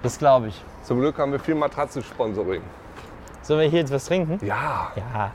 [0.04, 0.64] das glaube ich.
[0.84, 2.62] Zum Glück haben wir viel Matratzen-Sponsoring.
[3.42, 4.40] Sollen wir hier jetzt was trinken?
[4.46, 5.32] Ja, Ja,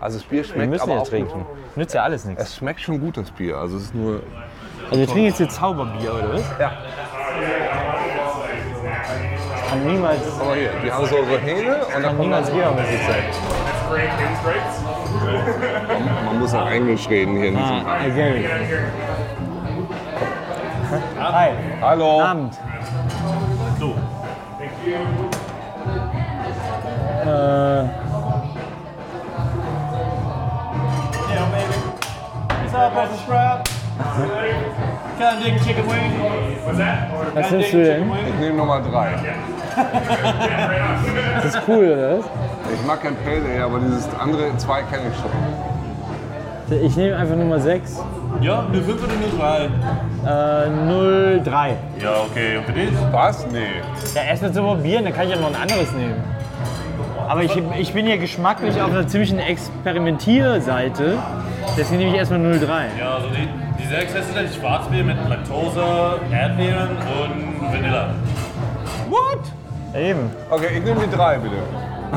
[0.00, 1.46] also das Bier wir schmeckt müssen aber ja auch trinken.
[1.74, 2.42] Nützt ja alles nichts.
[2.42, 3.56] Es schmeckt schon gut, das Bier.
[3.56, 4.22] Also es ist nur...
[4.90, 6.44] Also wir trinken jetzt hier Zauberbier, oder was?
[6.58, 6.72] Ja.
[9.68, 13.24] Kann niemals, Aber hier, die haben so, so Hähne und dann niemals Biermusik sein.
[15.88, 17.96] man, man muss auch Englisch reden hier in diesem Ah.
[21.18, 22.20] Hi, Hallo.
[22.22, 22.54] Abend.
[27.24, 28.05] Äh,
[37.34, 38.12] was nimmst du denn?
[38.28, 39.14] Ich nehme Nummer drei.
[41.36, 42.24] Das ist cool, oder was?
[42.72, 45.30] Ich mag kein Pale Ale, aber dieses andere zwei kenne ich schon.
[46.82, 48.00] Ich nehme einfach Nummer 6.
[48.40, 49.28] Ja, eine 5 oder eine
[50.24, 51.38] 3?
[51.38, 51.76] Äh, 03.
[52.02, 52.56] Ja, okay.
[52.56, 52.90] Und für dich?
[53.12, 53.46] Was?
[53.52, 53.66] Nee.
[54.14, 56.24] Ja, erstmal zu probieren, dann kann ich ja noch ein anderes nehmen.
[57.28, 61.18] Aber ich, ich bin hier geschmacklich auf einer ziemlichen Experimentierseite.
[61.76, 62.86] Deswegen nehme ich erstmal 03.
[62.98, 63.48] Ja, also die,
[63.82, 68.14] die 6 ist halt Schwarzbier mit Laktose, Erdbeeren und Vanille.
[69.10, 70.30] Ja, Eben.
[70.50, 71.56] Okay, ich nehme die drei bitte.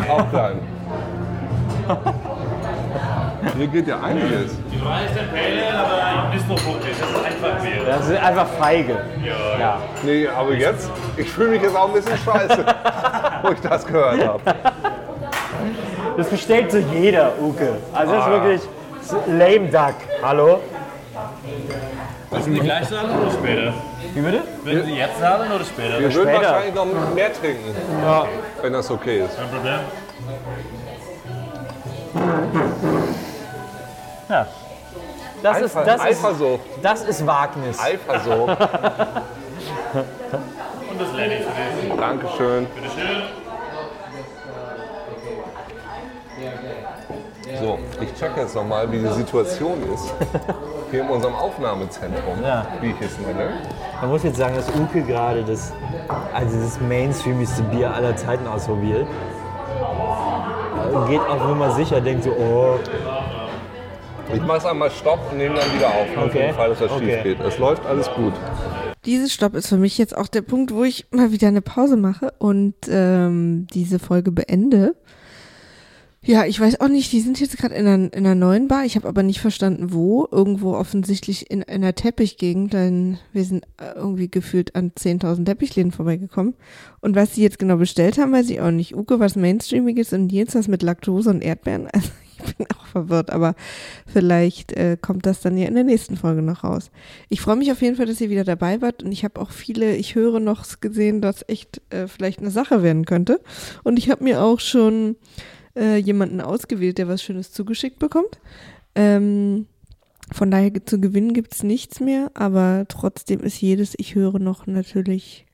[0.10, 0.60] Auch klein.
[3.58, 4.58] Hier geht ja einiges.
[4.72, 6.92] Die 3 ist ein Pale Ale, aber nicht so fruchtig.
[7.00, 7.86] Das ist einfach Bier.
[7.88, 8.98] Das ist einfach feige.
[9.24, 9.78] Ja, Ja.
[10.04, 12.66] Nee, aber jetzt, ich fühle mich jetzt auch ein bisschen scheiße,
[13.44, 14.42] wo ich das gehört habe.
[16.20, 17.78] Das bestellt so jeder, Uke.
[17.94, 18.32] Also das ist Ah.
[18.34, 18.62] wirklich
[19.40, 19.96] lame duck.
[20.22, 20.60] Hallo?
[22.30, 23.74] Müssen die gleich zahlen oder später?
[24.14, 24.42] Wie bitte?
[24.66, 25.98] Würden Sie jetzt zahlen oder später?
[26.00, 26.52] Wir würden Später.
[26.52, 28.26] wahrscheinlich noch mehr trinken, Ja.
[28.62, 29.38] wenn das okay ist.
[29.38, 29.80] Kein Problem.
[34.30, 34.48] ja.
[35.42, 36.60] Das ist, das, ist, Eifersucht.
[36.82, 37.80] das ist Wagnis.
[37.80, 38.50] Eifersucht.
[38.50, 38.58] Und
[41.02, 41.96] das Lenny für dich.
[41.98, 42.66] Dankeschön.
[42.76, 43.24] Bitteschön.
[47.60, 50.14] So, ich check jetzt nochmal, wie die Situation ist.
[50.92, 52.66] Hier in unserem Aufnahmezentrum, Ja.
[52.82, 53.52] wie ich es nenne.
[54.02, 55.72] Man muss jetzt sagen, dass Uke gerade das,
[56.34, 59.06] also das mainstreamigste Bier aller Zeiten ausprobiert.
[61.08, 62.80] Geht auf Nummer sicher, denkt so, oh,
[64.34, 66.48] Ich mache einmal Stopp und nehme dann wieder auf, Okay.
[66.48, 67.14] den Fall, dass das Okay.
[67.16, 67.40] schief geht.
[67.40, 68.34] Es läuft alles gut.
[69.06, 71.98] Dieses Stopp ist für mich jetzt auch der Punkt, wo ich mal wieder eine Pause
[71.98, 74.96] mache und ähm, diese Folge beende.
[76.22, 78.84] Ja, ich weiß auch nicht, die sind jetzt gerade in einer, in einer neuen Bar.
[78.84, 80.28] Ich habe aber nicht verstanden, wo.
[80.30, 85.94] Irgendwo offensichtlich in, in einer Teppichgegend, denn wir sind äh, irgendwie gefühlt an 10.000 Teppichläden
[85.94, 86.56] vorbeigekommen.
[87.00, 88.96] Und was sie jetzt genau bestellt haben, weiß ich auch nicht.
[88.96, 91.88] Uke was Mainstreamiges und Nils was mit Laktose und Erdbeeren.
[92.40, 93.54] Also ich bin auch verwirrt, aber
[94.08, 96.90] vielleicht äh, kommt das dann ja in der nächsten Folge noch raus.
[97.28, 99.52] Ich freue mich auf jeden Fall, dass ihr wieder dabei wart und ich habe auch
[99.52, 103.42] viele, ich höre noch gesehen, dass echt äh, vielleicht eine Sache werden könnte.
[103.84, 105.18] Und ich habe mir auch schon
[105.80, 108.40] äh, jemanden ausgewählt, der was Schönes zugeschickt bekommt.
[108.96, 109.66] Ähm,
[110.32, 114.68] von daher zu gewinnen gibt es nichts mehr, aber trotzdem ist jedes Ich höre noch
[114.68, 115.46] natürlich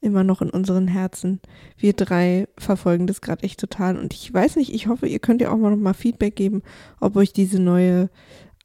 [0.00, 1.40] immer noch in unseren Herzen.
[1.78, 5.40] Wir drei verfolgen das gerade echt total und ich weiß nicht, ich hoffe, ihr könnt
[5.40, 6.62] ja auch mal noch mal Feedback geben,
[7.00, 8.10] ob euch diese neue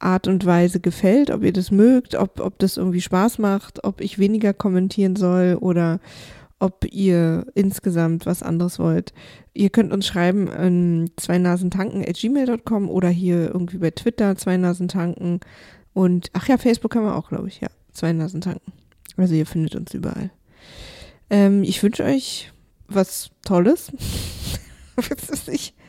[0.00, 4.00] Art und Weise gefällt, ob ihr das mögt, ob, ob das irgendwie Spaß macht, ob
[4.00, 6.00] ich weniger kommentieren soll oder
[6.60, 9.12] ob ihr insgesamt was anderes wollt.
[9.54, 15.40] Ihr könnt uns schreiben in zweinasentanken.gmail.com oder hier irgendwie bei Twitter zweinasentanken.
[15.94, 17.68] Und ach ja, Facebook haben wir auch, glaube ich, ja.
[17.92, 18.72] Zweinasentanken.
[19.16, 20.30] Also ihr findet uns überall.
[21.28, 22.52] Ähm, ich wünsche euch
[22.86, 23.90] was Tolles.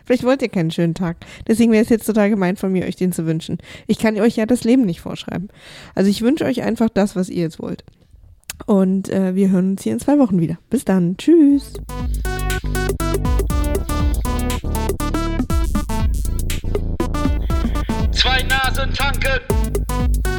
[0.06, 1.18] Vielleicht wollt ihr keinen schönen Tag.
[1.48, 3.58] Deswegen wäre es jetzt total gemein von mir, euch den zu wünschen.
[3.88, 5.50] Ich kann euch ja das Leben nicht vorschreiben.
[5.96, 7.84] Also ich wünsche euch einfach das, was ihr jetzt wollt.
[8.66, 10.58] Und äh, wir hören uns hier in zwei Wochen wieder.
[10.70, 11.18] Bis dann.
[11.18, 11.74] Tschüss.
[18.12, 20.31] Zwei Nasen tanken.